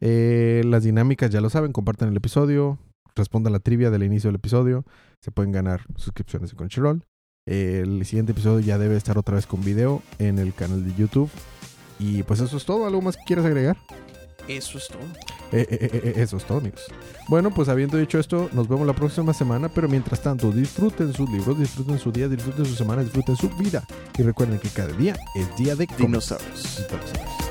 Eh, 0.00 0.62
las 0.64 0.84
dinámicas 0.84 1.30
ya 1.30 1.40
lo 1.40 1.50
saben. 1.50 1.72
Compartan 1.72 2.08
el 2.08 2.16
episodio. 2.16 2.78
Respondan 3.14 3.52
la 3.52 3.60
trivia 3.60 3.90
del 3.90 4.02
inicio 4.02 4.28
del 4.28 4.36
episodio. 4.36 4.84
Se 5.20 5.30
pueden 5.30 5.52
ganar 5.52 5.82
suscripciones 5.96 6.50
de 6.50 6.56
Crunchyroll. 6.56 7.04
Eh, 7.46 7.80
el 7.84 8.04
siguiente 8.04 8.32
episodio 8.32 8.60
ya 8.60 8.78
debe 8.78 8.96
estar 8.96 9.18
otra 9.18 9.34
vez 9.34 9.46
con 9.46 9.64
video 9.64 10.02
en 10.18 10.38
el 10.38 10.54
canal 10.54 10.84
de 10.84 10.94
YouTube. 10.94 11.30
Y 11.98 12.22
pues 12.22 12.40
eso 12.40 12.56
es 12.56 12.64
todo. 12.64 12.86
¿Algo 12.86 13.02
más 13.02 13.16
que 13.16 13.24
quieras 13.24 13.44
agregar? 13.44 13.76
Eso 14.48 14.78
es 14.78 14.88
todo. 14.88 15.00
Eh, 15.52 15.66
eh, 15.70 16.12
eso 16.16 16.36
es 16.36 16.44
todo, 16.44 16.58
amigos. 16.58 16.86
Bueno, 17.28 17.50
pues 17.52 17.68
habiendo 17.68 17.96
dicho 17.96 18.18
esto, 18.18 18.48
nos 18.52 18.68
vemos 18.68 18.86
la 18.86 18.94
próxima 18.94 19.34
semana. 19.34 19.68
Pero 19.68 19.88
mientras 19.88 20.22
tanto, 20.22 20.50
disfruten 20.50 21.12
sus 21.12 21.28
libros, 21.30 21.58
disfruten 21.58 21.98
su 21.98 22.10
día, 22.10 22.28
disfruten 22.28 22.64
su 22.64 22.74
semana, 22.74 23.02
disfruten 23.02 23.36
su 23.36 23.48
vida. 23.50 23.84
Y 24.18 24.22
recuerden 24.22 24.58
que 24.58 24.68
cada 24.68 24.92
día 24.92 25.16
es 25.34 25.56
día 25.56 25.74
de. 25.74 25.86
Dinosaurios. 25.98 26.80
Entonces, 26.80 27.49